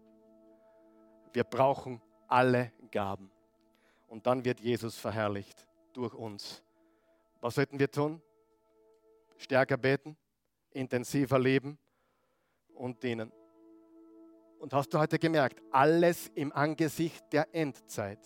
Wir 1.34 1.44
brauchen 1.44 2.02
alle 2.28 2.72
Gaben. 2.90 3.30
Und 4.08 4.26
dann 4.26 4.44
wird 4.44 4.60
Jesus 4.60 4.98
verherrlicht 4.98 5.68
durch 5.94 6.14
uns. 6.14 6.64
Was 7.42 7.56
sollten 7.56 7.80
wir 7.80 7.90
tun? 7.90 8.22
Stärker 9.38 9.78
beten, 9.78 10.16
intensiver 10.72 11.40
leben 11.40 11.78
und 12.76 13.02
dienen. 13.04 13.32
Und 14.60 14.74
hast 14.74 14.94
du 14.94 15.00
heute 15.00 15.18
gemerkt, 15.18 15.62
alles 15.72 16.28
im 16.36 16.52
Angesicht 16.52 17.26
der 17.34 17.54
Endzeit. 17.54 18.20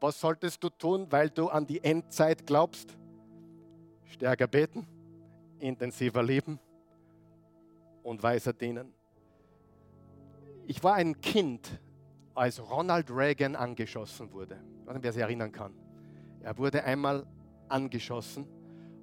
Was 0.00 0.18
solltest 0.20 0.62
du 0.62 0.70
tun, 0.70 1.06
weil 1.10 1.28
du 1.28 1.48
an 1.48 1.66
die 1.66 1.82
Endzeit 1.84 2.46
glaubst? 2.46 2.96
Stärker 4.04 4.46
beten, 4.46 4.86
intensiver 5.58 6.22
lieben 6.22 6.58
und 8.08 8.22
weiser 8.22 8.54
dienen. 8.54 8.94
Ich 10.66 10.82
war 10.82 10.94
ein 10.94 11.20
Kind, 11.20 11.78
als 12.34 12.58
Ronald 12.70 13.10
Reagan 13.10 13.54
angeschossen 13.54 14.32
wurde. 14.32 14.58
Ich 14.80 14.86
weiß 14.86 14.94
nicht, 14.94 15.04
wer 15.04 15.12
sich 15.12 15.22
erinnern 15.22 15.52
kann. 15.52 15.74
Er 16.40 16.56
wurde 16.56 16.84
einmal 16.84 17.26
angeschossen 17.68 18.46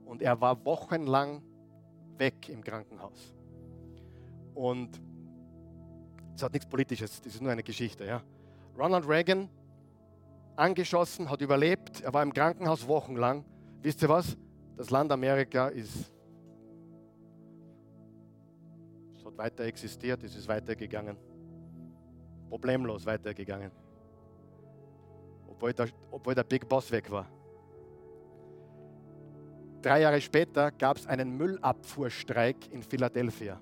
und 0.05 0.23
er 0.23 0.41
war 0.41 0.65
wochenlang 0.65 1.43
weg 2.17 2.49
im 2.49 2.63
Krankenhaus. 2.63 3.35
Und 4.55 4.99
es 6.35 6.41
hat 6.41 6.53
nichts 6.53 6.67
Politisches, 6.67 7.21
das 7.21 7.35
ist 7.35 7.41
nur 7.41 7.51
eine 7.51 7.63
Geschichte. 7.63 8.05
Ja. 8.05 8.23
Ronald 8.75 9.07
Reagan, 9.07 9.49
angeschossen, 10.55 11.29
hat 11.29 11.41
überlebt, 11.41 12.01
er 12.01 12.13
war 12.13 12.23
im 12.23 12.33
Krankenhaus 12.33 12.87
wochenlang. 12.87 13.45
Wisst 13.83 14.01
ihr 14.01 14.09
was? 14.09 14.35
Das 14.77 14.89
Land 14.89 15.11
Amerika 15.11 15.67
ist 15.67 16.11
weiter 19.37 19.65
existiert, 19.65 20.23
es 20.23 20.35
ist 20.35 20.47
weitergegangen. 20.47 21.17
Problemlos 22.49 23.05
weitergegangen. 23.05 23.71
Obwohl 25.47 25.73
der, 25.73 25.87
obwohl 26.11 26.35
der 26.35 26.43
Big 26.43 26.67
Boss 26.67 26.91
weg 26.91 27.09
war. 27.09 27.27
Drei 29.81 30.01
Jahre 30.01 30.19
später 30.19 30.71
gab 30.71 30.97
es 30.97 31.05
einen 31.05 31.37
Müllabfuhrstreik 31.37 32.71
in 32.71 32.81
Philadelphia. 32.81 33.61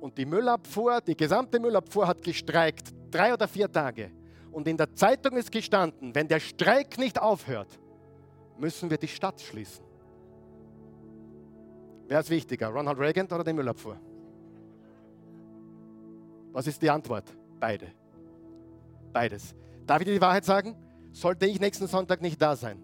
Und 0.00 0.16
die 0.16 0.26
Müllabfuhr, 0.26 1.00
die 1.00 1.16
gesamte 1.16 1.58
Müllabfuhr 1.58 2.06
hat 2.06 2.22
gestreikt, 2.22 2.94
drei 3.10 3.32
oder 3.32 3.48
vier 3.48 3.70
Tage. 3.70 4.10
Und 4.52 4.68
in 4.68 4.76
der 4.76 4.94
Zeitung 4.94 5.36
ist 5.36 5.50
gestanden, 5.50 6.14
wenn 6.14 6.28
der 6.28 6.40
Streik 6.40 6.98
nicht 6.98 7.20
aufhört, 7.20 7.78
müssen 8.58 8.90
wir 8.90 8.98
die 8.98 9.08
Stadt 9.08 9.40
schließen. 9.40 9.84
Wer 12.06 12.20
ist 12.20 12.30
wichtiger, 12.30 12.68
Ronald 12.68 12.98
Reagan 12.98 13.26
oder 13.26 13.44
die 13.44 13.52
Müllabfuhr? 13.52 13.98
Was 16.58 16.66
ist 16.66 16.82
die 16.82 16.90
Antwort? 16.90 17.22
Beide. 17.60 17.86
Beides. 19.12 19.54
Darf 19.86 20.00
ich 20.00 20.06
dir 20.08 20.14
die 20.14 20.20
Wahrheit 20.20 20.44
sagen? 20.44 20.74
Sollte 21.12 21.46
ich 21.46 21.60
nächsten 21.60 21.86
Sonntag 21.86 22.20
nicht 22.20 22.42
da 22.42 22.56
sein, 22.56 22.82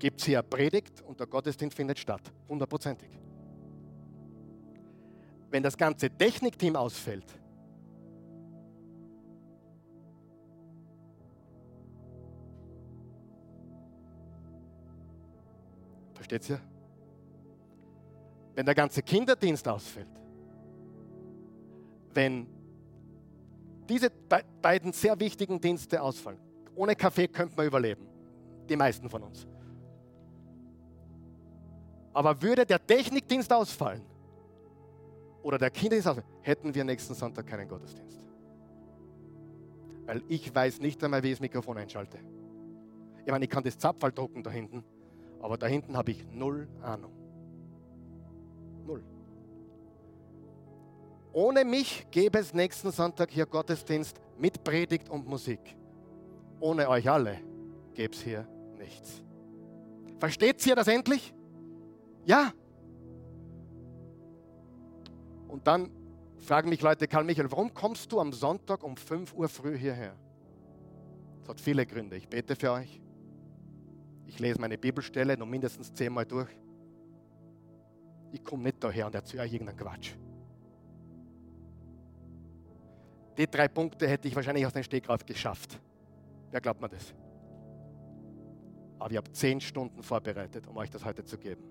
gibt 0.00 0.18
es 0.18 0.26
hier 0.26 0.42
Predigt 0.42 1.00
und 1.02 1.20
der 1.20 1.28
Gottesdienst 1.28 1.76
findet 1.76 2.00
statt. 2.00 2.22
Hundertprozentig. 2.48 3.08
Wenn 5.48 5.62
das 5.62 5.76
ganze 5.76 6.10
Technikteam 6.10 6.74
ausfällt, 6.74 7.26
versteht 16.14 16.50
ihr? 16.50 16.60
Wenn 18.56 18.66
der 18.66 18.74
ganze 18.74 19.04
Kinderdienst 19.04 19.68
ausfällt, 19.68 20.08
wenn 22.12 22.61
diese 23.92 24.10
beiden 24.62 24.94
sehr 24.94 25.20
wichtigen 25.20 25.60
Dienste 25.60 26.00
ausfallen, 26.00 26.38
ohne 26.74 26.96
Kaffee 26.96 27.28
könnte 27.28 27.54
man 27.54 27.66
überleben, 27.66 28.06
die 28.66 28.74
meisten 28.74 29.10
von 29.10 29.22
uns. 29.22 29.46
Aber 32.14 32.40
würde 32.40 32.64
der 32.64 32.84
Technikdienst 32.86 33.52
ausfallen 33.52 34.00
oder 35.42 35.58
der 35.58 35.70
Kinderdienst 35.70 36.08
ausfallen, 36.08 36.28
hätten 36.40 36.74
wir 36.74 36.84
nächsten 36.84 37.12
Sonntag 37.12 37.46
keinen 37.46 37.68
Gottesdienst. 37.68 38.24
Weil 40.06 40.22
ich 40.26 40.54
weiß 40.54 40.80
nicht 40.80 41.04
einmal, 41.04 41.22
wie 41.22 41.28
ich 41.28 41.34
das 41.34 41.40
Mikrofon 41.40 41.76
einschalte. 41.76 42.18
Ich 43.26 43.30
meine, 43.30 43.44
ich 43.44 43.50
kann 43.50 43.62
das 43.62 43.76
Zapfall 43.76 44.12
drucken 44.12 44.42
da 44.42 44.50
hinten, 44.50 44.82
aber 45.42 45.58
da 45.58 45.66
hinten 45.66 45.98
habe 45.98 46.12
ich 46.12 46.26
null 46.32 46.66
Ahnung. 46.80 47.12
Null. 48.86 49.04
Ohne 51.32 51.64
mich 51.64 52.06
gäbe 52.10 52.38
es 52.38 52.52
nächsten 52.52 52.90
Sonntag 52.90 53.30
hier 53.30 53.46
Gottesdienst 53.46 54.20
mit 54.38 54.62
Predigt 54.62 55.08
und 55.08 55.26
Musik. 55.26 55.76
Ohne 56.60 56.88
euch 56.88 57.08
alle 57.08 57.38
gäbe 57.94 58.14
es 58.14 58.20
hier 58.20 58.46
nichts. 58.78 59.22
Versteht 60.18 60.64
ihr 60.66 60.76
das 60.76 60.88
endlich? 60.88 61.34
Ja. 62.24 62.52
Und 65.48 65.66
dann 65.66 65.90
fragen 66.38 66.68
mich 66.68 66.82
Leute, 66.82 67.08
Karl 67.08 67.24
Michael, 67.24 67.50
warum 67.50 67.72
kommst 67.72 68.12
du 68.12 68.20
am 68.20 68.32
Sonntag 68.32 68.82
um 68.84 68.96
5 68.96 69.34
Uhr 69.34 69.48
früh 69.48 69.76
hierher? 69.76 70.14
Das 71.40 71.48
hat 71.48 71.60
viele 71.60 71.86
Gründe. 71.86 72.16
Ich 72.16 72.28
bete 72.28 72.54
für 72.54 72.72
euch. 72.72 73.00
Ich 74.26 74.38
lese 74.38 74.60
meine 74.60 74.78
Bibelstelle 74.78 75.36
noch 75.36 75.46
mindestens 75.46 75.92
zehnmal 75.92 76.26
durch. 76.26 76.50
Ich 78.32 78.44
komme 78.44 78.64
nicht 78.64 78.82
daher 78.84 79.06
und 79.06 79.14
erzähle 79.14 79.42
euch 79.42 79.52
irgendeinen 79.52 79.78
Quatsch. 79.78 80.14
Die 83.36 83.46
drei 83.46 83.68
Punkte 83.68 84.06
hätte 84.06 84.28
ich 84.28 84.36
wahrscheinlich 84.36 84.66
aus 84.66 84.72
dem 84.72 84.82
Stegreif 84.82 85.24
geschafft. 85.24 85.80
Wer 86.50 86.60
glaubt 86.60 86.80
mir 86.80 86.88
das? 86.88 87.14
Aber 88.98 89.10
ich 89.10 89.16
habe 89.16 89.32
zehn 89.32 89.60
Stunden 89.60 90.02
vorbereitet, 90.02 90.66
um 90.66 90.76
euch 90.76 90.90
das 90.90 91.04
heute 91.04 91.24
zu 91.24 91.38
geben. 91.38 91.64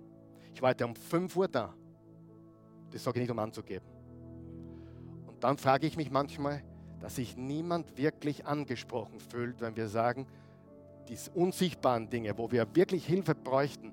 Ich 0.53 0.62
war 0.62 0.72
heute 0.72 0.86
um 0.86 0.95
5 0.95 1.36
Uhr 1.38 1.47
da. 1.47 1.74
Das 2.89 3.03
sage 3.03 3.20
ich 3.20 3.24
nicht, 3.24 3.32
um 3.32 3.39
anzugeben. 3.39 3.88
Und 5.28 5.43
dann 5.43 5.57
frage 5.57 5.88
ich 5.88 5.95
mich 5.95 6.12
manchmal, 6.12 6.64
dass 6.99 7.16
sich 7.16 7.38
niemand 7.38 7.97
wirklich 7.97 8.45
angesprochen 8.45 9.20
fühlt, 9.20 9.62
wenn 9.62 9.76
wir 9.76 9.88
sagen, 9.88 10.28
die 11.07 11.18
unsichtbaren 11.34 12.09
Dinge, 12.09 12.38
wo 12.38 12.51
wir 12.51 12.76
wirklich 12.76 13.05
Hilfe 13.05 13.34
bräuchten, 13.34 13.91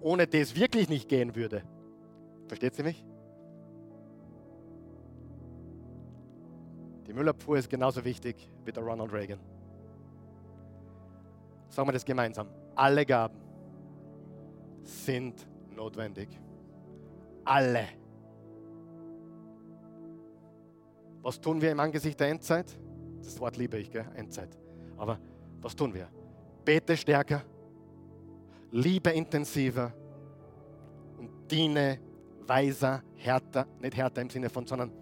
ohne 0.00 0.26
das 0.26 0.56
wirklich 0.56 0.88
nicht 0.88 1.08
gehen 1.08 1.34
würde. 1.34 1.62
Versteht 2.48 2.74
sie 2.74 2.82
mich? 2.82 3.04
Die 7.06 7.12
Müllabfuhr 7.12 7.58
ist 7.58 7.70
genauso 7.70 8.04
wichtig 8.04 8.50
wie 8.64 8.72
der 8.72 8.82
Ronald 8.82 9.12
Reagan. 9.12 9.38
Sagen 11.68 11.88
wir 11.88 11.92
das 11.92 12.04
gemeinsam. 12.04 12.48
Alle 12.74 13.06
Gaben 13.06 13.38
sind 14.82 15.46
notwendig. 15.74 16.28
Alle. 17.44 17.86
Was 21.22 21.40
tun 21.40 21.60
wir 21.60 21.70
im 21.70 21.80
Angesicht 21.80 22.18
der 22.18 22.28
Endzeit? 22.28 22.76
Das 23.22 23.38
Wort 23.40 23.56
liebe 23.56 23.78
ich, 23.78 23.90
gell? 23.90 24.06
Endzeit. 24.14 24.56
Aber 24.96 25.18
was 25.60 25.74
tun 25.74 25.92
wir? 25.94 26.08
Bete 26.64 26.96
stärker, 26.96 27.42
liebe 28.70 29.10
intensiver 29.10 29.92
und 31.18 31.30
diene 31.50 31.98
weiser, 32.46 33.02
härter, 33.16 33.66
nicht 33.80 33.96
härter 33.96 34.22
im 34.22 34.30
Sinne 34.30 34.48
von, 34.48 34.66
sondern 34.66 34.92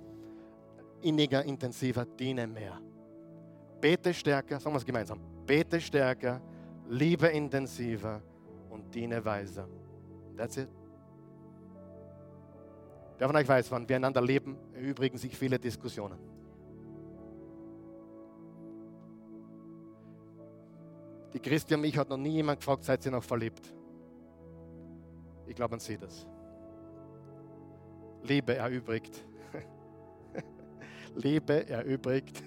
inniger, 1.05 1.45
intensiver, 1.45 2.05
diene 2.05 2.47
mehr. 2.47 2.81
Bete 3.81 4.15
stärker, 4.15 4.59
sagen 4.59 4.75
wir 4.75 4.79
es 4.79 4.85
gemeinsam. 4.85 5.21
Bete 5.47 5.81
stärker, 5.81 6.41
liebe 6.89 7.29
intensiver 7.29 8.23
und 8.71 8.95
diene 8.95 9.25
weiser. 9.25 9.69
That's 10.37 10.57
it. 10.57 10.69
Wer 13.19 13.29
von 13.29 13.37
euch 13.37 13.47
weiß, 13.47 13.71
wann 13.71 13.89
wir 13.89 13.97
einander 13.97 14.21
leben, 14.21 14.57
erübrigen 14.73 15.19
sich 15.19 15.37
viele 15.37 15.59
Diskussionen. 15.59 16.19
Die 21.33 21.41
Christian 21.41 21.81
mich 21.81 21.97
hat 21.97 22.09
noch 22.09 22.17
nie 22.17 22.31
jemand 22.31 22.61
gefragt, 22.61 22.85
seid 22.85 23.05
ihr 23.05 23.13
noch 23.13 23.25
verliebt? 23.25 23.73
Ich 25.47 25.55
glaube, 25.55 25.73
man 25.73 25.81
sieht 25.81 26.03
das. 26.03 26.27
Liebe 28.23 28.57
erübrigt. 28.57 29.25
Liebe 31.15 31.69
erübrigt 31.69 32.43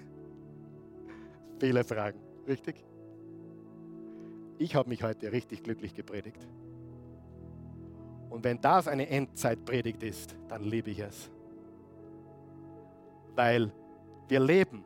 viele 1.60 1.84
Fragen. 1.84 2.18
Richtig? 2.46 2.84
Ich 4.58 4.74
habe 4.74 4.88
mich 4.88 5.02
heute 5.02 5.30
richtig 5.30 5.62
glücklich 5.62 5.94
gepredigt. 5.94 6.46
Und 8.30 8.44
wenn 8.44 8.60
das 8.60 8.88
eine 8.88 9.08
Endzeitpredigt 9.08 10.02
ist, 10.02 10.36
dann 10.48 10.62
liebe 10.64 10.90
ich 10.90 10.98
es. 10.98 11.30
Weil 13.34 13.72
wir 14.28 14.40
leben 14.40 14.84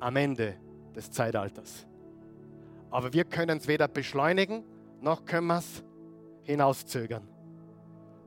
am 0.00 0.16
Ende 0.16 0.54
des 0.94 1.10
Zeitalters. 1.10 1.86
Aber 2.90 3.12
wir 3.12 3.24
können 3.24 3.58
es 3.58 3.68
weder 3.68 3.88
beschleunigen, 3.88 4.64
noch 5.00 5.24
können 5.24 5.48
wir 5.48 5.58
es 5.58 5.84
hinauszögern. 6.42 7.28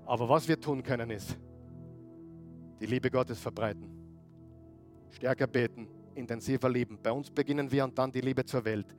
Aber 0.06 0.30
was 0.30 0.48
wir 0.48 0.60
tun 0.60 0.84
können, 0.84 1.10
ist, 1.10 1.38
die 2.80 2.86
Liebe 2.86 3.10
Gottes 3.10 3.40
verbreiten, 3.40 3.90
stärker 5.12 5.48
beten, 5.48 5.88
intensiver 6.16 6.70
lieben. 6.70 6.98
Bei 7.02 7.12
uns 7.12 7.30
beginnen 7.30 7.72
wir 7.72 7.84
und 7.84 7.98
dann 7.98 8.12
die 8.12 8.22
Liebe 8.22 8.44
zur 8.46 8.64
Welt 8.66 8.96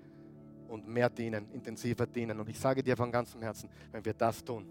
und 0.69 0.87
mehr 0.89 1.11
dienen, 1.11 1.51
intensiver 1.53 2.07
dienen. 2.07 2.39
Und 2.39 2.49
ich 2.49 2.59
sage 2.59 2.83
dir 2.83 2.97
von 2.97 3.11
ganzem 3.11 3.43
Herzen, 3.43 3.69
wenn 3.91 4.05
wir 4.05 4.15
das 4.15 4.45
tun, 4.45 4.67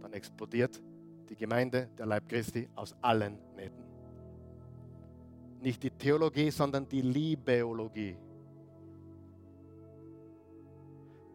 dann 0.00 0.12
explodiert 0.12 0.80
die 1.28 1.36
Gemeinde, 1.36 1.90
der 1.98 2.06
Leib 2.06 2.28
Christi, 2.28 2.68
aus 2.74 2.94
allen 3.02 3.38
Nähten. 3.54 3.84
Nicht 5.60 5.82
die 5.82 5.90
Theologie, 5.90 6.50
sondern 6.50 6.88
die 6.88 7.02
Liebeologie 7.02 8.16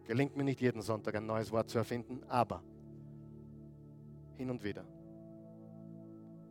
Gelingt 0.06 0.36
mir 0.36 0.44
nicht 0.44 0.60
jeden 0.60 0.82
Sonntag 0.82 1.14
ein 1.14 1.26
neues 1.26 1.50
Wort 1.50 1.70
zu 1.70 1.78
erfinden, 1.78 2.22
aber 2.28 2.62
hin 4.36 4.50
und 4.50 4.62
wieder. 4.62 4.84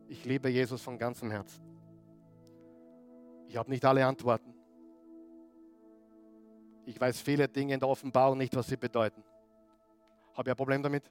Ich 0.08 0.26
liebe 0.26 0.50
Jesus 0.50 0.82
von 0.82 0.98
ganzem 0.98 1.30
Herzen. 1.30 1.62
Ich 3.48 3.58
habe 3.58 3.70
nicht 3.70 3.84
alle 3.86 4.06
Antworten. 4.06 4.54
Ich 6.86 7.00
weiß 7.00 7.22
viele 7.22 7.48
Dinge 7.48 7.76
in 7.76 7.80
der 7.80 7.88
Offenbarung 7.89 8.38
nicht, 8.38 8.56
was 8.56 8.68
sie 8.68 8.78
bedeuten. 8.78 9.24
Habe 10.34 10.50
ich 10.50 10.54
ein 10.54 10.58
Problem 10.58 10.84
damit? 10.84 11.10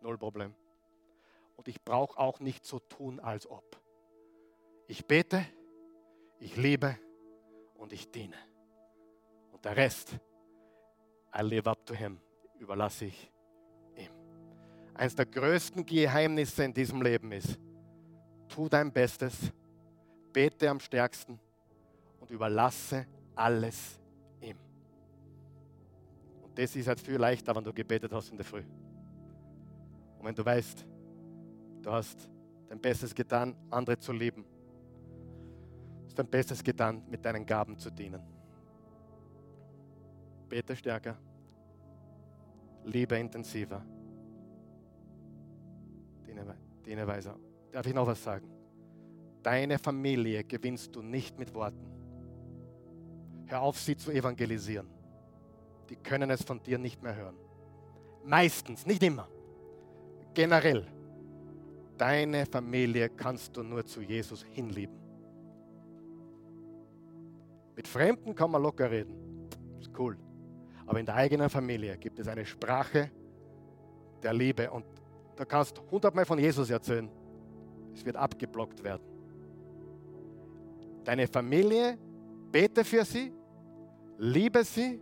Null 0.00 0.18
Problem. 0.18 0.54
Und 1.56 1.68
ich 1.68 1.82
brauche 1.82 2.18
auch 2.18 2.40
nicht 2.40 2.64
so 2.64 2.78
tun, 2.78 3.20
als 3.20 3.46
ob. 3.48 3.80
Ich 4.86 5.06
bete, 5.06 5.44
ich 6.38 6.56
liebe 6.56 6.98
und 7.74 7.92
ich 7.92 8.10
diene. 8.10 8.36
Und 9.52 9.64
der 9.64 9.76
Rest, 9.76 10.18
I 11.36 11.42
live 11.42 11.66
up 11.66 11.84
to 11.86 11.94
Him, 11.94 12.20
überlasse 12.58 13.06
ich 13.06 13.32
ihm. 13.96 14.10
Eines 14.94 15.14
der 15.14 15.26
größten 15.26 15.86
Geheimnisse 15.86 16.64
in 16.64 16.74
diesem 16.74 17.00
Leben 17.02 17.32
ist, 17.32 17.58
tu 18.48 18.68
dein 18.68 18.92
Bestes, 18.92 19.52
bete 20.32 20.68
am 20.68 20.80
stärksten 20.80 21.38
und 22.20 22.30
überlasse 22.30 23.06
alles 23.34 24.00
ihm. 24.40 24.56
Und 26.42 26.58
das 26.58 26.74
ist 26.74 26.86
jetzt 26.86 27.04
viel 27.04 27.16
leichter, 27.16 27.54
wenn 27.54 27.64
du 27.64 27.72
gebetet 27.72 28.12
hast 28.12 28.30
in 28.30 28.36
der 28.36 28.46
Früh. 28.46 28.64
Und 30.18 30.24
wenn 30.24 30.34
du 30.34 30.44
weißt, 30.44 30.86
du 31.82 31.90
hast 31.90 32.28
dein 32.68 32.80
Bestes 32.80 33.14
getan, 33.14 33.56
andere 33.70 33.98
zu 33.98 34.12
lieben, 34.12 34.44
hast 36.06 36.18
dein 36.18 36.28
Bestes 36.28 36.62
getan, 36.62 37.02
mit 37.08 37.24
deinen 37.24 37.44
Gaben 37.44 37.76
zu 37.76 37.90
dienen. 37.90 38.22
Bete 40.48 40.76
stärker, 40.76 41.16
liebe 42.84 43.16
intensiver, 43.16 43.82
diene, 46.26 46.56
diene 46.84 47.06
weiser. 47.06 47.38
Darf 47.72 47.86
ich 47.86 47.94
noch 47.94 48.06
was 48.06 48.22
sagen? 48.22 48.51
Deine 49.42 49.78
Familie 49.78 50.44
gewinnst 50.44 50.94
du 50.94 51.02
nicht 51.02 51.38
mit 51.38 51.54
Worten. 51.54 51.90
Hör 53.46 53.62
auf, 53.62 53.78
sie 53.78 53.96
zu 53.96 54.10
evangelisieren. 54.10 54.88
Die 55.90 55.96
können 55.96 56.30
es 56.30 56.42
von 56.42 56.62
dir 56.62 56.78
nicht 56.78 57.02
mehr 57.02 57.16
hören. 57.16 57.36
Meistens, 58.24 58.86
nicht 58.86 59.02
immer 59.02 59.28
generell, 60.34 60.86
deine 61.98 62.46
Familie 62.46 63.10
kannst 63.10 63.56
du 63.56 63.62
nur 63.62 63.84
zu 63.84 64.00
Jesus 64.00 64.44
hinlieben. 64.44 64.96
Mit 67.76 67.88
Fremden 67.88 68.34
kann 68.34 68.50
man 68.50 68.62
locker 68.62 68.90
reden. 68.90 69.48
Ist 69.80 69.90
cool. 69.98 70.16
Aber 70.86 71.00
in 71.00 71.06
der 71.06 71.14
eigenen 71.14 71.48
Familie 71.48 71.96
gibt 71.96 72.18
es 72.18 72.28
eine 72.28 72.44
Sprache 72.44 73.10
der 74.22 74.32
Liebe 74.32 74.70
und 74.70 74.84
da 75.36 75.44
kannst 75.44 75.80
hundertmal 75.90 76.24
von 76.24 76.38
Jesus 76.38 76.70
erzählen. 76.70 77.08
Es 77.94 78.04
wird 78.04 78.16
abgeblockt 78.16 78.82
werden. 78.82 79.11
Deine 81.04 81.26
Familie, 81.26 81.98
bete 82.50 82.84
für 82.84 83.04
sie, 83.04 83.32
liebe 84.18 84.64
sie 84.64 85.00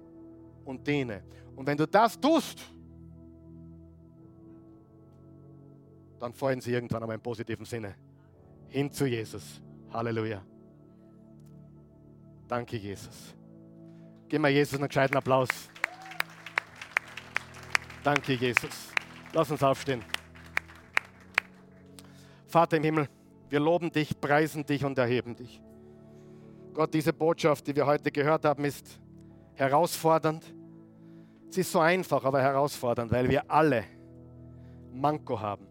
und 0.65 0.87
diene. 0.87 1.23
Und 1.57 1.67
wenn 1.67 1.77
du 1.77 1.87
das 1.87 2.19
tust, 2.19 2.61
dann 6.19 6.33
fallen 6.33 6.61
sie 6.61 6.73
irgendwann 6.73 7.03
einmal 7.03 7.17
im 7.17 7.23
positiven 7.23 7.65
Sinne 7.65 7.95
hin 8.69 8.91
zu 8.93 9.07
Jesus. 9.07 9.61
Halleluja. 9.93 10.43
Danke, 12.47 12.77
Jesus. 12.77 13.35
Gib 14.29 14.41
mal 14.41 14.51
Jesus 14.51 14.75
einen 14.79 14.89
gescheiten 14.89 15.17
Applaus. 15.17 15.49
Danke, 18.03 18.35
Jesus. 18.35 18.89
Lass 19.33 19.51
uns 19.51 19.63
aufstehen. 19.63 20.03
Vater 22.47 22.77
im 22.77 22.83
Himmel, 22.83 23.09
wir 23.49 23.61
loben 23.61 23.91
dich, 23.93 24.21
preisen 24.21 24.65
dich 24.67 24.85
und 24.85 24.99
erheben 24.99 25.37
dich. 25.37 25.61
Gott, 26.73 26.95
diese 26.95 27.12
Botschaft, 27.12 27.66
die 27.66 27.75
wir 27.75 27.87
heute 27.87 28.11
gehört 28.11 28.45
haben, 28.45 28.64
ist 28.64 29.01
herausfordernd. 29.55 30.45
Sie 31.49 31.62
ist 31.62 31.73
so 31.73 31.81
einfach, 31.81 32.25
aber 32.25 32.41
herausfordernd, 32.41 33.11
weil 33.11 33.29
wir 33.29 33.51
alle 33.51 33.85
Manko 34.93 35.39
haben. 35.41 35.66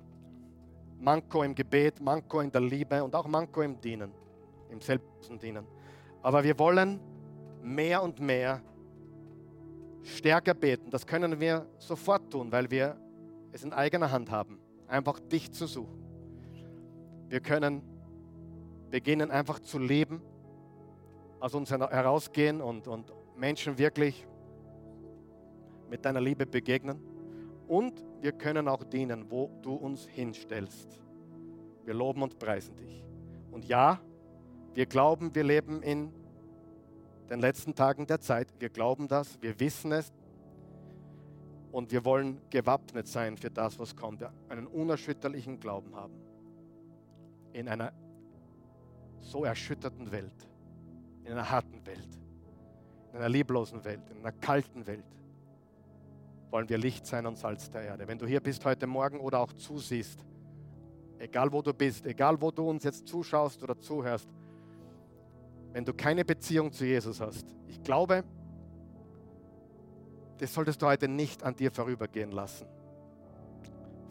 Manko 0.99 1.43
im 1.43 1.55
Gebet, 1.55 2.01
Manko 2.01 2.41
in 2.41 2.51
der 2.51 2.61
Liebe 2.61 3.01
und 3.03 3.15
auch 3.15 3.27
Manko 3.27 3.61
im 3.61 3.79
Dienen, 3.79 4.11
im 4.69 4.81
selbstlosen 4.81 5.39
Dienen. 5.39 5.65
Aber 6.21 6.43
wir 6.43 6.59
wollen 6.59 6.99
mehr 7.63 8.03
und 8.03 8.19
mehr 8.19 8.61
stärker 10.03 10.53
beten. 10.53 10.89
Das 10.89 11.07
können 11.07 11.39
wir 11.39 11.65
sofort 11.77 12.29
tun, 12.29 12.51
weil 12.51 12.69
wir 12.69 12.97
es 13.53 13.63
in 13.63 13.71
eigener 13.71 14.11
Hand 14.11 14.29
haben, 14.29 14.59
einfach 14.87 15.19
dich 15.19 15.51
zu 15.51 15.65
suchen. 15.65 16.03
Wir 17.29 17.39
können 17.39 17.81
beginnen 18.89 19.31
einfach 19.31 19.59
zu 19.59 19.79
leben, 19.79 20.21
aus 21.39 21.53
uns 21.53 21.71
herausgehen 21.71 22.61
und, 22.61 22.87
und 22.87 23.13
Menschen 23.35 23.77
wirklich 23.77 24.27
mit 25.89 26.05
deiner 26.05 26.21
Liebe 26.21 26.45
begegnen. 26.45 26.99
Und 27.67 28.05
wir 28.21 28.31
können 28.31 28.67
auch 28.67 28.83
dienen, 28.83 29.29
wo 29.29 29.49
du 29.61 29.73
uns 29.73 30.05
hinstellst. 30.07 30.99
Wir 31.85 31.93
loben 31.93 32.21
und 32.21 32.37
preisen 32.39 32.75
dich. 32.75 33.03
Und 33.51 33.65
ja, 33.65 33.99
wir 34.73 34.85
glauben, 34.85 35.33
wir 35.33 35.43
leben 35.43 35.81
in 35.81 36.11
den 37.29 37.39
letzten 37.39 37.75
Tagen 37.75 38.07
der 38.07 38.19
Zeit. 38.19 38.47
Wir 38.59 38.69
glauben 38.69 39.07
das, 39.07 39.41
wir 39.41 39.59
wissen 39.59 39.91
es. 39.91 40.11
Und 41.71 41.91
wir 41.91 42.03
wollen 42.03 42.41
gewappnet 42.49 43.07
sein 43.07 43.37
für 43.37 43.51
das, 43.51 43.77
was 43.77 43.95
kommt. 43.95 44.23
Einen 44.49 44.67
unerschütterlichen 44.67 45.59
Glauben 45.59 45.95
haben. 45.95 46.13
In 47.53 47.67
einer 47.67 47.93
so 49.19 49.45
erschütterten 49.45 50.11
Welt. 50.11 50.48
In 51.29 51.35
einer 51.35 51.51
harten 51.51 51.85
Welt. 51.85 52.09
In 53.11 53.19
einer 53.19 53.29
lieblosen 53.29 53.83
Welt. 53.83 54.01
In 54.09 54.17
einer 54.17 54.31
kalten 54.31 54.87
Welt 54.87 55.05
wollen 56.49 56.67
wir 56.67 56.79
Licht 56.79 57.05
sein 57.05 57.27
und 57.27 57.37
Salz 57.37 57.69
der 57.69 57.83
Erde. 57.83 58.07
Wenn 58.07 58.17
du 58.17 58.25
hier 58.25 58.39
bist 58.39 58.65
heute 58.65 58.87
Morgen 58.87 59.19
oder 59.19 59.39
auch 59.39 59.53
zusiehst, 59.53 60.25
egal 61.19 61.51
wo 61.51 61.61
du 61.61 61.71
bist, 61.71 62.07
egal 62.07 62.41
wo 62.41 62.49
du 62.49 62.67
uns 62.67 62.83
jetzt 62.83 63.07
zuschaust 63.07 63.61
oder 63.61 63.77
zuhörst, 63.77 64.27
wenn 65.71 65.85
du 65.85 65.93
keine 65.93 66.25
Beziehung 66.25 66.71
zu 66.71 66.83
Jesus 66.83 67.21
hast, 67.21 67.45
ich 67.67 67.79
glaube, 67.83 68.23
das 70.39 70.51
solltest 70.51 70.81
du 70.81 70.87
heute 70.87 71.07
nicht 71.07 71.43
an 71.43 71.55
dir 71.55 71.69
vorübergehen 71.69 72.31
lassen. 72.31 72.65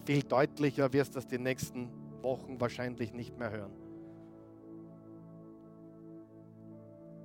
Viel 0.05 0.23
deutlicher 0.23 0.93
wirst 0.93 1.17
du 1.17 1.19
das 1.19 1.27
die 1.27 1.39
nächsten 1.39 1.91
Wochen 2.23 2.61
wahrscheinlich 2.61 3.13
nicht 3.13 3.37
mehr 3.37 3.51
hören. 3.51 3.88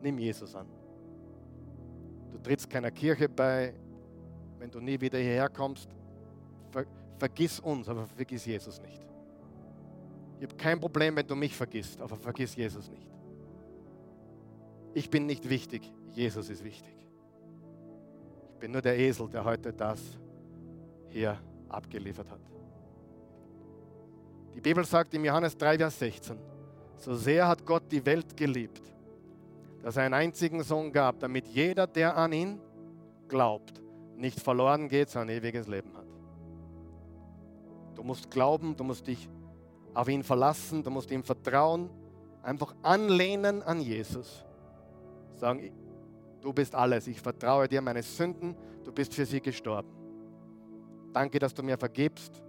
Nimm 0.03 0.17
Jesus 0.19 0.53
an. 0.53 0.67
Du 2.29 2.37
trittst 2.37 2.69
keiner 2.69 2.91
Kirche 2.91 3.29
bei, 3.29 3.73
wenn 4.59 4.69
du 4.69 4.81
nie 4.81 4.99
wieder 4.99 5.17
hierher 5.17 5.47
kommst, 5.47 5.89
ver 6.71 6.85
vergiss 7.17 7.59
uns, 7.61 7.87
aber 7.87 8.05
vergiss 8.05 8.45
Jesus 8.45 8.81
nicht. 8.81 9.01
Ich 10.39 10.45
habe 10.45 10.55
kein 10.57 10.77
Problem, 10.77 11.15
wenn 11.15 11.25
du 11.25 11.35
mich 11.35 11.55
vergisst, 11.55 12.01
aber 12.01 12.17
vergiss 12.17 12.53
Jesus 12.53 12.89
nicht. 12.89 13.09
Ich 14.93 15.09
bin 15.09 15.25
nicht 15.25 15.47
wichtig, 15.47 15.89
Jesus 16.11 16.49
ist 16.49 16.65
wichtig. 16.65 16.93
Ich 18.51 18.59
bin 18.59 18.71
nur 18.71 18.81
der 18.81 18.99
Esel, 18.99 19.29
der 19.29 19.45
heute 19.45 19.71
das 19.71 20.01
hier 21.07 21.39
abgeliefert 21.69 22.29
hat. 22.29 22.41
Die 24.53 24.59
Bibel 24.59 24.83
sagt 24.83 25.13
im 25.13 25.23
Johannes 25.23 25.55
3, 25.55 25.77
Vers 25.77 25.97
16, 25.99 26.37
so 26.97 27.15
sehr 27.15 27.47
hat 27.47 27.65
Gott 27.65 27.89
die 27.89 28.05
Welt 28.05 28.35
geliebt, 28.35 28.92
dass 29.83 29.97
er 29.97 30.03
einen 30.03 30.13
einzigen 30.13 30.63
Sohn 30.63 30.91
gab, 30.91 31.19
damit 31.19 31.47
jeder, 31.47 31.85
der 31.85 32.17
an 32.17 32.31
ihn 32.31 32.59
glaubt, 33.27 33.81
nicht 34.15 34.39
verloren 34.39 34.87
geht, 34.87 35.09
sondern 35.09 35.37
ewiges 35.37 35.67
Leben 35.67 35.93
hat. 35.95 36.07
Du 37.95 38.03
musst 38.03 38.31
glauben, 38.31 38.75
du 38.75 38.83
musst 38.83 39.05
dich 39.05 39.29
auf 39.93 40.07
ihn 40.07 40.23
verlassen, 40.23 40.81
du 40.83 40.89
musst 40.89 41.11
ihm 41.11 41.23
vertrauen, 41.23 41.89
einfach 42.41 42.73
anlehnen 42.81 43.61
an 43.61 43.81
Jesus. 43.81 44.45
Sagen, 45.35 45.71
du 46.41 46.53
bist 46.53 46.73
alles, 46.73 47.07
ich 47.07 47.19
vertraue 47.19 47.67
dir 47.67 47.81
meine 47.81 48.01
Sünden, 48.01 48.55
du 48.83 48.91
bist 48.91 49.13
für 49.13 49.25
sie 49.25 49.41
gestorben. 49.41 49.89
Danke, 51.11 51.39
dass 51.39 51.53
du 51.53 51.61
mir 51.61 51.77
vergibst 51.77 52.41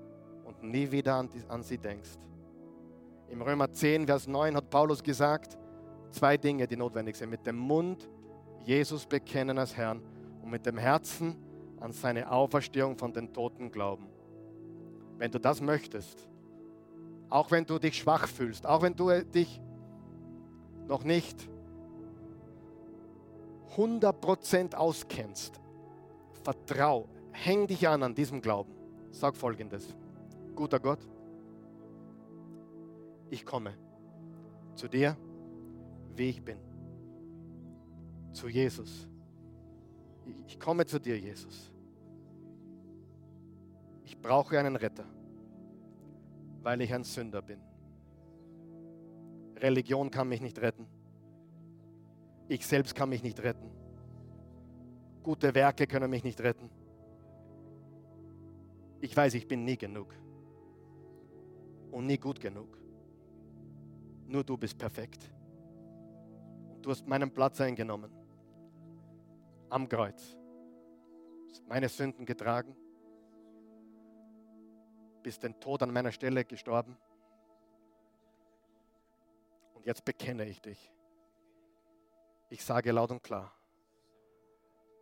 und 0.44 0.62
nie 0.62 0.90
wieder 0.90 1.16
an 1.48 1.62
sie 1.62 1.78
denkst. 1.78 2.18
Im 3.28 3.42
Römer 3.42 3.72
10, 3.72 4.06
Vers 4.06 4.28
9 4.28 4.56
hat 4.56 4.70
Paulus 4.70 5.02
gesagt, 5.02 5.58
zwei 6.14 6.36
Dinge, 6.36 6.66
die 6.66 6.76
notwendig 6.76 7.16
sind. 7.16 7.30
Mit 7.30 7.46
dem 7.46 7.56
Mund 7.56 8.08
Jesus 8.64 9.04
bekennen 9.04 9.58
als 9.58 9.76
Herrn 9.76 10.00
und 10.42 10.50
mit 10.50 10.64
dem 10.64 10.78
Herzen 10.78 11.36
an 11.80 11.92
seine 11.92 12.30
Auferstehung 12.30 12.96
von 12.96 13.12
den 13.12 13.32
Toten 13.32 13.70
glauben. 13.70 14.06
Wenn 15.18 15.30
du 15.30 15.38
das 15.38 15.60
möchtest, 15.60 16.28
auch 17.28 17.50
wenn 17.50 17.66
du 17.66 17.78
dich 17.78 17.98
schwach 17.98 18.26
fühlst, 18.26 18.66
auch 18.66 18.82
wenn 18.82 18.94
du 18.94 19.22
dich 19.24 19.60
noch 20.86 21.04
nicht 21.04 21.48
100% 23.76 24.74
auskennst, 24.74 25.60
vertrau, 26.42 27.08
häng 27.32 27.66
dich 27.66 27.88
an 27.88 28.02
an 28.02 28.14
diesem 28.14 28.40
Glauben. 28.40 28.72
sag 29.10 29.36
folgendes. 29.36 29.94
Guter 30.54 30.80
Gott, 30.80 31.00
ich 33.30 33.44
komme 33.44 33.74
zu 34.74 34.88
dir, 34.88 35.16
wie 36.16 36.30
ich 36.30 36.42
bin. 36.42 36.58
Zu 38.32 38.48
Jesus. 38.48 39.08
Ich 40.46 40.58
komme 40.58 40.86
zu 40.86 40.98
dir, 40.98 41.18
Jesus. 41.18 41.72
Ich 44.04 44.20
brauche 44.20 44.58
einen 44.58 44.76
Retter, 44.76 45.06
weil 46.62 46.80
ich 46.80 46.92
ein 46.92 47.04
Sünder 47.04 47.42
bin. 47.42 47.60
Religion 49.56 50.10
kann 50.10 50.28
mich 50.28 50.40
nicht 50.40 50.58
retten. 50.60 50.86
Ich 52.48 52.66
selbst 52.66 52.94
kann 52.94 53.08
mich 53.08 53.22
nicht 53.22 53.42
retten. 53.42 53.70
Gute 55.22 55.54
Werke 55.54 55.86
können 55.86 56.10
mich 56.10 56.24
nicht 56.24 56.40
retten. 56.40 56.68
Ich 59.00 59.16
weiß, 59.16 59.34
ich 59.34 59.46
bin 59.46 59.64
nie 59.64 59.76
genug 59.76 60.14
und 61.90 62.06
nie 62.06 62.18
gut 62.18 62.40
genug. 62.40 62.78
Nur 64.26 64.44
du 64.44 64.56
bist 64.56 64.76
perfekt. 64.76 65.33
Du 66.84 66.90
hast 66.90 67.06
meinen 67.06 67.30
Platz 67.32 67.62
eingenommen. 67.62 68.12
Am 69.70 69.88
Kreuz. 69.88 70.36
Hast 71.48 71.66
meine 71.66 71.88
Sünden 71.88 72.26
getragen. 72.26 72.76
Bist 75.22 75.42
den 75.42 75.58
Tod 75.58 75.82
an 75.82 75.90
meiner 75.90 76.12
Stelle 76.12 76.44
gestorben. 76.44 76.98
Und 79.72 79.86
jetzt 79.86 80.04
bekenne 80.04 80.44
ich 80.44 80.60
dich. 80.60 80.92
Ich 82.50 82.62
sage 82.62 82.92
laut 82.92 83.10
und 83.10 83.22
klar, 83.22 83.50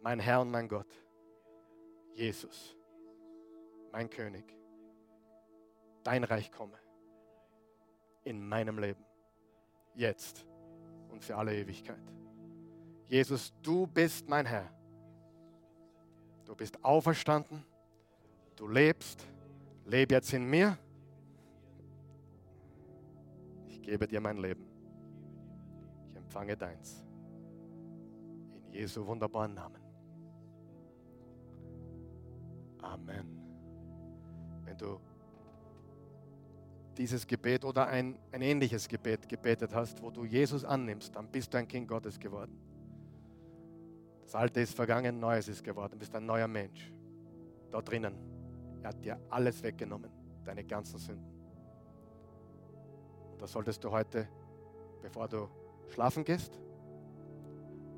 mein 0.02 0.20
Herr 0.20 0.40
und 0.40 0.52
mein 0.52 0.68
Gott, 0.68 0.86
Jesus, 2.14 2.76
mein 3.90 4.08
König, 4.08 4.56
dein 6.04 6.22
Reich 6.22 6.52
komme 6.52 6.78
in 8.22 8.48
meinem 8.48 8.78
Leben, 8.78 9.04
jetzt 9.94 10.46
und 11.12 11.22
für 11.22 11.36
alle 11.36 11.54
Ewigkeit. 11.54 12.00
Jesus, 13.06 13.52
du 13.62 13.86
bist 13.86 14.28
mein 14.28 14.46
Herr. 14.46 14.68
Du 16.44 16.56
bist 16.56 16.82
auferstanden, 16.84 17.64
du 18.56 18.66
lebst, 18.66 19.26
lebe 19.86 20.14
jetzt 20.14 20.32
in 20.32 20.48
mir. 20.48 20.76
Ich 23.66 23.80
gebe 23.80 24.06
dir 24.06 24.20
mein 24.20 24.38
Leben. 24.38 24.66
Ich 26.08 26.16
empfange 26.16 26.56
deins. 26.56 27.04
In 28.54 28.72
Jesu 28.72 29.06
wunderbaren 29.06 29.54
Namen. 29.54 29.82
Amen. 32.82 33.38
Wenn 34.64 34.76
du 34.76 35.00
dieses 36.98 37.26
Gebet 37.26 37.64
oder 37.64 37.86
ein, 37.86 38.18
ein 38.30 38.42
ähnliches 38.42 38.88
Gebet 38.88 39.28
gebetet 39.28 39.74
hast, 39.74 40.02
wo 40.02 40.10
du 40.10 40.24
Jesus 40.24 40.64
annimmst, 40.64 41.14
dann 41.14 41.28
bist 41.28 41.52
du 41.52 41.58
ein 41.58 41.68
Kind 41.68 41.88
Gottes 41.88 42.18
geworden. 42.18 42.58
Das 44.24 44.34
Alte 44.34 44.60
ist 44.60 44.74
vergangen, 44.74 45.20
Neues 45.20 45.48
ist 45.48 45.62
geworden, 45.62 45.92
du 45.92 45.98
bist 45.98 46.14
ein 46.14 46.24
neuer 46.24 46.48
Mensch. 46.48 46.92
Dort 47.70 47.90
drinnen. 47.90 48.14
Er 48.82 48.88
hat 48.88 49.04
dir 49.04 49.20
alles 49.30 49.62
weggenommen, 49.62 50.10
deine 50.44 50.64
ganzen 50.64 50.98
Sünden. 50.98 51.32
Und 53.32 53.40
das 53.40 53.52
solltest 53.52 53.82
du 53.84 53.90
heute, 53.90 54.28
bevor 55.00 55.28
du 55.28 55.48
schlafen 55.88 56.24
gehst, 56.24 56.58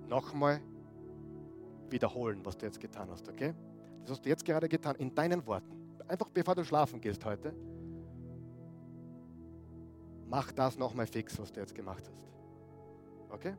nochmal 0.09 0.61
wiederholen, 1.89 2.41
was 2.45 2.57
du 2.57 2.67
jetzt 2.67 2.81
getan 2.81 3.09
hast, 3.11 3.29
okay? 3.29 3.55
Das 4.03 4.13
hast 4.13 4.25
du 4.25 4.29
jetzt 4.29 4.45
gerade 4.45 4.69
getan, 4.69 4.97
in 4.97 5.15
deinen 5.15 5.47
Worten. 5.47 5.73
Einfach 6.07 6.29
bevor 6.29 6.55
du 6.55 6.65
schlafen 6.65 7.01
gehst 7.01 7.25
heute, 7.25 7.55
mach 10.29 10.53
das 10.53 10.79
nochmal 10.79 11.07
fix, 11.07 11.39
was 11.39 11.53
du 11.53 11.61
jetzt 11.61 11.75
gemacht 11.75 12.05
hast. 12.09 12.33
Okay? 13.31 13.55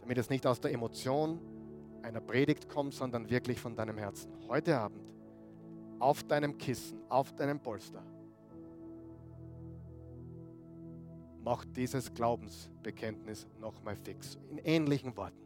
Damit 0.00 0.18
es 0.18 0.30
nicht 0.30 0.46
aus 0.46 0.60
der 0.60 0.72
Emotion 0.72 1.40
einer 2.02 2.20
Predigt 2.20 2.68
kommt, 2.68 2.94
sondern 2.94 3.30
wirklich 3.30 3.60
von 3.60 3.76
deinem 3.76 3.98
Herzen. 3.98 4.32
Heute 4.48 4.78
Abend 4.78 5.12
auf 6.02 6.24
deinem 6.24 6.58
Kissen, 6.58 6.98
auf 7.08 7.32
deinem 7.32 7.60
Polster. 7.60 8.02
Mach 11.44 11.64
dieses 11.64 12.12
Glaubensbekenntnis 12.12 13.46
nochmal 13.60 13.94
fix. 13.94 14.36
In 14.50 14.58
ähnlichen 14.58 15.16
Worten. 15.16 15.38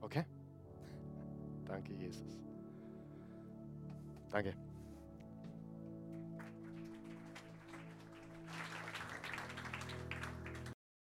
Okay? 0.00 0.24
Danke, 1.66 1.92
Jesus. 1.92 2.38
Danke. 4.30 4.54